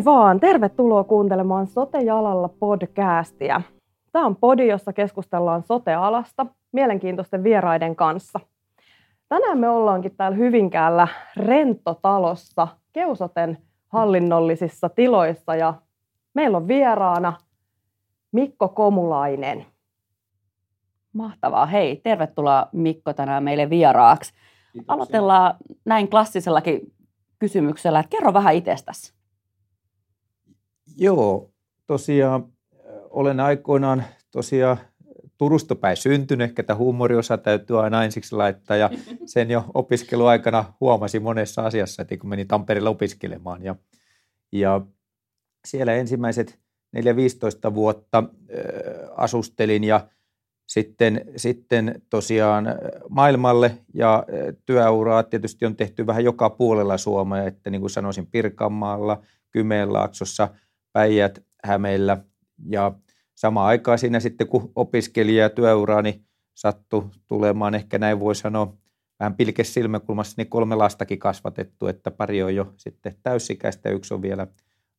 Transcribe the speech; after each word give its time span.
Moi 0.00 0.04
vaan! 0.04 0.40
Tervetuloa 0.40 1.04
kuuntelemaan 1.04 1.66
Sote-jalalla 1.66 2.48
podcastia. 2.48 3.62
Tämä 4.12 4.26
on 4.26 4.36
podi, 4.36 4.68
jossa 4.68 4.92
keskustellaan 4.92 5.62
sote-alasta 5.62 6.46
mielenkiintoisten 6.72 7.44
vieraiden 7.44 7.96
kanssa. 7.96 8.40
Tänään 9.28 9.58
me 9.58 9.68
ollaankin 9.68 10.16
täällä 10.16 10.36
Hyvinkäällä 10.36 11.08
Rentotalossa, 11.36 12.68
Keusoten 12.92 13.58
hallinnollisissa 13.88 14.88
tiloissa 14.88 15.54
ja 15.54 15.74
meillä 16.34 16.56
on 16.56 16.68
vieraana 16.68 17.32
Mikko 18.32 18.68
Komulainen. 18.68 19.66
Mahtavaa. 21.12 21.66
Hei, 21.66 21.96
tervetuloa 21.96 22.68
Mikko 22.72 23.12
tänään 23.12 23.44
meille 23.44 23.70
vieraaksi. 23.70 24.32
Kiitoksia. 24.72 24.94
Aloitellaan 24.94 25.54
näin 25.84 26.10
klassisellakin 26.10 26.92
kysymyksellä, 27.38 28.00
että 28.00 28.10
kerro 28.16 28.32
vähän 28.32 28.54
itsestäsi. 28.54 29.19
Joo, 30.96 31.50
tosiaan 31.86 32.52
olen 33.10 33.40
aikoinaan 33.40 34.04
tosiaan 34.30 34.76
Turusta 35.38 35.74
päin 35.74 35.96
syntynyt, 35.96 36.44
ehkä 36.44 36.62
tämä 36.62 36.76
huumoriosa 36.76 37.38
täytyy 37.38 37.82
aina 37.82 38.04
ensiksi 38.04 38.36
laittaa 38.36 38.76
ja 38.76 38.90
sen 39.26 39.50
jo 39.50 39.64
opiskeluaikana 39.74 40.72
huomasi 40.80 41.20
monessa 41.20 41.62
asiassa, 41.62 42.02
että 42.02 42.16
kun 42.16 42.30
menin 42.30 42.48
Tampereelle 42.48 42.90
opiskelemaan 42.90 43.62
ja, 43.62 43.74
ja 44.52 44.80
siellä 45.64 45.94
ensimmäiset 45.94 46.58
4-15 47.70 47.74
vuotta 47.74 48.18
äh, 48.18 48.24
asustelin 49.16 49.84
ja 49.84 50.08
sitten, 50.66 51.24
sitten 51.36 52.02
tosiaan 52.10 52.66
maailmalle 53.08 53.78
ja 53.94 54.24
työuraa 54.66 55.22
tietysti 55.22 55.66
on 55.66 55.76
tehty 55.76 56.06
vähän 56.06 56.24
joka 56.24 56.50
puolella 56.50 56.98
Suomea, 56.98 57.46
että 57.46 57.70
niin 57.70 57.80
kuin 57.80 57.90
sanoisin 57.90 58.26
Pirkanmaalla, 58.26 59.22
Kymenlaaksossa, 59.50 60.48
Päijät, 60.92 61.44
Hämeellä 61.64 62.24
ja 62.68 62.92
sama 63.34 63.66
aikaa 63.66 63.96
siinä 63.96 64.20
sitten 64.20 64.46
kun 64.46 64.72
opiskelija 64.76 65.42
ja 65.42 65.50
työuraani 65.50 66.24
sattui 66.54 67.08
tulemaan, 67.26 67.74
ehkä 67.74 67.98
näin 67.98 68.20
voi 68.20 68.34
sanoa, 68.34 68.76
vähän 69.20 69.34
pilkes 69.34 69.74
silmäkulmassa, 69.74 70.34
niin 70.36 70.48
kolme 70.48 70.74
lastakin 70.74 71.18
kasvatettu, 71.18 71.86
että 71.86 72.10
pari 72.10 72.42
on 72.42 72.54
jo 72.54 72.74
sitten 72.76 73.16
täysikäistä 73.22 73.90
yksi 73.90 74.14
on 74.14 74.22
vielä 74.22 74.46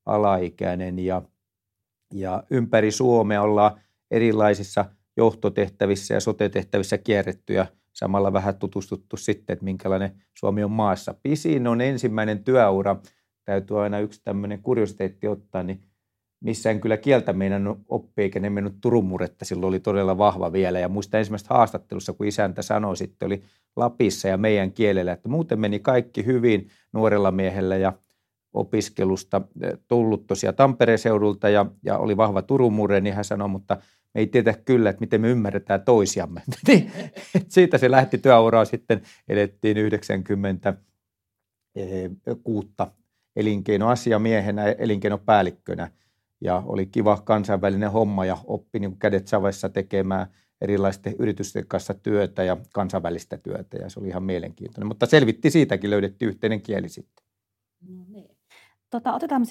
alaikäinen 0.06 1.00
ja, 1.00 1.22
ja 2.14 2.44
ympäri 2.50 2.92
Suomea 2.92 3.42
ollaan 3.42 3.82
erilaisissa 4.12 4.86
johtotehtävissä 5.18 6.14
ja 6.14 6.20
sote-tehtävissä 6.20 6.98
kierretty 6.98 7.54
ja 7.54 7.66
samalla 7.94 8.34
vähän 8.34 8.56
tutustuttu 8.56 9.18
sitten, 9.18 9.54
että 9.54 9.66
minkälainen 9.66 10.22
Suomi 10.34 10.64
on 10.64 10.72
maassa. 10.72 11.16
Pisin 11.24 11.68
on 11.68 11.82
ensimmäinen 11.82 12.44
työura, 12.44 12.96
täytyy 13.52 13.84
aina 13.84 14.00
yksi 14.00 14.22
tämmöinen 14.24 14.62
kuriositeetti 14.62 15.28
ottaa, 15.28 15.64
niin 15.64 15.82
missään 16.44 16.82
kyllä 16.82 16.98
kieltä 16.98 17.34
meidän 17.34 17.76
oppi, 17.88 18.22
eikä 18.22 18.40
ne 18.40 18.50
mennyt 18.50 18.74
Turun 18.82 19.06
muretta, 19.06 19.46
silloin 19.46 19.70
oli 19.70 19.80
todella 19.80 20.18
vahva 20.18 20.52
vielä. 20.52 20.80
Ja 20.80 20.90
muista 20.90 21.18
ensimmäistä 21.18 21.54
haastattelussa, 21.54 22.14
kun 22.14 22.28
isäntä 22.28 22.62
sanoi 22.62 22.98
sitten, 22.98 23.26
oli 23.26 23.44
Lapissa 23.76 24.28
ja 24.28 24.38
meidän 24.38 24.72
kielellä, 24.72 25.12
että 25.12 25.30
muuten 25.30 25.60
meni 25.60 25.80
kaikki 25.80 26.26
hyvin 26.26 26.70
nuorella 26.94 27.32
miehellä 27.32 27.78
ja 27.78 27.94
opiskelusta 28.54 29.42
eh, 29.62 29.74
tullut 29.88 30.28
tosiaan 30.28 30.56
Tampereen 30.56 31.00
seudulta 31.00 31.50
ja, 31.50 31.66
ja 31.84 31.98
oli 31.98 32.18
vahva 32.18 32.42
Turun 32.42 32.74
murre, 32.74 33.02
niin 33.02 33.16
hän 33.16 33.26
sanoi, 33.26 33.48
mutta 33.48 33.78
me 34.14 34.22
ei 34.22 34.28
tiedä 34.28 34.54
kyllä, 34.66 34.90
että 34.90 35.00
miten 35.00 35.22
me 35.22 35.30
ymmärretään 35.30 35.82
toisiamme. 35.82 36.42
Niin, 36.68 36.92
siitä 37.48 37.78
se 37.78 37.92
lähti 37.92 38.18
työuraa 38.18 38.66
sitten, 38.66 39.02
elettiin 39.30 39.78
90 39.78 40.74
kuutta 42.44 42.92
elinkeinoasiamiehenä, 43.36 44.66
elinkeinopäällikkönä 44.66 45.92
ja 46.42 46.64
oli 46.66 46.86
kiva 46.86 47.18
kansainvälinen 47.18 47.92
homma 47.92 48.26
ja 48.26 48.38
oppi 48.48 48.80
niin 48.80 48.98
kädet 48.98 49.28
savessa 49.28 49.70
tekemään 49.70 50.28
erilaisten 50.62 51.16
yritysten 51.20 51.68
kanssa 51.68 51.94
työtä 51.94 52.44
ja 52.44 52.58
kansainvälistä 52.74 53.38
työtä 53.38 53.78
ja 53.78 53.90
se 53.90 54.00
oli 54.00 54.08
ihan 54.08 54.24
mielenkiintoinen. 54.24 54.88
Mutta 54.88 55.06
selvitti 55.06 55.52
siitäkin, 55.52 55.90
löydettiin 55.90 56.30
yhteinen 56.30 56.62
kieli 56.62 56.90
sitten. 56.90 57.26
No 57.90 58.06
niin. 58.08 58.38
tota, 58.90 59.14
otetaan 59.14 59.46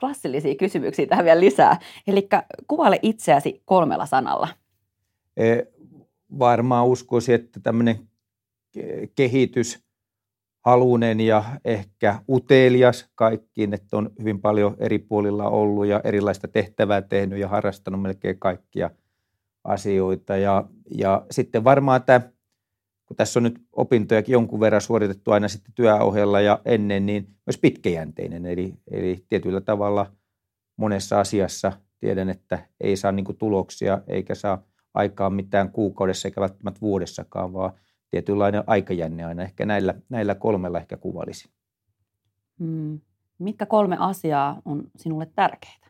klassillisia 0.00 0.54
kysymyksiä 0.54 1.06
tähän 1.06 1.24
vielä 1.24 1.40
lisää. 1.40 1.78
Eli 2.06 2.28
kuvaile 2.68 2.98
itseäsi 3.02 3.62
kolmella 3.64 4.06
sanalla. 4.06 4.48
E, 5.36 5.62
varmaan 6.38 6.86
uskoisin, 6.86 7.34
että 7.34 7.60
tämmöinen 7.60 8.08
kehitys, 9.14 9.83
halunen 10.64 11.20
ja 11.20 11.44
ehkä 11.64 12.20
utelias 12.28 13.10
kaikkiin, 13.14 13.74
että 13.74 13.96
on 13.96 14.10
hyvin 14.18 14.40
paljon 14.40 14.76
eri 14.78 14.98
puolilla 14.98 15.48
ollut 15.48 15.86
ja 15.86 16.00
erilaista 16.04 16.48
tehtävää 16.48 17.02
tehnyt 17.02 17.38
ja 17.38 17.48
harrastanut 17.48 18.02
melkein 18.02 18.38
kaikkia 18.38 18.90
asioita. 19.64 20.36
Ja, 20.36 20.64
ja 20.98 21.26
sitten 21.30 21.64
varmaan 21.64 22.02
tämä, 22.02 22.20
kun 23.06 23.16
tässä 23.16 23.38
on 23.38 23.42
nyt 23.42 23.62
opintojakin 23.72 24.32
jonkun 24.32 24.60
verran 24.60 24.80
suoritettu 24.80 25.30
aina 25.30 25.48
sitten 25.48 25.74
työohjella 25.74 26.40
ja 26.40 26.60
ennen, 26.64 27.06
niin 27.06 27.26
myös 27.46 27.58
pitkäjänteinen. 27.58 28.46
Eli, 28.46 28.74
eli 28.90 29.24
tietyllä 29.28 29.60
tavalla 29.60 30.12
monessa 30.76 31.20
asiassa 31.20 31.72
tiedän, 32.00 32.28
että 32.28 32.66
ei 32.80 32.96
saa 32.96 33.12
niin 33.12 33.36
tuloksia 33.38 34.02
eikä 34.06 34.34
saa 34.34 34.62
aikaan 34.94 35.32
mitään 35.32 35.70
kuukaudessa 35.70 36.28
eikä 36.28 36.40
välttämättä 36.40 36.80
vuodessakaan, 36.80 37.52
vaan 37.52 37.72
tietynlainen 38.14 38.64
aikajänne 38.66 39.24
aina. 39.24 39.42
Ehkä 39.42 39.66
näillä, 39.66 39.94
näillä 40.08 40.34
kolmella 40.34 40.78
ehkä 40.78 40.96
kuvalisi. 40.96 41.48
Hmm. 42.58 43.00
Mitkä 43.38 43.66
kolme 43.66 43.96
asiaa 44.00 44.62
on 44.64 44.84
sinulle 44.96 45.26
tärkeitä? 45.34 45.86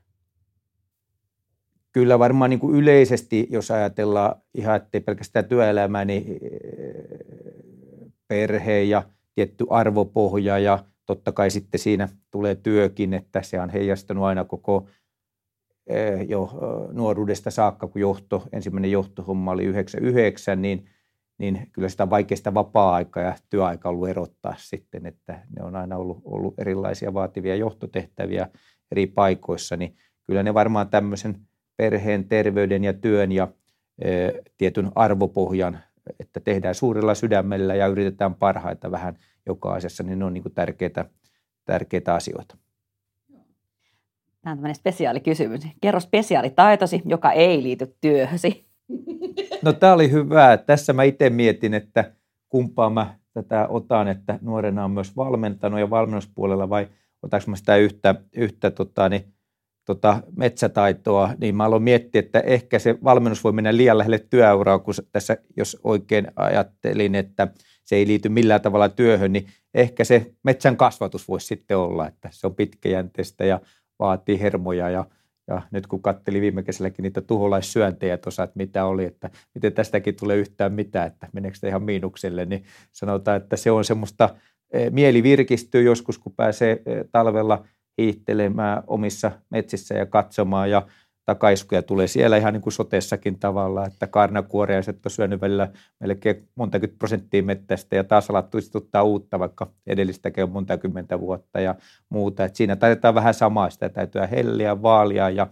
Kyllä 1.92 2.18
varmaan 2.18 2.50
niin 2.50 2.60
kuin 2.60 2.76
yleisesti, 2.76 3.46
jos 3.50 3.70
ajatellaan 3.70 4.36
ihan, 4.54 4.76
ettei 4.76 5.00
pelkästään 5.00 5.44
työelämää, 5.44 6.04
niin 6.04 6.24
perhe 8.28 8.82
ja 8.82 9.02
tietty 9.34 9.66
arvopohja 9.70 10.58
ja 10.58 10.84
totta 11.06 11.32
kai 11.32 11.50
sitten 11.50 11.80
siinä 11.80 12.08
tulee 12.30 12.54
työkin, 12.54 13.14
että 13.14 13.42
se 13.42 13.60
on 13.60 13.70
heijastunut 13.70 14.24
aina 14.24 14.44
koko 14.44 14.88
eh, 15.86 16.26
jo 16.28 16.50
nuoruudesta 16.92 17.50
saakka, 17.50 17.88
kun 17.88 18.00
johto, 18.00 18.42
ensimmäinen 18.52 18.90
johtohomma 18.90 19.50
oli 19.50 19.64
99, 19.64 20.62
niin 20.62 20.93
niin 21.38 21.68
kyllä 21.72 21.88
sitä 21.88 22.10
vaikeista 22.10 22.54
vapaa-aikaa 22.54 23.22
ja 23.22 23.34
työaikaa 23.50 23.90
ollut 23.90 24.08
erottaa 24.08 24.54
sitten, 24.58 25.06
että 25.06 25.32
ne 25.32 25.64
on 25.64 25.76
aina 25.76 25.96
ollut, 25.96 26.22
ollut 26.24 26.54
erilaisia 26.58 27.14
vaativia 27.14 27.56
johtotehtäviä 27.56 28.48
eri 28.92 29.06
paikoissa, 29.06 29.76
niin 29.76 29.96
kyllä 30.26 30.42
ne 30.42 30.54
varmaan 30.54 30.88
tämmöisen 30.88 31.40
perheen, 31.76 32.28
terveyden 32.28 32.84
ja 32.84 32.92
työn 32.92 33.32
ja 33.32 33.48
e, 33.98 34.30
tietyn 34.56 34.92
arvopohjan, 34.94 35.78
että 36.20 36.40
tehdään 36.40 36.74
suurella 36.74 37.14
sydämellä 37.14 37.74
ja 37.74 37.86
yritetään 37.86 38.34
parhaita 38.34 38.90
vähän 38.90 39.18
joka 39.46 39.72
asiassa, 39.72 40.02
niin 40.02 40.18
ne 40.18 40.24
on 40.24 40.32
niin 40.32 40.54
tärkeitä, 40.54 41.04
tärkeitä 41.64 42.14
asioita. 42.14 42.56
Tämä 44.42 44.52
on 44.52 44.58
tämmöinen 44.58 44.74
spesiaalikysymys. 44.74 45.60
Kerro 45.80 46.00
spesiaalitaitosi, 46.00 47.02
joka 47.04 47.32
ei 47.32 47.62
liity 47.62 47.96
työhösi. 48.00 48.73
No 49.62 49.72
tämä 49.72 49.92
oli 49.92 50.10
hyvä. 50.10 50.56
Tässä 50.56 50.92
mä 50.92 51.02
itse 51.02 51.30
mietin, 51.30 51.74
että 51.74 52.12
kumpaa 52.48 52.90
mä 52.90 53.18
tätä 53.32 53.68
otan, 53.68 54.08
että 54.08 54.38
nuorena 54.42 54.84
on 54.84 54.90
myös 54.90 55.16
valmentanut 55.16 55.80
ja 55.80 55.90
valmennuspuolella 55.90 56.68
vai 56.68 56.88
otanko 57.22 57.50
mä 57.50 57.56
sitä 57.56 57.76
yhtä, 57.76 58.14
yhtä 58.36 58.70
tota, 58.70 59.08
niin, 59.08 59.34
tota, 59.84 60.22
metsätaitoa, 60.36 61.30
niin 61.40 61.56
mä 61.56 61.64
aloin 61.64 61.82
miettiä, 61.82 62.18
että 62.18 62.40
ehkä 62.40 62.78
se 62.78 62.98
valmennus 63.04 63.44
voi 63.44 63.52
mennä 63.52 63.76
liian 63.76 63.98
lähelle 63.98 64.18
työuraa, 64.18 64.78
kun 64.78 64.94
tässä, 65.12 65.36
jos 65.56 65.80
oikein 65.84 66.26
ajattelin, 66.36 67.14
että 67.14 67.48
se 67.84 67.96
ei 67.96 68.06
liity 68.06 68.28
millään 68.28 68.60
tavalla 68.60 68.88
työhön, 68.88 69.32
niin 69.32 69.46
ehkä 69.74 70.04
se 70.04 70.34
metsän 70.42 70.76
kasvatus 70.76 71.28
voisi 71.28 71.46
sitten 71.46 71.78
olla, 71.78 72.08
että 72.08 72.28
se 72.32 72.46
on 72.46 72.54
pitkäjänteistä 72.54 73.44
ja 73.44 73.60
vaatii 73.98 74.40
hermoja 74.40 74.90
ja 74.90 75.04
ja 75.48 75.62
nyt 75.70 75.86
kun 75.86 76.02
katteli 76.02 76.40
viime 76.40 76.62
kesälläkin 76.62 77.02
niitä 77.02 77.20
tuholaissyöntejä 77.20 78.16
tuossa, 78.16 78.42
että 78.42 78.56
mitä 78.56 78.84
oli, 78.84 79.04
että 79.04 79.30
miten 79.54 79.72
tästäkin 79.72 80.16
tulee 80.16 80.36
yhtään 80.36 80.72
mitään, 80.72 81.06
että 81.06 81.28
meneekö 81.32 81.58
se 81.58 81.68
ihan 81.68 81.82
miinukselle, 81.82 82.44
niin 82.44 82.64
sanotaan, 82.92 83.36
että 83.36 83.56
se 83.56 83.70
on 83.70 83.84
semmoista, 83.84 84.34
e, 84.70 84.90
mieli 84.90 85.22
virkistyy 85.22 85.82
joskus, 85.82 86.18
kun 86.18 86.34
pääsee 86.36 86.72
e, 86.72 87.04
talvella 87.12 87.64
hiihtelemään 87.98 88.82
omissa 88.86 89.32
metsissä 89.50 89.94
ja 89.94 90.06
katsomaan. 90.06 90.70
Ja 90.70 90.86
takaiskuja 91.26 91.82
tulee 91.82 92.06
siellä 92.06 92.36
ihan 92.36 92.52
niin 92.52 92.60
kuin 92.60 92.72
sotessakin 92.72 93.38
tavalla, 93.38 93.86
että 93.86 94.06
karnakuoriaiset 94.06 95.06
on 95.06 95.10
syönyt 95.10 95.40
välillä 95.40 95.68
melkein 96.00 96.48
monta 96.54 96.78
prosenttia 96.98 97.42
mettästä 97.42 97.96
ja 97.96 98.04
taas 98.04 98.30
alattu 98.30 98.58
istuttaa 98.58 99.02
uutta, 99.02 99.38
vaikka 99.38 99.70
edellistäkin 99.86 100.44
on 100.44 100.50
monta 100.50 100.78
kymmentä 100.78 101.20
vuotta 101.20 101.60
ja 101.60 101.74
muuta. 102.08 102.44
Et 102.44 102.56
siinä 102.56 102.76
taidetaan 102.76 103.14
vähän 103.14 103.34
samaa, 103.34 103.70
sitä 103.70 103.88
täytyy 103.88 104.22
helliä, 104.30 104.82
vaalia 104.82 105.30
ja, 105.30 105.46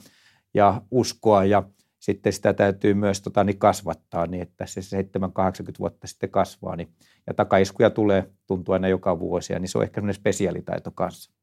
ja 0.55 0.83
uskoa 0.91 1.45
ja 1.45 1.63
sitten 1.99 2.33
sitä 2.33 2.53
täytyy 2.53 2.95
myös 2.95 3.23
tota, 3.23 3.45
niin 3.45 3.59
kasvattaa 3.59 4.27
niin, 4.27 4.43
että 4.43 4.67
se 4.67 4.81
7-80 4.81 5.05
vuotta 5.79 6.07
sitten 6.07 6.31
kasvaa. 6.31 6.77
Niin, 6.77 6.89
ja 7.27 7.35
takaiskuja 7.35 7.91
tulee, 7.91 8.31
tuntuu 8.47 8.73
aina 8.73 8.89
joka 8.89 9.19
vuosi, 9.19 9.53
niin 9.53 9.69
se 9.69 9.79
on 9.79 9.85
ehkä 9.85 9.95
sellainen 9.95 10.15
spesiaalitaito 10.15 10.91
kanssa. 10.91 11.42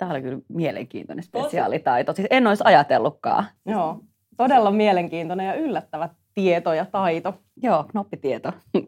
Tämä 0.00 0.12
oli 0.12 0.22
kyllä 0.22 0.38
mielenkiintoinen 0.48 1.22
spesiaalitaito. 1.22 2.14
Siis 2.14 2.28
en 2.30 2.46
olisi 2.46 2.62
ajatellutkaan. 2.66 3.46
Joo, 3.66 4.00
todella 4.36 4.70
mielenkiintoinen 4.70 5.46
ja 5.46 5.54
yllättävä 5.54 6.08
tieto 6.34 6.72
ja 6.72 6.86
taito. 6.86 7.34
Joo, 7.62 7.84
knoppitieto. 7.84 8.52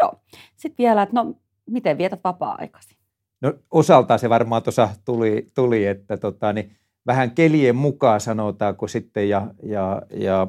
Joo. 0.00 0.12
Sitten 0.56 0.84
vielä, 0.84 1.02
että 1.02 1.14
no, 1.14 1.34
miten 1.70 1.98
vietät 1.98 2.20
vapaa-aikasi? 2.24 2.96
No 3.40 3.54
osaltaan 3.70 4.18
se 4.18 4.28
varmaan 4.28 4.62
tuossa 4.62 4.88
tuli, 5.04 5.46
tuli, 5.54 5.86
että 5.86 6.16
tota, 6.16 6.52
niin 6.52 6.76
vähän 7.06 7.30
kelien 7.30 7.76
mukaan 7.76 8.20
sanotaanko 8.20 8.88
sitten 8.88 9.28
ja, 9.28 9.46
ja, 9.62 10.02
ja 10.10 10.46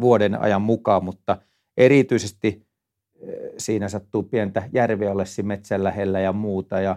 vuoden 0.00 0.40
ajan 0.40 0.62
mukaan, 0.62 1.04
mutta 1.04 1.36
erityisesti 1.76 2.66
siinä 3.58 3.88
sattuu 3.88 4.22
pientä 4.22 4.62
järveä 4.72 5.10
ollessa 5.10 5.42
metsän 5.42 5.84
lähellä 5.84 6.20
ja 6.20 6.32
muuta. 6.32 6.80
Ja, 6.80 6.96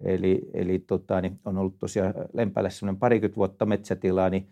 eli 0.00 0.40
eli 0.54 0.78
tota, 0.78 1.20
niin 1.20 1.40
on 1.44 1.58
ollut 1.58 1.78
tosiaan 1.78 2.14
Lempällä 2.32 2.70
semmoinen 2.70 2.98
parikymmentä 2.98 3.36
vuotta 3.36 3.66
metsätilaa, 3.66 4.30
niin, 4.30 4.48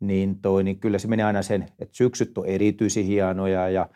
niin, 0.00 0.38
toi, 0.40 0.64
niin 0.64 0.80
kyllä 0.80 0.98
se 0.98 1.08
menee 1.08 1.24
aina 1.24 1.42
sen, 1.42 1.62
että 1.78 1.96
syksyt 1.96 2.38
on 2.38 2.46
erityisen 2.46 3.04
hienoja 3.04 3.68
ja 3.68 3.88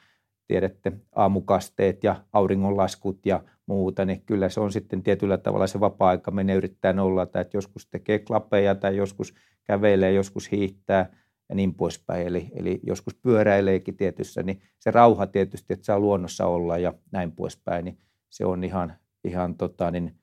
tiedätte 0.47 0.93
aamukasteet 1.15 2.05
ja 2.05 2.25
auringonlaskut 2.33 3.27
ja 3.27 3.45
muuta, 3.67 4.05
niin 4.05 4.23
kyllä 4.27 4.49
se 4.49 4.61
on 4.61 4.73
sitten 4.73 5.03
tietyllä 5.03 5.39
tavalla 5.39 5.67
se 5.67 5.81
vapaa-aika 5.81 6.31
menee 6.31 6.57
yrittää 6.57 6.93
nollata, 6.93 7.41
että 7.41 7.57
joskus 7.57 7.87
tekee 7.87 8.19
klapeja 8.19 8.75
tai 8.75 8.97
joskus 8.97 9.35
kävelee, 9.65 10.13
joskus 10.13 10.53
hiihtää 10.53 11.17
ja 11.49 11.55
niin 11.55 11.75
poispäin. 11.75 12.27
Eli, 12.27 12.49
eli 12.55 12.81
joskus 12.83 13.15
pyöräileekin 13.15 13.97
tietyssä, 13.97 14.43
niin 14.43 14.63
se 14.79 14.91
rauha 14.91 15.27
tietysti, 15.27 15.73
että 15.73 15.85
saa 15.85 16.01
luonnossa 16.01 16.47
olla 16.47 16.79
ja 16.79 16.95
näin 17.11 17.33
poispäin, 17.33 17.85
niin 17.85 17.99
se 18.31 18.45
on 18.45 18.65
ihan, 18.65 18.97
ihan 19.25 19.55
tota, 19.55 19.91
niin 19.91 20.22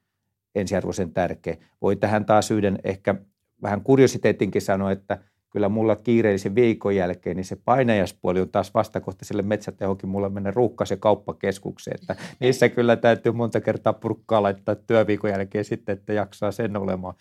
ensiarvoisen 0.56 1.14
tärkeä. 1.14 1.58
Voi 1.82 1.96
tähän 1.96 2.26
taas 2.26 2.52
yhden 2.52 2.80
ehkä 2.84 3.16
vähän 3.62 3.82
kuriositeetinkin 3.82 4.62
sanoa, 4.62 4.92
että 4.92 5.18
kyllä 5.50 5.70
mulla 5.70 5.96
kiireellisen 5.96 6.56
viikon 6.56 6.96
jälkeen, 6.96 7.36
niin 7.36 7.46
se 7.46 7.58
painajaspuoli 7.66 8.42
on 8.42 8.50
taas 8.50 8.74
vastakohtaiselle 8.74 9.42
metsätehokin 9.42 10.10
mulla 10.10 10.30
mennä 10.30 10.52
ruuhkaisen 10.52 11.00
kauppakeskukseen. 11.00 12.00
Että 12.02 12.16
niissä 12.40 12.70
kyllä 12.70 12.96
täytyy 12.96 13.32
monta 13.32 13.62
kertaa 13.62 13.94
purkkaa 13.94 14.44
laittaa 14.44 14.76
työviikon 14.76 15.30
jälkeen 15.30 15.66
sitten, 15.66 15.94
että 15.94 16.14
jaksaa 16.14 16.52
sen 16.52 16.78
olemaan 16.78 17.14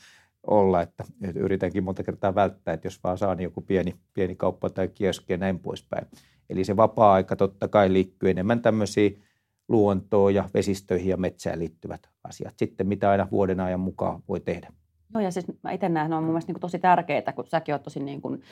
olla, 0.46 0.82
että, 0.82 1.04
yritänkin 1.34 1.84
monta 1.84 2.02
kertaa 2.02 2.34
välttää, 2.34 2.74
että 2.74 2.86
jos 2.86 3.04
vaan 3.04 3.18
saa 3.18 3.34
niin 3.34 3.44
joku 3.44 3.60
pieni, 3.60 3.94
pieni 4.14 4.36
kauppa 4.36 4.70
tai 4.70 4.88
kioski 4.88 5.32
ja 5.32 5.36
näin 5.36 5.58
poispäin. 5.58 6.06
Eli 6.50 6.64
se 6.64 6.76
vapaa-aika 6.76 7.36
totta 7.36 7.68
kai 7.68 7.92
liittyy 7.92 8.30
enemmän 8.30 8.62
tämmöisiin 8.62 9.22
luontoon 9.68 10.34
ja 10.34 10.48
vesistöihin 10.54 11.10
ja 11.10 11.16
metsään 11.16 11.58
liittyvät 11.58 12.08
asiat. 12.24 12.54
Sitten 12.56 12.88
mitä 12.88 13.10
aina 13.10 13.28
vuoden 13.30 13.60
ajan 13.60 13.80
mukaan 13.80 14.22
voi 14.28 14.40
tehdä. 14.40 14.72
Joo, 15.14 15.22
ja 15.22 15.30
siis 15.30 15.46
mä 15.62 15.72
itse 15.72 15.88
näen, 15.88 16.12
on 16.12 16.22
mun 16.22 16.32
mielestä 16.32 16.52
niin 16.52 16.60
tosi 16.60 16.78
tärkeitä, 16.78 17.32
kun 17.32 17.46
säkin 17.46 17.74
oot 17.74 17.82
tosi 17.82 18.00
niin 18.00 18.20
kuin, 18.22 18.42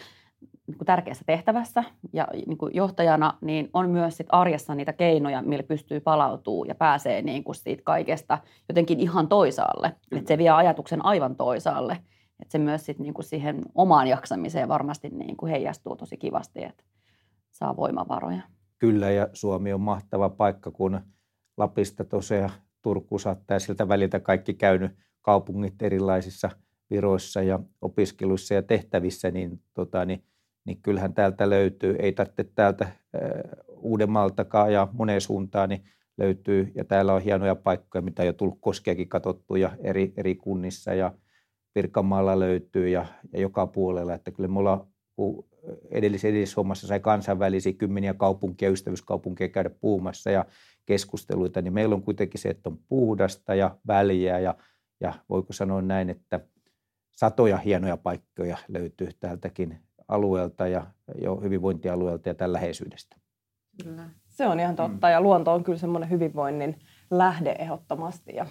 niin 0.66 0.78
kuin 0.78 0.86
tärkeässä 0.86 1.24
tehtävässä 1.26 1.84
ja 2.12 2.28
niin 2.46 2.58
kuin 2.58 2.74
johtajana, 2.74 3.38
niin 3.40 3.70
on 3.72 3.90
myös 3.90 4.16
sit 4.16 4.26
arjessa 4.30 4.74
niitä 4.74 4.92
keinoja, 4.92 5.42
millä 5.42 5.62
pystyy 5.62 6.00
palautuu 6.00 6.64
ja 6.64 6.74
pääsee 6.74 7.22
niin 7.22 7.44
kuin 7.44 7.54
siitä 7.54 7.82
kaikesta 7.84 8.38
jotenkin 8.68 9.00
ihan 9.00 9.28
toisaalle. 9.28 9.88
Mm. 10.10 10.18
Että 10.18 10.28
se 10.28 10.38
vie 10.38 10.50
ajatuksen 10.50 11.04
aivan 11.04 11.36
toisaalle. 11.36 11.92
Että 12.42 12.52
se 12.52 12.58
myös 12.58 12.86
sit 12.86 12.98
niin 12.98 13.14
kuin 13.14 13.24
siihen 13.24 13.62
omaan 13.74 14.06
jaksamiseen 14.06 14.68
varmasti 14.68 15.08
niin 15.08 15.36
kuin 15.36 15.50
heijastuu 15.50 15.96
tosi 15.96 16.16
kivasti, 16.16 16.64
että 16.64 16.84
saa 17.50 17.76
voimavaroja. 17.76 18.42
Kyllä, 18.78 19.10
ja 19.10 19.28
Suomi 19.32 19.72
on 19.72 19.80
mahtava 19.80 20.28
paikka, 20.28 20.70
kun 20.70 21.00
Lapista 21.56 22.04
tosiaan 22.04 22.50
Turku 22.82 23.18
saattaa 23.18 23.58
siltä 23.58 23.88
väliltä 23.88 24.20
kaikki 24.20 24.54
käynyt 24.54 24.92
kaupungit 25.22 25.82
erilaisissa 25.82 26.50
viroissa 26.90 27.42
ja 27.42 27.60
opiskeluissa 27.80 28.54
ja 28.54 28.62
tehtävissä, 28.62 29.30
niin, 29.30 29.60
tota, 29.74 30.04
niin, 30.04 30.24
niin 30.64 30.82
kyllähän 30.82 31.14
täältä 31.14 31.50
löytyy, 31.50 31.96
ei 31.98 32.12
tarvitse 32.12 32.44
täältä 32.54 32.84
äh, 32.84 32.92
Uudenmaaltakaan 33.68 34.72
ja 34.72 34.88
moneen 34.92 35.20
suuntaan, 35.20 35.68
niin 35.68 35.84
löytyy, 36.18 36.72
ja 36.74 36.84
täällä 36.84 37.14
on 37.14 37.22
hienoja 37.22 37.54
paikkoja, 37.54 38.02
mitä 38.02 38.24
jo 38.24 38.32
tullut 38.32 38.58
koskeakin 38.60 39.08
katsottu 39.08 39.56
ja 39.56 39.70
eri, 39.78 40.12
eri 40.16 40.34
kunnissa 40.34 40.94
ja 40.94 41.12
Pirkanmaalla 41.74 42.38
löytyy 42.38 42.88
ja, 42.88 43.06
ja 43.32 43.40
joka 43.40 43.66
puolella, 43.66 44.14
että 44.14 44.30
kyllä 44.30 44.48
me 44.48 44.58
ollaan 44.58 44.86
edellisessä 45.90 46.28
edellishommassa 46.28 46.86
sai 46.86 47.00
kansainvälisiä 47.00 47.72
kymmeniä 47.72 48.14
kaupunkia, 48.14 48.70
ystävyyskaupunkia 48.70 49.48
käydä 49.48 49.70
puhumassa 49.70 50.30
ja 50.30 50.44
keskusteluita, 50.86 51.62
niin 51.62 51.72
meillä 51.72 51.94
on 51.94 52.02
kuitenkin 52.02 52.40
se, 52.40 52.48
että 52.48 52.68
on 52.68 52.78
puhdasta 52.88 53.54
ja 53.54 53.76
väliä 53.86 54.38
ja 54.38 54.54
ja 55.00 55.14
voiko 55.28 55.52
sanoa 55.52 55.82
näin, 55.82 56.10
että 56.10 56.40
satoja 57.16 57.56
hienoja 57.56 57.96
paikkoja 57.96 58.58
löytyy 58.68 59.08
täältäkin 59.20 59.80
alueelta 60.08 60.68
ja 60.68 60.86
jo 61.22 61.36
hyvinvointialueelta 61.36 62.28
ja 62.28 62.34
tällä 62.34 62.52
läheisyydestä. 62.52 63.16
Kyllä. 63.84 64.02
Se 64.28 64.46
on 64.46 64.60
ihan 64.60 64.76
totta 64.76 65.06
mm. 65.06 65.12
ja 65.12 65.20
luonto 65.20 65.52
on 65.52 65.64
kyllä 65.64 65.78
semmoinen 65.78 66.10
hyvinvoinnin 66.10 66.78
lähde 67.10 67.56
ehdottomasti 67.58 68.34
ja, 68.34 68.46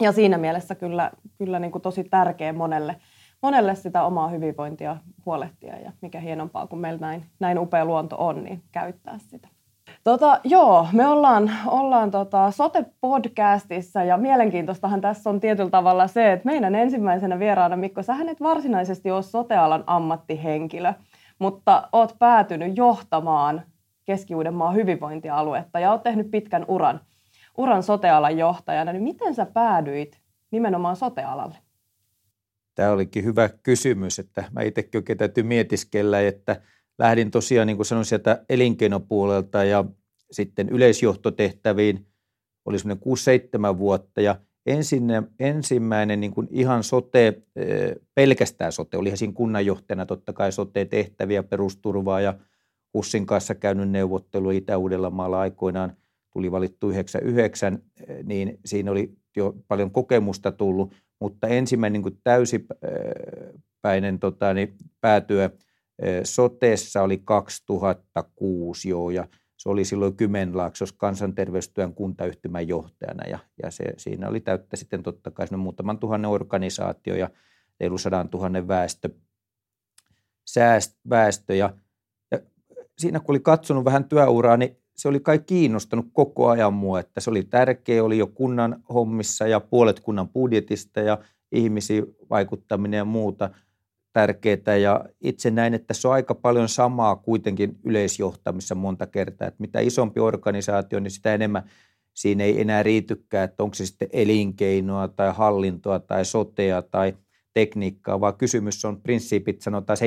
ja 0.00 0.12
siinä 0.12 0.38
mielessä 0.38 0.74
kyllä, 0.74 1.10
kyllä 1.38 1.58
niin 1.58 1.72
kuin 1.72 1.82
tosi 1.82 2.04
tärkeä 2.04 2.52
monelle, 2.52 2.96
monelle 3.42 3.74
sitä 3.74 4.04
omaa 4.04 4.28
hyvinvointia 4.28 4.96
huolehtia 5.26 5.78
ja 5.78 5.92
mikä 6.00 6.20
hienompaa, 6.20 6.66
kun 6.66 6.78
meillä 6.78 7.00
näin, 7.00 7.24
näin 7.40 7.58
upea 7.58 7.84
luonto 7.84 8.16
on, 8.18 8.44
niin 8.44 8.62
käyttää 8.72 9.18
sitä. 9.18 9.48
Tota, 10.04 10.40
joo, 10.44 10.86
me 10.92 11.06
ollaan, 11.08 11.50
ollaan 11.66 12.10
tota 12.10 12.50
Sote-podcastissa 12.50 14.04
ja 14.04 14.16
mielenkiintoistahan 14.16 15.00
tässä 15.00 15.30
on 15.30 15.40
tietyllä 15.40 15.70
tavalla 15.70 16.06
se, 16.06 16.32
että 16.32 16.46
meidän 16.46 16.74
ensimmäisenä 16.74 17.38
vieraana, 17.38 17.76
Mikko, 17.76 18.02
sä 18.02 18.16
et 18.30 18.40
varsinaisesti 18.40 19.10
ole 19.10 19.22
sotealan 19.22 19.84
ammattihenkilö, 19.86 20.92
mutta 21.38 21.88
oot 21.92 22.16
päätynyt 22.18 22.76
johtamaan 22.76 23.62
Keski-Uudenmaan 24.04 24.74
hyvinvointialuetta 24.74 25.80
ja 25.80 25.92
oot 25.92 26.02
tehnyt 26.02 26.30
pitkän 26.30 26.64
uran, 26.68 27.00
uran 27.58 27.82
sotealan 27.82 28.38
johtajana. 28.38 28.92
Niin 28.92 29.02
miten 29.02 29.34
sä 29.34 29.46
päädyit 29.46 30.20
nimenomaan 30.50 30.96
sotealalle? 30.96 31.65
Tämä 32.76 32.92
olikin 32.92 33.24
hyvä 33.24 33.50
kysymys, 33.62 34.18
että 34.18 34.44
mä 34.52 34.62
itsekin 34.62 34.98
oikein 34.98 35.18
täytyy 35.18 35.44
mietiskellä, 35.44 36.20
että– 36.20 36.60
lähdin 36.98 37.30
tosiaan, 37.30 37.66
niin 37.66 37.76
kuin 37.76 37.86
sanoin, 37.86 38.04
sieltä 38.04 38.44
elinkeinopuolelta 38.48 39.64
ja 39.64 39.84
sitten 40.30 40.68
yleisjohtotehtäviin. 40.68 42.06
Oli 42.64 42.78
semmoinen 42.78 43.02
6-7 43.74 43.78
vuotta 43.78 44.20
ja 44.20 44.36
ensinne, 44.66 45.22
ensimmäinen 45.40 46.20
niin 46.20 46.30
kuin 46.30 46.48
ihan 46.50 46.84
sote, 46.84 47.42
pelkästään 48.14 48.72
sote, 48.72 48.96
oli 48.96 49.16
siinä 49.16 49.32
kunnanjohtajana 49.32 50.06
totta 50.06 50.32
kai 50.32 50.52
sote-tehtäviä, 50.52 51.42
perusturvaa 51.42 52.20
ja 52.20 52.34
HUSin 52.94 53.26
kanssa 53.26 53.54
käynyt 53.54 53.90
neuvottelu 53.90 54.50
Itä-Uudellamaalla 54.50 55.40
aikoinaan, 55.40 55.96
tuli 56.32 56.52
valittu 56.52 56.90
99, 56.90 57.82
niin 58.22 58.58
siinä 58.64 58.90
oli 58.90 59.12
jo 59.36 59.54
paljon 59.68 59.90
kokemusta 59.90 60.52
tullut, 60.52 60.94
mutta 61.20 61.48
ensimmäinen 61.48 62.02
niin 62.02 62.20
täysipäinen 62.24 64.18
tota, 64.20 64.54
niin 64.54 64.76
päätyö– 65.00 65.50
Sotessa 66.24 67.02
oli 67.02 67.18
2006 67.18 68.88
jo 68.88 69.10
ja 69.10 69.28
se 69.56 69.68
oli 69.68 69.84
silloin 69.84 70.16
Kymenlaaksos 70.16 70.92
kansanterveystyön 70.92 71.94
kuntayhtymän 71.94 72.68
johtajana 72.68 73.28
ja, 73.28 73.38
ja 73.62 73.70
se, 73.70 73.84
siinä 73.96 74.28
oli 74.28 74.40
täyttä 74.40 74.76
sitten 74.76 75.02
totta 75.02 75.30
kai 75.30 75.46
muutaman 75.56 75.98
tuhannen 75.98 76.30
organisaatio 76.30 77.14
ja 77.14 77.30
reilu 77.80 77.98
sadan 77.98 78.28
tuhannen 78.28 78.68
väestö, 78.68 79.08
sääst, 80.46 80.98
väestö 81.10 81.54
ja, 81.54 81.74
ja 82.30 82.38
siinä 82.98 83.20
kun 83.20 83.32
oli 83.32 83.40
katsonut 83.40 83.84
vähän 83.84 84.08
työuraa, 84.08 84.56
niin 84.56 84.76
se 84.96 85.08
oli 85.08 85.20
kai 85.20 85.38
kiinnostanut 85.38 86.06
koko 86.12 86.48
ajan 86.48 86.74
mua, 86.74 87.00
että 87.00 87.20
se 87.20 87.30
oli 87.30 87.42
tärkeä, 87.42 88.04
oli 88.04 88.18
jo 88.18 88.26
kunnan 88.26 88.82
hommissa 88.94 89.46
ja 89.46 89.60
puolet 89.60 90.00
kunnan 90.00 90.28
budjetista 90.28 91.00
ja 91.00 91.18
ihmisiin 91.52 92.04
vaikuttaminen 92.30 92.98
ja 92.98 93.04
muuta– 93.04 93.50
tärkeää 94.16 94.76
ja 94.76 95.04
itse 95.20 95.50
näin, 95.50 95.74
että 95.74 95.94
se 95.94 96.08
on 96.08 96.14
aika 96.14 96.34
paljon 96.34 96.68
samaa 96.68 97.16
kuitenkin 97.16 97.78
yleisjohtamissa 97.84 98.74
monta 98.74 99.06
kertaa, 99.06 99.48
että 99.48 99.60
mitä 99.60 99.80
isompi 99.80 100.20
organisaatio, 100.20 101.00
niin 101.00 101.10
sitä 101.10 101.34
enemmän 101.34 101.70
siinä 102.14 102.44
ei 102.44 102.60
enää 102.60 102.82
riitykään, 102.82 103.44
että 103.44 103.62
onko 103.62 103.74
se 103.74 103.86
sitten 103.86 104.08
elinkeinoa 104.12 105.08
tai 105.08 105.32
hallintoa 105.32 105.98
tai 105.98 106.24
sotea 106.24 106.82
tai 106.82 107.16
tekniikkaa, 107.54 108.20
vaan 108.20 108.36
kysymys 108.36 108.84
on 108.84 109.00
prinsiipit 109.00 109.62
sanotaan 109.62 109.98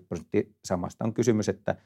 7-80 0.00 0.04
prosenttia 0.08 0.42
samasta. 0.64 1.04
On 1.04 1.14
kysymys, 1.14 1.48
että 1.48 1.76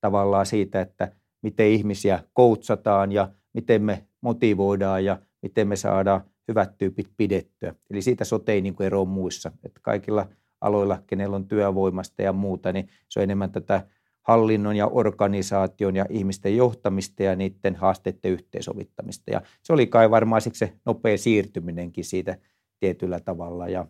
tavallaan 0.00 0.46
siitä, 0.46 0.80
että 0.80 1.12
miten 1.42 1.66
ihmisiä 1.66 2.24
koutsataan 2.32 3.12
ja 3.12 3.28
miten 3.54 3.82
me 3.82 4.06
motivoidaan 4.20 5.04
ja 5.04 5.18
miten 5.42 5.68
me 5.68 5.76
saadaan 5.76 6.20
hyvät 6.48 6.78
tyypit 6.78 7.10
pidettyä. 7.16 7.74
Eli 7.90 8.02
siitä 8.02 8.24
sote 8.24 8.52
ei 8.52 8.60
niin 8.60 8.74
kuin 8.74 8.86
eroa 8.86 9.04
muissa. 9.04 9.52
Että 9.64 9.80
kaikilla 9.82 10.28
aloilla, 10.60 11.02
kenellä 11.06 11.36
on 11.36 11.48
työvoimasta 11.48 12.22
ja 12.22 12.32
muuta, 12.32 12.72
niin 12.72 12.88
se 13.08 13.20
on 13.20 13.24
enemmän 13.24 13.52
tätä 13.52 13.86
hallinnon 14.22 14.76
ja 14.76 14.86
organisaation 14.86 15.96
ja 15.96 16.06
ihmisten 16.10 16.56
johtamista 16.56 17.22
ja 17.22 17.36
niiden 17.36 17.76
haasteiden 17.76 18.30
yhteensovittamista. 18.30 19.30
Ja 19.30 19.42
se 19.62 19.72
oli 19.72 19.86
kai 19.86 20.10
varmaan 20.10 20.42
siksi 20.42 20.58
se 20.58 20.72
nopea 20.86 21.18
siirtyminenkin 21.18 22.04
siitä 22.04 22.38
tietyllä 22.80 23.20
tavalla. 23.20 23.68
Ja, 23.68 23.86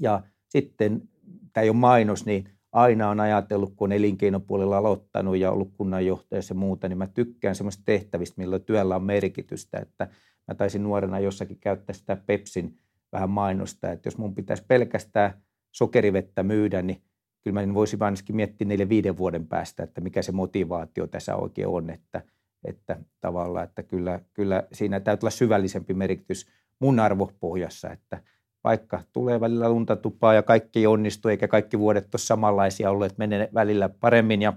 Ja 0.00 0.22
sitten, 0.48 1.08
tämä 1.52 1.62
ei 1.62 1.70
ole 1.70 1.76
mainos, 1.76 2.26
niin 2.26 2.50
aina 2.74 3.10
on 3.10 3.20
ajatellut, 3.20 3.72
kun 3.76 3.88
on 3.88 3.92
elinkeinopuolella 3.92 4.76
aloittanut 4.76 5.36
ja 5.36 5.50
ollut 5.50 5.72
kunnanjohtajassa 5.76 6.54
ja 6.54 6.58
muuta, 6.58 6.88
niin 6.88 6.98
mä 6.98 7.06
tykkään 7.06 7.54
semmoista 7.54 7.82
tehtävistä, 7.84 8.40
millä 8.40 8.58
työllä 8.58 8.96
on 8.96 9.04
merkitystä. 9.04 9.78
Että 9.78 10.08
mä 10.48 10.54
taisin 10.54 10.82
nuorena 10.82 11.18
jossakin 11.18 11.58
käyttää 11.58 11.94
sitä 11.94 12.16
Pepsin 12.16 12.78
vähän 13.12 13.30
mainosta, 13.30 13.92
että 13.92 14.06
jos 14.06 14.18
mun 14.18 14.34
pitäisi 14.34 14.64
pelkästään 14.68 15.42
sokerivettä 15.72 16.42
myydä, 16.42 16.82
niin 16.82 17.02
kyllä 17.42 17.66
mä 17.66 17.74
voisin 17.74 18.02
ainakin 18.02 18.36
miettiä 18.36 18.68
neljä 18.68 18.88
viiden 18.88 19.18
vuoden 19.18 19.46
päästä, 19.46 19.82
että 19.82 20.00
mikä 20.00 20.22
se 20.22 20.32
motivaatio 20.32 21.06
tässä 21.06 21.36
oikein 21.36 21.68
on, 21.68 21.90
että, 21.90 22.22
että 22.64 22.98
tavallaan, 23.20 23.64
että 23.64 23.82
kyllä, 23.82 24.20
kyllä 24.32 24.62
siinä 24.72 25.00
täytyy 25.00 25.26
olla 25.26 25.30
syvällisempi 25.30 25.94
merkitys 25.94 26.46
mun 26.78 27.00
arvopohjassa, 27.00 27.90
että 27.90 28.22
vaikka 28.64 29.02
tulee 29.12 29.40
välillä 29.40 29.68
lunta 29.68 29.96
tupaa 29.96 30.34
ja 30.34 30.42
kaikki 30.42 30.78
ei 30.78 30.86
onnistu, 30.86 31.28
eikä 31.28 31.48
kaikki 31.48 31.78
vuodet 31.78 32.14
ole 32.14 32.20
samanlaisia 32.20 32.90
olleet, 32.90 33.18
menee 33.18 33.48
välillä 33.54 33.88
paremmin 33.88 34.42
ja 34.42 34.52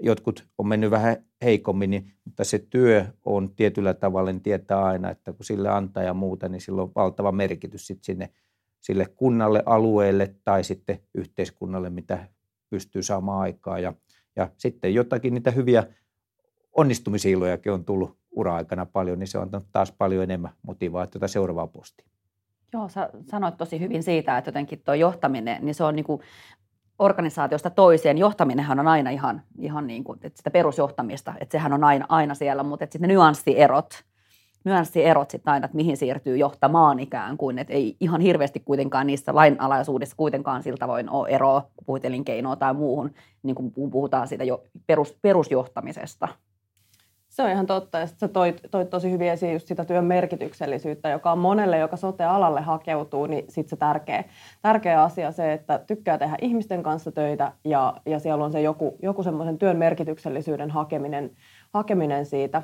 jotkut 0.00 0.46
on 0.58 0.68
mennyt 0.68 0.90
vähän 0.90 1.16
heikommin, 1.44 1.90
niin, 1.90 2.12
mutta 2.24 2.44
se 2.44 2.58
työ 2.58 3.06
on 3.24 3.54
tietyllä 3.54 3.94
tavalla, 3.94 4.32
niin 4.32 4.42
tietää 4.42 4.84
aina, 4.84 5.10
että 5.10 5.32
kun 5.32 5.44
sille 5.44 5.68
antaa 5.68 6.02
ja 6.02 6.14
muuta, 6.14 6.48
niin 6.48 6.60
sillä 6.60 6.82
on 6.82 6.92
valtava 6.94 7.32
merkitys 7.32 7.86
sit 7.86 8.04
sinne 8.04 8.30
sille 8.80 9.06
kunnalle, 9.16 9.62
alueelle 9.66 10.34
tai 10.44 10.64
sitten 10.64 10.98
yhteiskunnalle, 11.14 11.90
mitä 11.90 12.28
pystyy 12.70 13.02
saamaan 13.02 13.40
aikaa. 13.40 13.78
Ja, 13.78 13.92
ja 14.36 14.48
sitten 14.56 14.94
jotakin 14.94 15.34
niitä 15.34 15.50
hyviä 15.50 15.84
onnistumisilojakin 16.72 17.72
on 17.72 17.84
tullut 17.84 18.18
ura-aikana 18.30 18.86
paljon, 18.86 19.18
niin 19.18 19.26
se 19.28 19.38
on 19.38 19.42
antanut 19.42 19.68
taas 19.72 19.92
paljon 19.92 20.22
enemmän 20.22 20.52
motivaatiota 20.62 21.28
seuraavaan 21.28 21.68
postiin. 21.68 22.15
Joo, 22.72 22.88
sä 22.88 23.10
sanoit 23.30 23.56
tosi 23.56 23.80
hyvin 23.80 24.02
siitä, 24.02 24.38
että 24.38 24.48
jotenkin 24.48 24.82
tuo 24.84 24.94
johtaminen, 24.94 25.64
niin 25.64 25.74
se 25.74 25.84
on 25.84 25.96
niin 25.96 26.04
kuin 26.04 26.20
organisaatiosta 26.98 27.70
toiseen. 27.70 28.18
Johtaminenhan 28.18 28.80
on 28.80 28.88
aina 28.88 29.10
ihan, 29.10 29.42
ihan 29.58 29.86
niin 29.86 30.04
kuin, 30.04 30.18
että 30.22 30.36
sitä 30.36 30.50
perusjohtamista, 30.50 31.34
että 31.40 31.52
sehän 31.52 31.72
on 31.72 31.84
aina, 31.84 32.06
aina 32.08 32.34
siellä, 32.34 32.62
mutta 32.62 32.84
että 32.84 32.92
sitten 32.92 33.08
ne 33.08 33.14
nyanssierot, 33.14 34.04
nyanssierot 34.64 35.30
sitten 35.30 35.52
aina, 35.52 35.64
että 35.64 35.76
mihin 35.76 35.96
siirtyy 35.96 36.36
johtamaan 36.36 37.00
ikään 37.00 37.36
kuin, 37.36 37.58
että 37.58 37.72
ei 37.72 37.96
ihan 38.00 38.20
hirveästi 38.20 38.60
kuitenkaan 38.60 39.06
niissä 39.06 39.34
lainalaisuudessa 39.34 40.16
kuitenkaan 40.16 40.62
siltä 40.62 40.78
tavoin 40.78 41.10
ole 41.10 41.28
eroa, 41.28 41.60
kun 41.60 41.84
puhuit 41.86 42.04
elinkeinoa 42.04 42.56
tai 42.56 42.74
muuhun, 42.74 43.14
niin 43.42 43.54
kuin 43.54 43.72
puhutaan 43.90 44.28
siitä 44.28 44.44
jo 44.44 44.64
perus, 44.86 45.18
perusjohtamisesta. 45.22 46.28
Se 47.36 47.42
on 47.42 47.50
ihan 47.50 47.66
totta. 47.66 47.98
Ja 47.98 48.06
sä 48.06 48.28
toit, 48.28 48.60
toit 48.70 48.90
tosi 48.90 49.10
hyvin 49.10 49.30
esiin 49.30 49.52
just 49.52 49.66
sitä 49.66 49.84
työn 49.84 50.04
merkityksellisyyttä, 50.04 51.08
joka 51.08 51.32
on 51.32 51.38
monelle, 51.38 51.78
joka 51.78 51.96
sote-alalle 51.96 52.60
hakeutuu, 52.60 53.26
niin 53.26 53.44
sitten 53.48 53.70
se 53.70 53.76
tärkeä, 53.76 54.24
tärkeä 54.62 55.02
asia 55.02 55.32
se, 55.32 55.52
että 55.52 55.78
tykkää 55.78 56.18
tehdä 56.18 56.36
ihmisten 56.40 56.82
kanssa 56.82 57.12
töitä 57.12 57.52
ja, 57.64 57.94
ja 58.06 58.18
siellä 58.18 58.44
on 58.44 58.52
se 58.52 58.60
joku, 58.60 58.96
joku 59.02 59.22
semmoisen 59.22 59.58
työn 59.58 59.76
merkityksellisyyden 59.76 60.70
hakeminen, 60.70 61.30
hakeminen 61.74 62.26
siitä. 62.26 62.62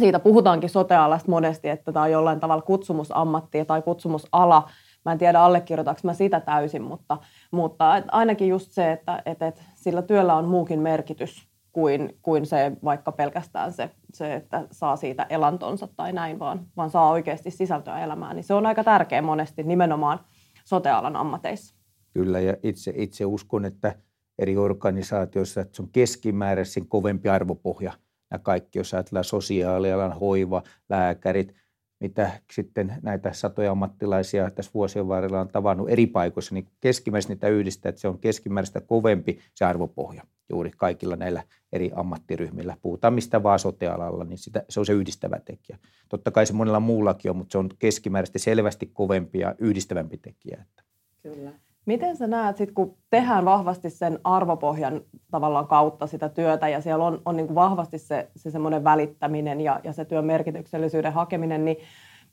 Siitä 0.00 0.18
puhutaankin 0.18 0.70
sote-alasta 0.70 1.30
monesti, 1.30 1.68
että 1.68 1.92
tämä 1.92 2.02
on 2.02 2.10
jollain 2.10 2.40
tavalla 2.40 2.62
kutsumusammatti 2.62 3.64
tai 3.64 3.82
kutsumusala. 3.82 4.70
Mä 5.04 5.12
en 5.12 5.18
tiedä, 5.18 5.40
allekirjoitanko 5.40 6.00
mä 6.04 6.14
sitä 6.14 6.40
täysin, 6.40 6.82
mutta, 6.82 7.18
mutta 7.50 8.02
ainakin 8.08 8.48
just 8.48 8.72
se, 8.72 8.92
että, 8.92 9.22
että, 9.26 9.46
että 9.46 9.62
sillä 9.74 10.02
työllä 10.02 10.34
on 10.34 10.44
muukin 10.44 10.80
merkitys 10.80 11.55
kuin, 11.76 12.18
kuin 12.22 12.46
se 12.46 12.72
vaikka 12.84 13.12
pelkästään 13.12 13.72
se, 13.72 13.90
se, 14.14 14.34
että 14.34 14.66
saa 14.70 14.96
siitä 14.96 15.26
elantonsa 15.30 15.88
tai 15.96 16.12
näin, 16.12 16.38
vaan, 16.38 16.66
vaan 16.76 16.90
saa 16.90 17.10
oikeasti 17.10 17.50
sisältöä 17.50 18.04
elämään. 18.04 18.36
Niin 18.36 18.44
se 18.44 18.54
on 18.54 18.66
aika 18.66 18.84
tärkeä 18.84 19.22
monesti 19.22 19.62
nimenomaan 19.62 20.20
sotealan 20.64 21.16
ammateissa. 21.16 21.74
Kyllä, 22.12 22.40
ja 22.40 22.56
itse, 22.62 22.92
itse 22.96 23.24
uskon, 23.24 23.64
että 23.64 23.94
eri 24.38 24.56
organisaatioissa 24.56 25.60
että 25.60 25.76
se 25.76 25.82
on 25.82 25.88
keskimääräisin 25.92 26.88
kovempi 26.88 27.28
arvopohja. 27.28 27.92
Ja 28.30 28.38
kaikki, 28.38 28.78
jos 28.78 28.94
ajatellaan 28.94 29.24
sosiaalialan, 29.24 30.12
hoiva, 30.12 30.62
lääkärit, 30.88 31.54
mitä 32.00 32.30
sitten 32.52 32.94
näitä 33.02 33.32
satoja 33.32 33.70
ammattilaisia 33.70 34.50
tässä 34.50 34.72
vuosien 34.74 35.08
varrella 35.08 35.40
on 35.40 35.48
tavannut 35.48 35.90
eri 35.90 36.06
paikoissa, 36.06 36.54
niin 36.54 36.68
keskimäärin 36.80 37.28
niitä 37.28 37.48
yhdistää, 37.48 37.90
että 37.90 38.00
se 38.00 38.08
on 38.08 38.18
keskimääräistä 38.18 38.80
kovempi 38.80 39.38
se 39.54 39.64
arvopohja 39.64 40.22
juuri 40.48 40.70
kaikilla 40.76 41.16
näillä 41.16 41.42
eri 41.72 41.90
ammattiryhmillä. 41.94 42.76
Puhutaan 42.82 43.14
mistä 43.14 43.42
vaan 43.42 43.58
sotealalla, 43.58 44.24
niin 44.24 44.38
sitä, 44.38 44.62
se 44.68 44.80
on 44.80 44.86
se 44.86 44.92
yhdistävä 44.92 45.40
tekijä. 45.44 45.78
Totta 46.08 46.30
kai 46.30 46.46
se 46.46 46.52
monella 46.52 46.80
muullakin 46.80 47.30
on, 47.30 47.36
mutta 47.36 47.52
se 47.52 47.58
on 47.58 47.68
keskimääräisesti 47.78 48.38
selvästi 48.38 48.90
kovempi 48.92 49.38
ja 49.38 49.54
yhdistävämpi 49.58 50.16
tekijä. 50.16 50.64
Kyllä. 51.22 51.52
Miten 51.86 52.16
sä 52.16 52.26
näet, 52.26 52.56
sit, 52.56 52.72
kun 52.72 52.96
tehdään 53.10 53.44
vahvasti 53.44 53.90
sen 53.90 54.18
arvopohjan 54.24 55.00
tavallaan 55.30 55.66
kautta 55.66 56.06
sitä 56.06 56.28
työtä 56.28 56.68
ja 56.68 56.80
siellä 56.80 57.04
on, 57.04 57.22
on 57.24 57.36
niin 57.36 57.46
kuin 57.46 57.54
vahvasti 57.54 57.98
se, 57.98 58.30
se 58.36 58.50
semmoinen 58.50 58.84
välittäminen 58.84 59.60
ja, 59.60 59.80
ja 59.84 59.92
se 59.92 60.04
työn 60.04 60.24
merkityksellisyyden 60.24 61.12
hakeminen, 61.12 61.64
niin 61.64 61.76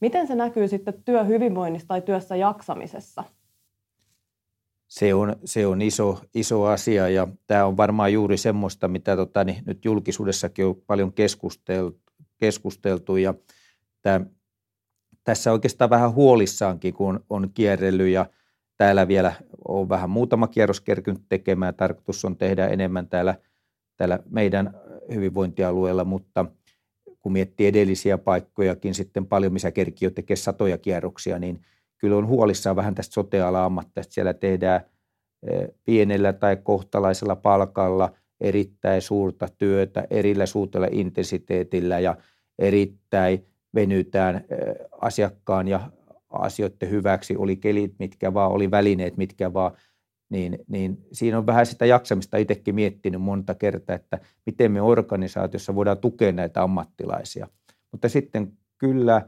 miten 0.01 0.27
se 0.27 0.35
näkyy 0.35 0.67
sitten 0.67 0.93
työhyvinvoinnissa 1.05 1.87
tai 1.87 2.01
työssä 2.01 2.35
jaksamisessa? 2.35 3.23
Se 4.93 5.13
on, 5.13 5.35
se 5.45 5.67
on 5.67 5.81
iso, 5.81 6.21
iso 6.35 6.63
asia 6.65 7.09
ja 7.09 7.27
tämä 7.47 7.65
on 7.65 7.77
varmaan 7.77 8.13
juuri 8.13 8.37
semmoista, 8.37 8.87
mitä 8.87 9.15
tota, 9.15 9.43
niin 9.43 9.63
nyt 9.65 9.85
julkisuudessakin 9.85 10.65
on 10.65 10.75
paljon 10.87 11.13
keskusteltu, 11.13 12.01
keskusteltu 12.37 13.17
ja 13.17 13.33
tämä, 14.01 14.25
tässä 15.23 15.51
oikeastaan 15.51 15.89
vähän 15.89 16.13
huolissaankin, 16.13 16.93
kun 16.93 17.25
on 17.29 17.49
kierrellyt 17.53 18.07
ja– 18.09 18.25
Täällä 18.77 19.07
vielä 19.07 19.33
on 19.67 19.89
vähän 19.89 20.09
muutama 20.09 20.47
kierros 20.47 20.81
kerkynyt 20.81 21.21
tekemään. 21.29 21.75
Tarkoitus 21.75 22.25
on 22.25 22.37
tehdä 22.37 22.67
enemmän 22.67 23.07
täällä, 23.07 23.35
täällä 23.97 24.19
meidän 24.29 24.73
hyvinvointialueella, 25.13 26.03
mutta 26.03 26.45
kun 27.19 27.31
miettii 27.31 27.67
edellisiä 27.67 28.17
paikkojakin 28.17 28.93
sitten 28.93 29.25
paljon, 29.25 29.53
missä 29.53 29.71
kerki 29.71 30.05
jo 30.05 30.11
tekee 30.11 30.35
satoja 30.35 30.77
kierroksia, 30.77 31.39
niin 31.39 31.61
kyllä 32.03 32.17
on 32.17 32.27
huolissaan 32.27 32.75
vähän 32.75 32.95
tästä 32.95 33.13
sote-ala 33.13 33.65
ammatteista. 33.65 34.13
Siellä 34.13 34.33
tehdään 34.33 34.81
eh, 35.47 35.67
pienellä 35.85 36.33
tai 36.33 36.57
kohtalaisella 36.63 37.35
palkalla 37.35 38.13
erittäin 38.41 39.01
suurta 39.01 39.47
työtä, 39.57 40.07
erillä 40.09 40.45
suurella 40.45 40.87
intensiteetillä 40.91 41.99
ja 41.99 42.17
erittäin 42.59 43.45
venytään 43.75 44.35
eh, 44.35 44.75
asiakkaan 45.01 45.67
ja 45.67 45.91
asioiden 46.29 46.89
hyväksi, 46.89 47.35
oli 47.37 47.55
kelit 47.55 47.95
mitkä 47.99 48.33
vaan, 48.33 48.51
oli 48.51 48.71
välineet 48.71 49.17
mitkä 49.17 49.53
vaan, 49.53 49.71
niin, 50.29 50.59
niin 50.67 50.97
siinä 51.11 51.37
on 51.37 51.45
vähän 51.45 51.65
sitä 51.65 51.85
jaksamista 51.85 52.37
itsekin 52.37 52.75
miettinyt 52.75 53.21
monta 53.21 53.55
kertaa, 53.55 53.95
että 53.95 54.19
miten 54.45 54.71
me 54.71 54.81
organisaatiossa 54.81 55.75
voidaan 55.75 55.97
tukea 55.97 56.31
näitä 56.31 56.63
ammattilaisia. 56.63 57.47
Mutta 57.91 58.09
sitten 58.09 58.53
kyllä 58.77 59.27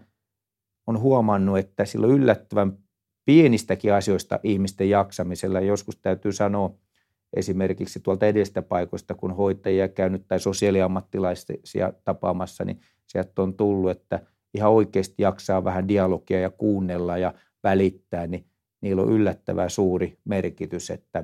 on 0.88 1.00
huomannut, 1.00 1.58
että 1.58 1.86
sillä 1.86 2.08
on 2.08 2.14
yllättävän 2.14 2.78
pienistäkin 3.26 3.94
asioista 3.94 4.40
ihmisten 4.44 4.90
jaksamisella. 4.90 5.60
Joskus 5.60 5.98
täytyy 5.98 6.32
sanoa 6.32 6.74
esimerkiksi 7.36 8.00
tuolta 8.00 8.26
edestä 8.26 8.62
paikoista, 8.62 9.14
kun 9.16 9.36
hoitajia 9.36 9.88
käynyt 9.88 10.28
tai 10.28 10.40
sosiaaliammattilaisia 10.40 11.94
tapaamassa, 12.04 12.66
niin 12.66 12.80
sieltä 13.08 13.42
on 13.42 13.54
tullut, 13.54 13.92
että– 13.92 14.20
ihan 14.56 14.72
oikeasti 14.72 15.24
jaksaa 15.24 15.64
vähän 15.64 15.88
dialogia 15.88 16.40
ja 16.40 16.50
kuunnella 16.50 17.18
ja 17.18 17.34
välittää, 17.64 18.28
niin 18.28 18.46
niillä 18.82 19.02
on 19.02 19.12
yllättävän 19.12 19.70
suuri 19.70 20.18
merkitys, 20.26 20.90
että, 20.90 21.24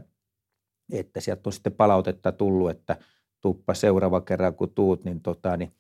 että 0.92 1.22
sieltä 1.22 1.42
on 1.46 1.54
sitten 1.54 1.74
palautetta 1.74 2.32
tullut, 2.32 2.70
että 2.70 2.98
tuppa 3.42 3.74
seuraava 3.74 4.22
kerran 4.22 4.54
kun 4.54 4.70
tuut, 4.70 5.06
niin, 5.06 5.22
tota, 5.22 5.58
niin 5.58 5.72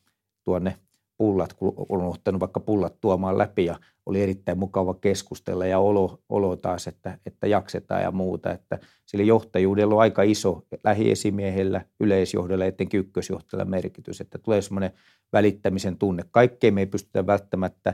tuonne 0.43 0.77
pullat, 1.21 1.53
kun 1.53 1.73
on 1.89 2.03
ottanut 2.03 2.39
vaikka 2.39 2.59
pullat 2.59 3.01
tuomaan 3.01 3.37
läpi 3.37 3.65
ja 3.65 3.75
oli 4.05 4.21
erittäin 4.21 4.57
mukava 4.57 4.93
keskustella 4.93 5.65
ja 5.65 5.79
olo, 5.79 6.21
olo 6.29 6.55
taas, 6.55 6.87
että, 6.87 7.17
että 7.25 7.47
jaksetaan 7.47 8.01
ja 8.01 8.11
muuta. 8.11 8.51
Että 8.51 8.79
sillä 9.05 9.23
johtajuudella 9.23 9.95
on 9.95 10.01
aika 10.01 10.23
iso 10.23 10.65
lähiesimiehellä, 10.83 11.85
yleisjohdolla, 11.99 12.65
etenkin 12.65 12.99
ykkösjohtajalla 12.99 13.69
merkitys, 13.69 14.21
että 14.21 14.37
tulee 14.37 14.61
semmoinen 14.61 14.91
välittämisen 15.33 15.97
tunne. 15.97 16.23
Kaikkea 16.31 16.71
me 16.71 16.81
ei 16.81 16.85
pystytä 16.85 17.27
välttämättä 17.27 17.93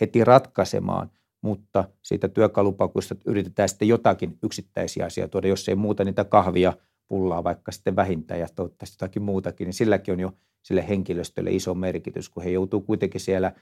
heti 0.00 0.24
ratkaisemaan, 0.24 1.10
mutta 1.42 1.84
siitä 2.02 2.28
työkalupakuista 2.28 3.16
yritetään 3.26 3.68
sitten 3.68 3.88
jotakin 3.88 4.38
yksittäisiä 4.42 5.06
asioita 5.06 5.32
tuoda, 5.32 5.48
jos 5.48 5.68
ei 5.68 5.74
muuta 5.74 6.04
niitä 6.04 6.24
kahvia 6.24 6.72
pullaa 7.08 7.44
vaikka 7.44 7.72
sitten 7.72 7.96
vähintään 7.96 8.40
ja 8.40 8.46
toivottavasti 8.54 8.94
jotakin 8.94 9.22
muutakin, 9.22 9.64
niin 9.64 9.74
silläkin 9.74 10.12
on 10.12 10.20
jo 10.20 10.32
sille 10.62 10.88
henkilöstölle 10.88 11.50
iso 11.50 11.74
merkitys, 11.74 12.28
kun 12.28 12.42
he 12.42 12.50
joutuu 12.50 12.80
kuitenkin 12.80 13.20
siellä 13.20 13.52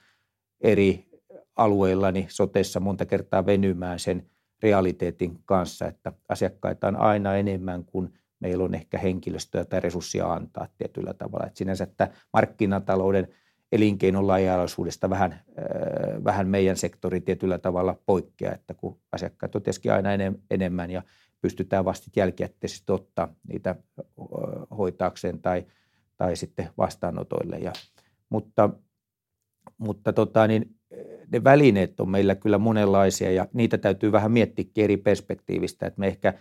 eri 0.61 1.09
alueilla 1.57 2.13
niin 2.13 2.27
sotessa 2.29 2.81
monta 2.81 3.07
kertaa 3.07 3.47
venymään 3.47 3.99
sen 3.99 4.27
realiteetin 4.63 5.39
kanssa, 5.45 5.87
että 5.87 6.13
asiakkaita 6.29 6.89
on 6.89 6.97
aina 6.97 7.37
enemmän 7.37 7.85
kuin 7.85 8.15
meillä 8.41 8.65
on 8.65 8.75
ehkä 8.75 8.99
henkilöstöä 8.99 9.65
tai 9.65 9.81
resurssia 9.81 10.33
antaa 10.33 10.69
tietyllä 10.79 11.15
tavalla. 11.15 11.47
Että 11.47 11.59
sinänsä 11.59 11.85
että 11.85 12.11
markkinatalouden 12.33 13.29
elinkeinon 13.73 14.27
laaja 14.27 14.67
vähän, 15.11 15.41
vähän 16.25 16.49
meidän 16.49 16.77
sektori 16.77 17.21
tietyllä 17.21 17.59
tavalla 17.59 17.99
poikkeaa, 18.07 18.55
että 18.55 18.75
kun 18.75 19.01
asiakkaat 19.13 19.55
on 19.55 19.63
aina 19.93 20.11
enemmän 20.51 20.91
ja 20.91 21.03
pystytään 21.41 21.85
vasta 21.85 22.11
jälkijätteisesti 22.17 22.93
ottaa 22.93 23.35
niitä 23.49 23.77
hoitaakseen 24.79 25.43
tai, 25.43 25.67
tai 26.17 26.37
sitten 26.37 26.69
vastaanotoille. 26.79 27.57
Ja, 27.57 27.73
mutta 28.29 28.71
mutta 29.79 30.13
tota, 30.13 30.47
niin 30.47 30.77
ne 31.33 31.45
välineet 31.45 32.01
on 32.01 32.11
meillä 32.11 32.35
kyllä 32.35 32.59
monenlaisia 32.59 33.33
ja 33.33 33.47
niitä 33.53 33.79
täytyy 33.79 34.13
vähän 34.13 34.33
miettiä 34.33 34.65
eri 34.77 34.97
perspektiivistä, 34.97 35.87
että 35.87 36.01
me 36.01 36.07
ehkä 36.07 36.35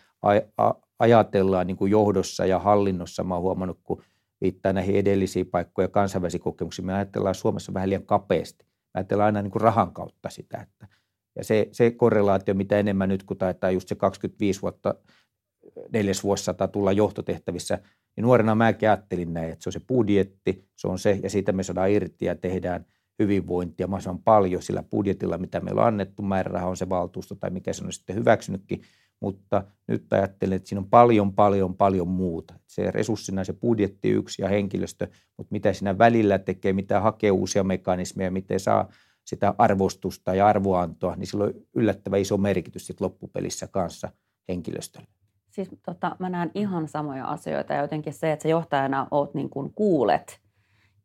ajatellaan 1.00 1.68
niin 1.68 1.78
kuin 1.78 1.92
johdossa 1.92 2.46
ja 2.46 2.60
hallinnossa, 2.60 3.24
mä 3.24 3.34
oon 3.34 3.44
huomannut, 3.44 3.80
kun 3.84 4.04
viittaa 4.42 4.74
näihin 4.74 4.96
edellisiin 4.96 5.48
paikkoja 5.48 5.88
kansainvälisiin 5.88 6.42
kokemuksiin, 6.42 6.86
me 6.86 6.94
ajatellaan 6.94 7.36
Suomessa 7.36 7.74
vähän 7.74 7.90
liian 7.90 8.06
kapeasti. 8.06 8.66
Me 8.66 8.90
ajatellaan 8.94 9.26
aina 9.26 9.42
niin 9.42 9.52
kuin 9.52 9.62
rahan 9.62 9.94
kautta 9.94 10.30
sitä, 10.30 10.58
että 10.58 10.88
ja 11.36 11.44
se, 11.44 11.70
se 11.72 11.92
korrelaatio, 11.92 12.54
mitä 12.54 12.80
enemmän 12.80 13.10
nyt, 13.10 13.24
kun 13.24 13.38
taitaa 13.38 13.72
just 13.72 13.88
se 13.88 13.96
25 13.96 14.62
vuotta, 14.62 14.96
neljäs 15.94 16.24
vuosisata 16.24 16.68
tulla 16.68 16.92
johtotehtävissä, 16.92 17.80
niin 18.16 18.22
nuorena 18.24 18.56
mäkin 18.56 18.90
ajattelin 18.90 19.34
näin, 19.34 19.52
että 19.52 19.64
se 19.64 19.70
on 19.70 19.74
se 19.74 19.82
budjetti, 19.88 20.70
se 20.76 20.88
on 20.88 21.00
se, 21.00 21.20
ja 21.24 21.30
siitä 21.30 21.52
me 21.52 21.64
saadaan 21.64 21.92
irti 21.92 22.26
ja 22.26 22.36
tehdään 22.36 22.86
hyvinvointia 23.20 23.88
mahdollisimman 23.88 24.24
paljon 24.24 24.62
sillä 24.62 24.84
budjetilla, 24.84 25.38
mitä 25.38 25.60
meillä 25.60 25.82
on 25.82 25.88
annettu, 25.88 26.22
määräraha 26.22 26.68
on 26.68 26.78
se 26.78 26.90
valtuusto 26.90 27.36
tai 27.36 27.50
mikä 27.50 27.74
se 27.74 27.86
on 27.86 27.94
sitten 27.94 28.16
hyväksynytkin, 28.16 28.82
mutta 29.20 29.64
nyt 29.88 30.14
ajattelen, 30.14 30.56
että 30.56 30.70
siinä 30.70 30.80
on 30.80 30.90
paljon, 30.90 31.34
paljon, 31.34 31.76
paljon 31.76 32.08
muuta. 32.08 32.54
Se 32.68 32.92
resurssina 32.92 33.44
se 33.44 33.54
budjetti 33.54 34.10
yksi 34.10 34.42
ja 34.42 34.50
henkilöstö, 34.50 35.08
mutta 35.38 35.52
mitä 35.52 35.74
siinä 35.74 35.98
välillä 35.98 36.40
tekee, 36.40 36.74
mitä 36.74 37.00
hakee 37.00 37.32
uusia 37.32 37.64
mekanismeja, 37.64 38.32
miten 38.32 38.60
saa 38.60 38.90
sitä 39.26 39.54
arvostusta 39.58 40.36
ja 40.36 40.48
arvoantoa, 40.48 41.16
niin 41.16 41.28
sillä 41.28 41.44
on 41.44 41.54
yllättävän 41.76 42.20
iso 42.20 42.38
merkitys 42.38 42.88
sitten 42.88 43.06
loppupelissä 43.06 43.68
kanssa 43.68 44.10
henkilöstölle. 44.50 45.08
Siis 45.52 45.70
tota, 45.86 46.16
mä 46.20 46.30
näen 46.30 46.52
ihan 46.54 46.88
samoja 46.88 47.26
asioita 47.26 47.74
ja 47.74 47.82
jotenkin 47.82 48.14
se, 48.14 48.32
että 48.32 48.44
sä 48.44 48.50
johtajana 48.50 49.08
oot 49.12 49.34
niin 49.34 49.50
kuin 49.50 49.74
kuulet 49.74 50.40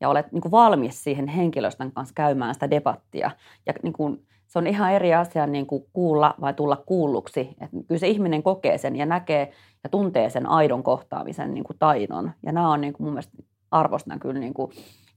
ja 0.01 0.09
olet 0.09 0.33
niin 0.33 0.41
kuin 0.41 0.53
valmis 0.53 1.05
siihen 1.05 1.29
henkilöstön 1.29 1.93
kanssa 1.93 2.15
käymään 2.15 2.55
sitä 2.55 2.71
debattia. 2.71 3.31
Ja 3.67 3.75
niin 3.83 3.93
kuin, 3.93 4.27
se 4.47 4.59
on 4.59 4.67
ihan 4.67 4.93
eri 4.93 5.15
asia 5.15 5.47
niin 5.47 5.67
kuin 5.67 5.85
kuulla 5.93 6.35
vai 6.41 6.55
tulla 6.55 6.77
kuulluksi. 6.77 7.41
Et 7.41 7.71
kyllä 7.89 7.99
se 7.99 8.09
ihminen 8.09 8.43
kokee 8.43 8.79
sen 8.79 8.97
ja 8.97 9.07
näkee 9.07 9.53
ja 9.85 9.91
tuntee 9.91 10.31
sen 10.31 10.47
aidon 10.47 10.83
kohtaamisen 10.83 11.55
niin 11.55 11.65
kuin 11.65 11.79
taidon. 11.79 12.33
Ja 12.43 12.53
nämä 12.53 12.73
on 12.73 12.81
niin 12.81 12.93
kuin 12.93 13.05
mun 13.05 13.13
mielestä 13.13 13.43
arvostan 13.71 14.21
kyllä 14.21 14.41
niin 14.41 14.55
kuin 14.55 14.73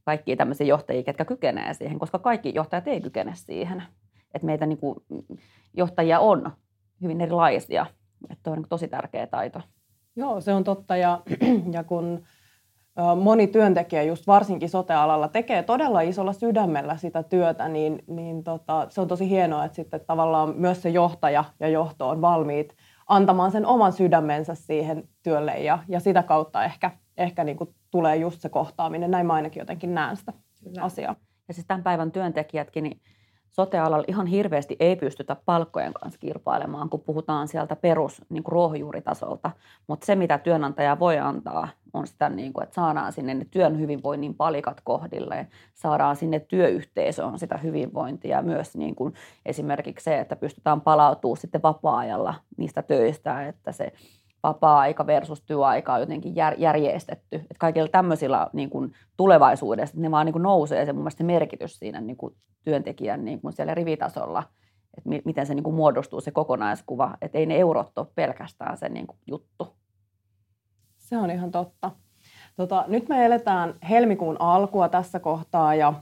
kaikkia 0.05 0.36
tämmöisiä 0.36 0.67
johtajia, 0.67 1.03
ketkä 1.03 1.25
kykenee 1.25 1.74
siihen, 1.74 2.00
koska 2.00 2.19
kaikki 2.19 2.51
johtajat 2.55 2.88
ei 2.88 3.01
kykene 3.01 3.31
siihen. 3.36 3.83
Että 4.33 4.45
meitä 4.45 4.65
niin 4.65 4.77
kuin 4.77 4.95
johtajia 5.74 6.19
on 6.19 6.51
hyvin 7.01 7.22
erilaisia. 7.22 7.86
Että 8.29 8.51
on 8.51 8.57
niin 8.57 8.69
tosi 8.69 8.88
tärkeä 8.88 9.27
taito. 9.27 9.62
Joo, 10.15 10.41
se 10.41 10.53
on 10.53 10.63
totta. 10.63 10.95
Ja, 10.95 11.22
ja 11.75 11.83
kun 11.83 12.24
moni 13.22 13.48
työntekijä 13.48 14.03
just 14.03 14.27
varsinkin 14.27 14.69
sotealalla 14.69 15.27
tekee 15.27 15.63
todella 15.63 16.01
isolla 16.01 16.33
sydämellä 16.33 16.98
sitä 16.98 17.24
työtä, 17.24 17.67
niin, 17.67 18.03
niin 18.07 18.43
tota, 18.43 18.88
se 18.89 19.01
on 19.01 19.07
tosi 19.07 19.29
hienoa, 19.29 19.65
että 19.65 19.75
sitten 19.75 20.01
tavallaan 20.07 20.53
myös 20.57 20.81
se 20.81 20.89
johtaja 20.89 21.43
ja 21.60 21.67
johto 21.67 22.10
on 22.10 22.22
valmiit 22.22 22.75
antamaan 23.07 23.51
sen 23.51 23.65
oman 23.65 23.93
sydämensä 23.93 24.55
siihen 24.55 25.10
työlle 25.24 25.57
ja, 25.57 25.79
ja 25.88 26.00
sitä 26.00 26.24
kautta 26.24 26.63
ehkä, 26.63 26.91
ehkä 27.17 27.43
niin 27.43 27.58
kuin 27.58 27.75
tulee 27.91 28.15
just 28.15 28.41
se 28.41 28.50
kohtaaminen. 28.50 29.12
Näin 29.12 29.25
mä 29.25 29.34
ainakin 29.34 29.62
jotenkin 29.62 29.93
näen 29.93 30.17
sitä 30.17 30.34
Kyllä. 30.63 30.84
asiaa. 30.84 31.15
Ja 31.48 31.53
siis 31.53 31.67
tämän 31.67 31.84
päivän 31.84 32.12
työntekijätkin, 32.12 32.84
niin 32.84 33.01
sote-alalla 33.49 34.06
ihan 34.08 34.28
hirveästi 34.28 34.76
ei 34.80 34.95
pystytä 34.95 35.36
palkkojen 35.45 35.93
kanssa 35.93 36.19
kilpailemaan, 36.19 36.89
kun 36.89 37.02
puhutaan 37.02 37.47
sieltä 37.47 37.76
perus 37.76 38.21
niin 38.30 38.43
kuin 38.43 38.52
ruohonjuuritasolta. 38.52 39.52
Mutta 39.88 40.06
se, 40.06 40.15
mitä 40.15 40.38
työnantaja 40.38 40.99
voi 40.99 41.19
antaa, 41.19 41.67
on 41.93 42.08
sitä, 42.08 42.30
niin 42.30 42.54
kuin, 42.54 42.63
että 42.63 42.76
saadaan 42.76 43.13
sinne 43.13 43.34
ne 43.34 43.45
työn 43.52 43.80
hyvinvoinnin 43.80 44.36
palikat 44.36 44.82
kohdilleen, 44.84 45.47
saadaan 45.73 46.15
sinne 46.15 46.39
työyhteisöön 46.39 47.39
sitä 47.39 47.58
hyvinvointia. 47.58 48.41
Myös 48.41 48.76
niin 48.76 48.95
kuin 48.95 49.13
esimerkiksi 49.45 50.04
se, 50.04 50.19
että 50.19 50.36
pystytään 50.36 50.82
palautumaan 50.82 51.38
sitten 51.38 51.62
vapaa-ajalla 51.63 52.34
niistä 52.58 52.82
töistä, 52.82 53.47
että 53.47 53.71
se 53.71 53.93
vapaa-aika 54.43 55.08
versus 55.08 55.41
työaika 55.41 55.93
on 55.93 55.99
jotenkin 55.99 56.36
jär, 56.36 56.56
järjestetty. 56.58 57.36
Että 57.36 57.56
kaikilla 57.60 57.89
tämmöisillä 57.89 58.47
niin 58.53 58.69
kuin 58.69 58.91
tulevaisuudessa 59.17 59.99
ne 59.99 60.12
vaan 60.12 60.25
niin 60.25 60.34
kuin 60.34 60.43
nousee 60.43 60.86
se 60.86 60.93
mun 60.93 61.01
mielestä 61.01 61.17
se 61.17 61.23
merkitys 61.23 61.79
siinä 61.79 62.01
niin 62.01 62.17
kuin 62.17 62.36
työntekijän 62.63 63.25
niin 63.25 63.41
kuin 63.41 63.53
siellä 63.53 63.75
rivitasolla, 63.75 64.43
että 64.97 65.10
mi, 65.10 65.21
miten 65.25 65.45
se 65.45 65.53
niin 65.53 65.63
kuin 65.63 65.75
muodostuu 65.75 66.21
se 66.21 66.32
kokonaiskuva. 66.32 67.17
Että 67.21 67.38
ei 67.38 67.45
ne 67.45 67.58
eurot 67.58 67.97
ole 67.97 68.08
pelkästään 68.15 68.77
se 68.77 68.89
niin 68.89 69.08
kuin 69.08 69.17
juttu. 69.27 69.75
Se 70.97 71.17
on 71.17 71.32
ihan 71.32 71.51
totta. 71.51 71.91
Tota, 72.56 72.86
nyt 72.88 73.10
me 73.10 73.25
eletään 73.25 73.73
helmikuun 73.89 74.38
alkua 74.39 74.89
tässä 74.89 75.19
kohtaa 75.19 75.75
ja 75.75 75.93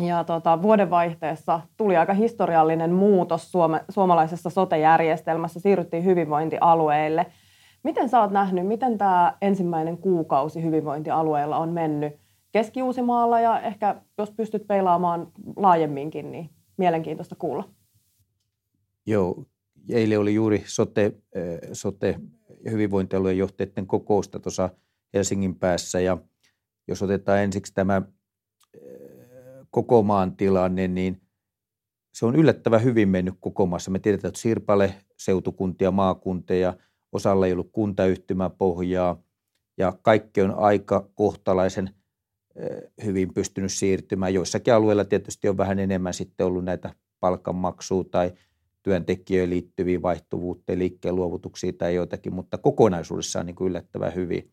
ja 0.00 0.24
tota, 0.24 0.62
vuodenvaihteessa 0.62 1.60
tuli 1.76 1.96
aika 1.96 2.14
historiallinen 2.14 2.92
muutos 2.92 3.52
suome, 3.52 3.84
suomalaisessa 3.88 4.50
sote-järjestelmässä, 4.50 5.60
siirryttiin 5.60 6.04
hyvinvointialueille– 6.04 7.26
Miten 7.82 8.08
sä 8.08 8.20
oot 8.20 8.30
nähnyt, 8.30 8.66
miten 8.66 8.98
tämä 8.98 9.36
ensimmäinen 9.40 9.98
kuukausi 9.98 10.62
hyvinvointialueella 10.62 11.56
on 11.56 11.68
mennyt 11.68 12.12
Keski-Uusimaalla 12.52 13.40
ja 13.40 13.60
ehkä 13.60 14.02
jos 14.18 14.30
pystyt 14.30 14.66
peilaamaan 14.66 15.32
laajemminkin, 15.56 16.32
niin 16.32 16.50
mielenkiintoista 16.76 17.34
kuulla. 17.38 17.70
Joo, 19.06 19.44
eilen 19.90 20.20
oli 20.20 20.34
juuri 20.34 20.62
sote, 20.66 21.12
sote 21.72 22.20
hyvinvointialueen 22.70 23.38
johtajien 23.38 23.86
kokousta 23.86 24.38
tuossa 24.38 24.70
Helsingin 25.14 25.54
päässä 25.54 26.00
ja 26.00 26.18
jos 26.88 27.02
otetaan 27.02 27.38
ensiksi 27.38 27.74
tämä 27.74 28.02
koko 29.70 30.02
maan 30.02 30.36
tilanne, 30.36 30.88
niin 30.88 31.20
se 32.12 32.26
on 32.26 32.36
yllättävän 32.36 32.84
hyvin 32.84 33.08
mennyt 33.08 33.34
koko 33.40 33.66
maassa. 33.66 33.90
Me 33.90 33.98
tiedetään, 33.98 34.28
että 34.28 34.40
Sirpale, 34.40 34.94
seutukuntia, 35.16 35.90
maakuntia– 35.90 36.74
osalla 37.12 37.46
ei 37.46 37.52
ollut 37.52 37.72
kuntayhtymäpohjaa 37.72 39.22
ja 39.78 39.92
kaikki 40.02 40.42
on 40.42 40.54
aika 40.54 41.10
kohtalaisen 41.14 41.90
hyvin 43.04 43.34
pystynyt 43.34 43.72
siirtymään. 43.72 44.34
Joissakin 44.34 44.74
alueilla 44.74 45.04
tietysti 45.04 45.48
on 45.48 45.56
vähän 45.56 45.78
enemmän 45.78 46.14
sitten 46.14 46.46
ollut 46.46 46.64
näitä 46.64 46.94
palkanmaksua 47.20 48.04
tai 48.04 48.32
työntekijöihin 48.82 49.50
liittyviä 49.50 50.02
vaihtuvuutta, 50.02 50.78
liikkeen 50.78 51.16
luovutuksia 51.16 51.72
tai 51.72 51.94
joitakin, 51.94 52.34
mutta 52.34 52.58
kokonaisuudessaan 52.58 53.46
niin 53.46 53.56
kuin 53.56 53.68
yllättävän 53.68 54.14
hyvin, 54.14 54.50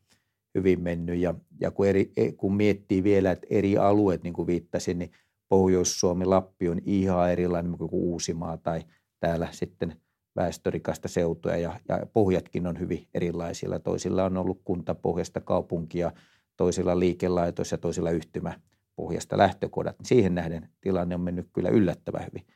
hyvin 0.56 0.82
mennyt. 0.82 1.20
Ja, 1.20 1.34
ja 1.60 1.72
kun, 1.72 1.88
eri, 1.88 2.12
e, 2.18 2.32
kun 2.32 2.56
miettii 2.56 3.04
vielä, 3.04 3.32
että 3.32 3.48
eri 3.50 3.78
alueet, 3.78 4.24
niin 4.24 4.34
kuin 4.34 4.48
viittasin, 4.48 5.00
niin 5.00 5.12
Pohjois-Suomi, 5.50 6.26
Lappi 6.26 6.70
on 6.70 6.80
ihan 6.86 7.32
erilainen 7.32 7.78
kuin 7.78 7.90
Uusimaa 7.92 8.58
tai 8.58 8.82
täällä 9.20 9.48
sitten 9.52 9.96
väestörikasta 10.36 11.08
seutua 11.08 11.56
ja, 11.56 11.80
ja 11.90 12.06
pohjatkin 12.14 12.68
on 12.68 12.80
hyvin 12.80 13.08
erilaisilla. 13.14 13.80
Toisilla 13.80 14.26
on 14.26 14.38
ollut 14.38 14.62
kuntapohjasta 14.64 15.42
kaupunkia, 15.42 16.12
toisilla 16.58 17.00
liikelaitos 17.00 17.72
ja 17.72 17.78
toisilla 17.78 18.12
yhtymäpohjasta 18.12 19.38
lähtökohdat. 19.38 19.96
Siihen 20.04 20.36
nähden 20.36 20.70
tilanne 20.82 21.16
on 21.16 21.22
mennyt 21.22 21.50
kyllä 21.54 21.70
yllättävän 21.70 22.26
hyvin. 22.26 22.48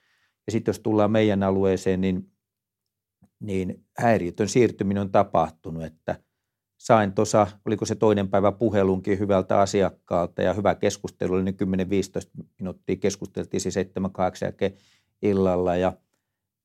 Ja 0.48 0.52
sitten 0.52 0.70
jos 0.70 0.80
tullaan 0.80 1.12
meidän 1.12 1.44
alueeseen, 1.44 2.02
niin, 2.02 2.32
niin 3.40 3.86
häiriötön 3.98 4.50
siirtyminen 4.50 5.02
on 5.02 5.12
tapahtunut, 5.12 5.84
että 5.84 6.20
sain 6.78 7.14
tuossa, 7.14 7.48
oliko 7.66 7.86
se 7.86 7.96
toinen 7.96 8.30
päivä 8.30 8.52
puhelunkin 8.52 9.20
hyvältä 9.20 9.60
asiakkaalta 9.60 10.42
ja 10.42 10.54
hyvä 10.54 10.76
keskustelu 10.76 11.42
niin 11.42 11.58
10-15 12.40 12.44
minuuttia 12.60 12.96
keskusteltiin 12.96 13.62
siis 13.62 13.76
7-8 13.76 13.80
illalla 15.22 15.76
ja– 15.76 15.94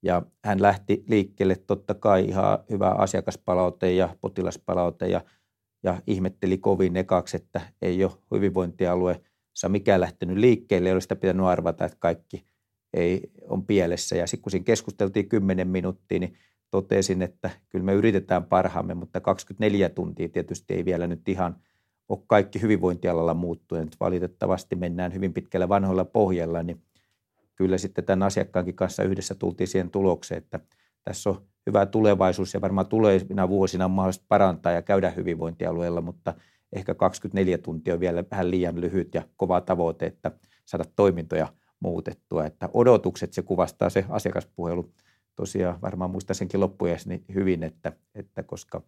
ja 0.05 0.23
hän 0.45 0.63
lähti 0.63 1.05
liikkeelle 1.09 1.57
totta 1.57 1.95
kai 1.95 2.25
ihan 2.25 2.59
hyvä 2.71 2.89
asiakaspalaute 2.89 3.93
ja 3.93 4.17
potilaspalaute 4.21 5.09
ja, 5.09 5.21
ja 5.83 6.03
ihmetteli 6.07 6.59
kovin 6.59 6.97
ekaksi, 6.97 7.37
että 7.37 7.61
ei 7.83 8.05
ole 8.05 8.13
hyvinvointialueessa 8.35 9.69
mikään 9.69 10.01
lähtenyt 10.01 10.37
liikkeelle. 10.37 10.91
Ei 10.91 11.01
sitä 11.01 11.17
pitänyt 11.17 11.47
arvata, 11.47 11.85
että 11.85 11.97
kaikki 12.01 12.45
ei 12.95 13.31
on 13.49 13.67
pielessä. 13.67 14.17
Ja 14.17 14.27
sitten 14.27 14.43
kun 14.43 14.51
siinä 14.51 14.65
keskusteltiin 14.65 15.29
10 15.29 15.69
minuuttia, 15.69 16.19
niin 16.19 16.35
totesin, 16.71 17.23
että 17.23 17.51
kyllä 17.69 17.85
me 17.85 17.95
yritetään 17.95 18.45
parhaamme, 18.45 18.95
mutta 18.95 19.21
24 19.21 19.89
tuntia 19.89 20.29
tietysti 20.29 20.75
ei 20.75 20.85
vielä 20.85 21.07
nyt 21.07 21.29
ihan 21.29 21.57
ole 22.09 22.19
kaikki 22.27 22.63
hyvinvointialalla 22.63 23.35
muuttunut. 23.35 23.97
Valitettavasti 24.01 24.77
mennään 24.77 25.15
hyvin 25.15 25.33
pitkällä 25.33 25.69
vanhoilla 25.69 26.05
pohjalla, 26.05 26.63
niin– 26.63 26.83
kyllä 27.57 27.79
sitten 27.79 28.05
tämän 28.05 28.27
asiakkaankin 28.27 28.77
kanssa 28.77 29.03
yhdessä 29.03 29.35
tultiin 29.35 29.69
siihen 29.69 29.91
tulokseen, 29.91 30.39
että 30.39 30.61
tässä 31.05 31.31
on 31.31 31.47
hyvä 31.67 31.87
tulevaisuus 31.87 32.55
ja 32.55 32.61
varmaan 32.61 32.87
tulevina 32.87 33.49
vuosina 33.49 33.85
on 33.85 33.91
mahdollista 33.91 34.25
parantaa 34.29 34.73
ja 34.73 34.83
käydä 34.83 35.11
hyvinvointialueella, 35.11 36.01
mutta 36.01 36.35
ehkä 36.73 36.95
24 36.95 37.59
tuntia 37.59 37.95
on 37.95 38.01
vielä 38.01 38.25
vähän 38.31 38.51
liian 38.51 38.81
lyhyt 38.81 39.15
ja 39.15 39.23
kova 39.37 39.61
tavoite, 39.61 40.07
että 40.07 40.31
saada 40.65 40.85
toimintoja 40.97 41.49
muutettua. 41.81 42.47
Että 42.47 42.69
odotukset, 42.75 43.33
se 43.33 43.43
kuvastaa 43.43 43.91
se 43.91 44.05
asiakaspuhelu. 44.09 44.93
Tosiaan 45.37 45.81
varmaan 45.83 46.11
muistan 46.11 46.37
senkin 46.37 46.61
loppujen 46.61 46.99
hyvin, 47.35 47.63
että, 47.63 47.93
että 48.15 48.43
koska 48.43 48.83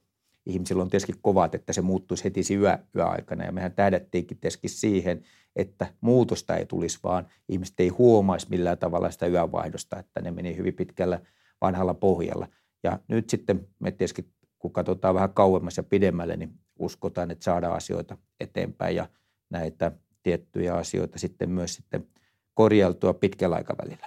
ihmisillä 0.47 0.83
on 0.83 0.91
tietysti 0.91 1.15
kovat, 1.23 1.55
että 1.55 1.73
se 1.73 1.83
muuttuisi 1.83 2.25
heti 2.25 2.41
yö, 2.55 2.79
yöaikana. 2.97 3.45
Ja 3.45 3.53
mehän 3.53 3.73
tähdättiinkin 3.73 4.39
tietysti 4.39 4.69
siihen, 4.69 5.23
että 5.57 5.87
muutosta 6.01 6.57
ei 6.57 6.67
tulisi, 6.67 6.99
vaan 7.03 7.27
ihmiset 7.49 7.81
ei 7.81 7.89
huomaisi 7.89 8.47
millään 8.51 8.79
tavalla 8.79 9.11
sitä 9.11 9.27
yövaihdosta, 9.27 9.99
että 9.99 10.21
ne 10.21 10.31
meni 10.31 10.57
hyvin 10.57 10.75
pitkällä 10.75 11.21
vanhalla 11.61 11.95
pohjalla. 11.95 12.49
Ja 12.83 12.99
nyt 13.09 13.31
sitten 13.31 13.69
me 13.79 13.91
tietysti, 13.91 14.29
kun 14.59 14.73
katsotaan 14.73 15.15
vähän 15.15 15.33
kauemmas 15.35 15.77
ja 15.77 15.83
pidemmälle, 15.83 16.37
niin 16.37 16.53
uskotaan, 16.79 17.31
että 17.31 17.45
saadaan 17.45 17.77
asioita 17.77 18.17
eteenpäin 18.41 18.97
ja 18.97 19.09
näitä 19.51 19.93
tiettyjä 20.23 20.75
asioita 20.75 21.19
sitten 21.19 21.51
myös 21.51 21.75
sitten 21.75 22.07
korjaltua 22.55 23.15
pitkällä 23.15 23.57
aikavälillä. 23.57 24.07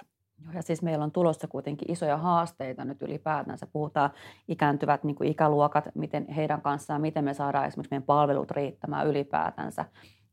Ja 0.54 0.62
siis 0.62 0.82
meillä 0.82 1.04
on 1.04 1.12
tulossa 1.12 1.48
kuitenkin 1.48 1.92
isoja 1.92 2.16
haasteita 2.16 2.84
nyt 2.84 3.02
ylipäätänsä. 3.02 3.66
Puhutaan 3.72 4.10
ikääntyvät 4.48 5.04
niin 5.04 5.16
kuin 5.16 5.30
ikäluokat, 5.30 5.84
miten 5.94 6.28
heidän 6.28 6.62
kanssaan, 6.62 7.00
miten 7.00 7.24
me 7.24 7.34
saadaan 7.34 7.66
esimerkiksi 7.66 7.90
meidän 7.90 8.06
palvelut 8.06 8.50
riittämään 8.50 9.06
ylipäätänsä. 9.06 9.84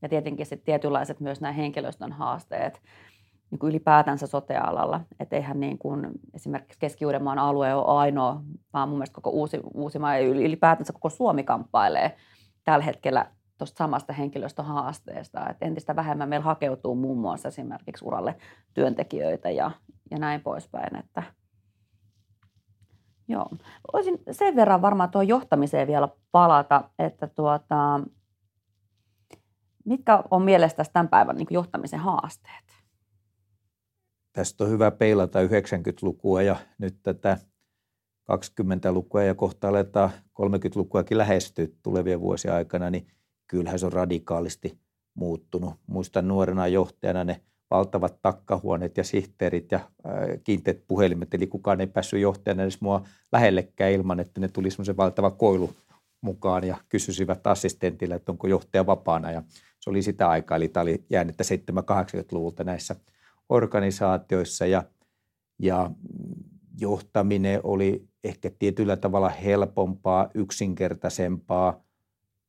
Ja 0.01 0.09
tietenkin 0.09 0.45
sitten 0.45 0.65
tietynlaiset 0.65 1.19
myös 1.19 1.41
nämä 1.41 1.51
henkilöstön 1.51 2.11
haasteet 2.11 2.81
niin 3.51 3.59
kuin 3.59 3.69
ylipäätänsä 3.69 4.27
sote-alalla. 4.27 5.01
Että 5.19 5.35
eihän 5.35 5.59
niin 5.59 5.77
kuin 5.77 6.11
esimerkiksi 6.33 6.79
Keski-Uudenmaan 6.79 7.39
alue 7.39 7.73
ole 7.73 7.85
ainoa, 7.85 8.41
vaan 8.73 8.89
mun 8.89 8.97
mielestä 8.97 9.15
koko 9.15 9.29
uusi, 9.29 9.59
Uusimaa 9.73 10.17
ja 10.17 10.27
ylipäätänsä 10.27 10.93
koko 10.93 11.09
Suomi 11.09 11.43
kamppailee 11.43 12.15
tällä 12.63 12.85
hetkellä 12.85 13.25
tuosta 13.57 13.77
samasta 13.77 14.13
henkilöstöhaasteesta, 14.13 15.49
että 15.49 15.65
entistä 15.65 15.95
vähemmän 15.95 16.29
meillä 16.29 16.43
hakeutuu 16.43 16.95
muun 16.95 17.17
muassa 17.17 17.47
esimerkiksi 17.47 18.05
uralle 18.05 18.35
työntekijöitä 18.73 19.49
ja, 19.49 19.71
ja 20.11 20.19
näin 20.19 20.41
poispäin. 20.41 20.95
Että, 20.95 21.23
joo. 23.27 23.49
Voisin 23.93 24.19
sen 24.31 24.55
verran 24.55 24.81
varmaan 24.81 25.11
tuo 25.11 25.21
johtamiseen 25.21 25.87
vielä 25.87 26.07
palata, 26.31 26.89
että 26.99 27.27
tuota, 27.27 27.99
mitkä 29.85 30.23
on 30.31 30.41
mielestä 30.41 30.83
tämän 30.93 31.09
päivän 31.09 31.35
niin 31.35 31.47
johtamisen 31.49 31.99
haasteet? 31.99 32.77
Tästä 34.33 34.63
on 34.63 34.69
hyvä 34.69 34.91
peilata 34.91 35.39
90-lukua 35.39 36.41
ja 36.41 36.55
nyt 36.77 36.99
tätä 37.03 37.37
20-lukua 38.31 39.23
ja 39.23 39.35
kohta 39.35 39.69
aletaan 39.69 40.09
30-lukuakin 40.41 41.17
lähestyä 41.17 41.67
tulevien 41.83 42.21
vuosien 42.21 42.53
aikana, 42.53 42.89
niin 42.89 43.07
kyllähän 43.47 43.79
se 43.79 43.85
on 43.85 43.93
radikaalisti 43.93 44.79
muuttunut. 45.13 45.73
Muistan 45.87 46.27
nuorena 46.27 46.67
johtajana 46.67 47.23
ne 47.23 47.41
valtavat 47.71 48.21
takkahuoneet 48.21 48.97
ja 48.97 49.03
sihteerit 49.03 49.71
ja 49.71 49.79
kiinteät 50.43 50.87
puhelimet, 50.87 51.33
eli 51.33 51.47
kukaan 51.47 51.81
ei 51.81 51.87
päässyt 51.87 52.19
johtajana 52.19 52.63
edes 52.63 52.81
mua 52.81 53.03
lähellekään 53.31 53.91
ilman, 53.91 54.19
että 54.19 54.41
ne 54.41 54.47
tuli 54.47 54.71
semmoisen 54.71 54.97
valtava 54.97 55.31
koilu 55.31 55.73
mukaan 56.21 56.63
ja 56.63 56.77
kysyisivät 56.89 57.47
assistentille, 57.47 58.15
että 58.15 58.31
onko 58.31 58.47
johtaja 58.47 58.85
vapaana. 58.85 59.31
Ja 59.31 59.43
se 59.79 59.89
oli 59.89 60.01
sitä 60.01 60.29
aikaa, 60.29 60.55
eli 60.55 60.67
tämä 60.67 60.81
oli 60.81 61.03
jäänyt 61.09 61.35
7-80-luvulta 61.35 62.63
näissä 62.63 62.95
organisaatioissa 63.49 64.65
ja, 64.65 64.83
ja 65.59 65.91
johtaminen 66.79 67.59
oli 67.63 68.07
ehkä 68.23 68.51
tietyllä 68.59 68.97
tavalla 68.97 69.29
helpompaa, 69.29 70.29
yksinkertaisempaa 70.33 71.83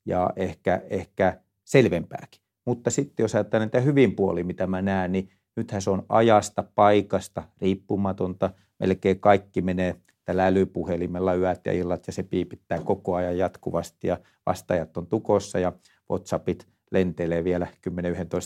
ja 0.04 0.30
ehkä, 0.36 0.82
ehkä 0.90 1.40
selvempääkin. 1.64 2.47
Mutta 2.68 2.90
sitten 2.90 3.24
jos 3.24 3.34
ajattelee 3.34 3.66
näitä 3.66 3.80
hyvin 3.80 4.16
puoli, 4.16 4.44
mitä 4.44 4.66
mä 4.66 4.82
näen, 4.82 5.12
niin 5.12 5.30
nythän 5.56 5.82
se 5.82 5.90
on 5.90 6.02
ajasta, 6.08 6.64
paikasta, 6.74 7.42
riippumatonta. 7.60 8.50
Melkein 8.78 9.20
kaikki 9.20 9.62
menee 9.62 9.96
tällä 10.24 10.46
älypuhelimella 10.46 11.34
yöt 11.34 11.60
ja 11.66 11.72
illat 11.72 12.06
ja 12.06 12.12
se 12.12 12.22
piipittää 12.22 12.78
koko 12.78 13.14
ajan 13.14 13.38
jatkuvasti 13.38 14.06
ja 14.06 14.18
vastaajat 14.46 14.96
on 14.96 15.06
tukossa 15.06 15.58
ja 15.58 15.72
WhatsAppit 16.10 16.68
lentelee 16.90 17.44
vielä 17.44 17.66
10-11 17.90 17.90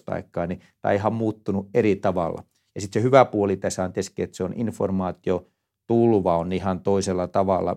aikaa, 0.06 0.46
niin 0.46 0.60
tämä 0.80 0.90
on 0.90 0.96
ihan 0.96 1.12
muuttunut 1.12 1.68
eri 1.74 1.96
tavalla. 1.96 2.44
Ja 2.74 2.80
sitten 2.80 3.02
se 3.02 3.06
hyvä 3.06 3.24
puoli 3.24 3.56
tässä 3.56 3.84
on 3.84 3.92
tietysti, 3.92 4.22
että 4.22 4.36
se 4.36 4.44
on 4.44 4.52
informaatio, 4.56 5.46
tulva 5.86 6.36
on 6.38 6.52
ihan 6.52 6.80
toisella 6.80 7.28
tavalla 7.28 7.76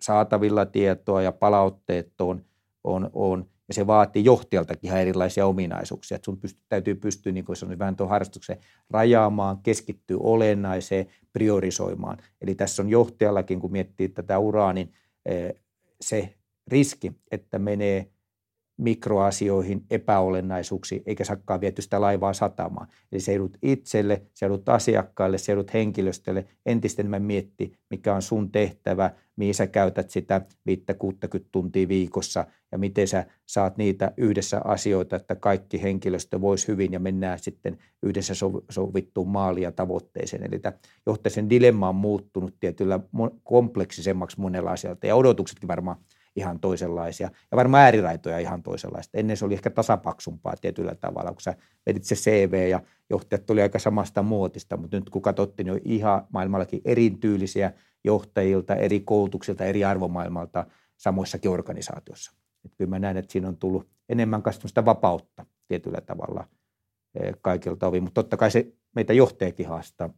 saatavilla 0.00 0.66
tietoa 0.66 1.22
ja 1.22 1.32
palautteet 1.32 2.20
on, 2.20 2.44
on, 2.84 3.10
on 3.12 3.46
ja 3.70 3.74
se 3.74 3.86
vaatii 3.86 4.24
johtajaltakin 4.24 4.88
ihan 4.88 5.00
erilaisia 5.00 5.46
ominaisuuksia. 5.46 6.14
Että 6.14 6.24
sun 6.24 6.40
pystyy, 6.40 6.64
täytyy 6.68 6.94
pystyä, 6.94 7.32
niin 7.32 7.44
kuin 7.44 7.56
sanoin, 7.56 7.78
vähän 7.78 7.96
tuon 7.96 8.10
harrastuksen 8.10 8.58
rajaamaan, 8.90 9.58
keskittyä 9.62 10.16
olennaiseen, 10.20 11.06
priorisoimaan. 11.32 12.18
Eli 12.40 12.54
tässä 12.54 12.82
on 12.82 12.88
johtajallakin, 12.88 13.60
kun 13.60 13.72
miettii 13.72 14.08
tätä 14.08 14.38
uraa, 14.38 14.72
niin 14.72 14.92
se 16.00 16.34
riski, 16.66 17.12
että 17.30 17.58
menee 17.58 18.10
mikroasioihin, 18.80 19.84
epäolennaisuuksiin, 19.90 21.02
eikä 21.06 21.24
sakkaa 21.24 21.60
viety 21.60 21.82
sitä 21.82 22.00
laivaa 22.00 22.32
satamaan. 22.32 22.88
Eli 23.12 23.20
se 23.20 23.32
joudut 23.32 23.58
itselle, 23.62 24.22
se 24.34 24.46
joudut 24.46 24.68
asiakkaille, 24.68 25.38
se 25.38 25.52
joudut 25.52 25.74
henkilöstölle 25.74 26.46
entistä 26.66 27.02
enemmän 27.02 27.22
mietti, 27.22 27.72
mikä 27.90 28.14
on 28.14 28.22
sun 28.22 28.52
tehtävä, 28.52 29.10
mihin 29.36 29.54
sä 29.54 29.66
käytät 29.66 30.10
sitä 30.10 30.40
5-60 30.70 30.74
tuntia 31.52 31.88
viikossa 31.88 32.44
ja 32.72 32.78
miten 32.78 33.08
sä 33.08 33.26
saat 33.46 33.76
niitä 33.76 34.12
yhdessä 34.16 34.60
asioita, 34.64 35.16
että 35.16 35.34
kaikki 35.34 35.82
henkilöstö 35.82 36.40
voisi 36.40 36.68
hyvin 36.68 36.92
ja 36.92 37.00
mennään 37.00 37.38
sitten 37.38 37.78
yhdessä 38.02 38.34
sovittuun 38.70 39.28
maaliin 39.28 39.64
ja 39.64 39.72
tavoitteeseen. 39.72 40.42
Eli 40.42 40.58
tämä 40.58 40.72
johtaisen 41.06 41.50
dilemma 41.50 41.88
on 41.88 41.94
muuttunut 41.94 42.54
tietyllä 42.60 43.00
kompleksisemmaksi 43.44 44.40
monella 44.40 44.70
asialta 44.70 45.06
ja 45.06 45.16
odotuksetkin 45.16 45.68
varmaan 45.68 45.96
ihan 46.36 46.60
toisenlaisia. 46.60 47.30
Ja 47.50 47.56
varmaan 47.56 47.82
ääriraitoja 47.82 48.38
ihan 48.38 48.62
toisenlaista. 48.62 49.18
Ennen 49.18 49.36
se 49.36 49.44
oli 49.44 49.54
ehkä 49.54 49.70
tasapaksumpaa 49.70 50.54
tietyllä 50.60 50.94
tavalla, 50.94 51.32
kun 51.32 51.40
sä 51.40 51.54
vedit 51.86 52.04
se 52.04 52.14
CV 52.14 52.68
ja 52.70 52.80
johtajat 53.10 53.46
tuli 53.46 53.62
aika 53.62 53.78
samasta 53.78 54.22
muotista, 54.22 54.76
mutta 54.76 54.96
nyt 54.96 55.10
kun 55.10 55.22
katsottiin, 55.22 55.64
niin 55.64 55.74
on 55.74 55.80
ihan 55.84 56.26
maailmallakin 56.32 56.80
erityylisiä 56.84 57.72
johtajilta, 58.04 58.74
eri 58.74 59.00
koulutuksilta, 59.00 59.64
eri 59.64 59.84
arvomaailmalta 59.84 60.66
samoissakin 60.96 61.50
organisaatioissa. 61.50 62.32
Et 62.64 62.74
kyllä 62.74 62.88
mä 62.88 62.98
näen, 62.98 63.16
että 63.16 63.32
siinä 63.32 63.48
on 63.48 63.56
tullut 63.56 63.88
enemmän 64.08 64.42
kasvamista 64.42 64.84
vapautta 64.84 65.46
tietyllä 65.68 66.00
tavalla 66.00 66.48
eh, 67.14 67.34
kaikilta 67.40 67.86
ovin, 67.86 68.02
mutta 68.02 68.22
totta 68.22 68.36
kai 68.36 68.50
se 68.50 68.72
meitä 68.94 69.12
johtajakin 69.12 69.68
haastaa 69.68 70.10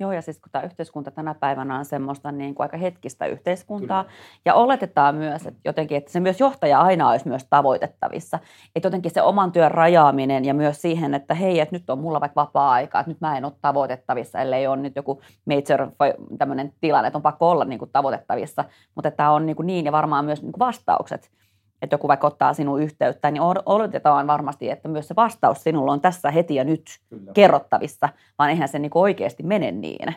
Joo, 0.00 0.12
ja 0.12 0.22
siis 0.22 0.38
kun 0.38 0.52
tämä 0.52 0.64
yhteiskunta 0.64 1.10
tänä 1.10 1.34
päivänä 1.34 1.78
on 1.78 1.84
semmoista 1.84 2.32
niin 2.32 2.54
kuin 2.54 2.64
aika 2.64 2.76
hetkistä 2.76 3.26
yhteiskuntaa, 3.26 4.04
Kyllä. 4.04 4.16
ja 4.44 4.54
oletetaan 4.54 5.14
myös, 5.14 5.46
että 5.46 5.60
jotenkin, 5.64 5.98
että 5.98 6.12
se 6.12 6.20
myös 6.20 6.40
johtaja 6.40 6.80
aina 6.80 7.10
olisi 7.10 7.28
myös 7.28 7.46
tavoitettavissa. 7.50 8.38
Että 8.76 8.86
jotenkin 8.86 9.10
se 9.10 9.22
oman 9.22 9.52
työn 9.52 9.70
rajaaminen 9.70 10.44
ja 10.44 10.54
myös 10.54 10.82
siihen, 10.82 11.14
että 11.14 11.34
hei, 11.34 11.60
että 11.60 11.74
nyt 11.74 11.90
on 11.90 11.98
mulla 11.98 12.20
vaikka 12.20 12.40
vapaa-aika, 12.40 13.00
että 13.00 13.10
nyt 13.10 13.20
mä 13.20 13.36
en 13.36 13.44
ole 13.44 13.52
tavoitettavissa, 13.62 14.40
ellei 14.40 14.66
ole 14.66 14.76
nyt 14.76 14.96
joku 14.96 15.20
major 15.46 15.90
tämmöinen 16.38 16.72
tilanne, 16.80 17.06
että 17.06 17.18
on 17.18 17.22
pakko 17.22 17.50
olla 17.50 17.64
niin 17.64 17.78
kuin 17.78 17.90
tavoitettavissa. 17.92 18.64
Mutta 18.94 19.10
tämä 19.10 19.30
on 19.30 19.46
niin, 19.46 19.56
kuin 19.56 19.66
niin 19.66 19.84
ja 19.84 19.92
varmaan 19.92 20.24
myös 20.24 20.42
niin 20.42 20.52
kuin 20.52 20.60
vastaukset 20.60 21.30
että 21.82 21.94
joku 21.94 22.08
vaikka 22.08 22.26
ottaa 22.26 22.54
sinun 22.54 22.82
yhteyttä, 22.82 23.30
niin 23.30 23.42
odotetaan 23.66 24.26
varmasti, 24.26 24.70
että 24.70 24.88
myös 24.88 25.08
se 25.08 25.16
vastaus 25.16 25.62
sinulla 25.62 25.92
on 25.92 26.00
tässä 26.00 26.30
heti 26.30 26.54
ja 26.54 26.64
nyt 26.64 26.82
Kyllä. 27.08 27.32
kerrottavissa, 27.32 28.08
vaan 28.38 28.50
eihän 28.50 28.68
se 28.68 28.78
niin 28.78 28.90
oikeasti 28.94 29.42
mene 29.42 29.70
niin. 29.70 30.14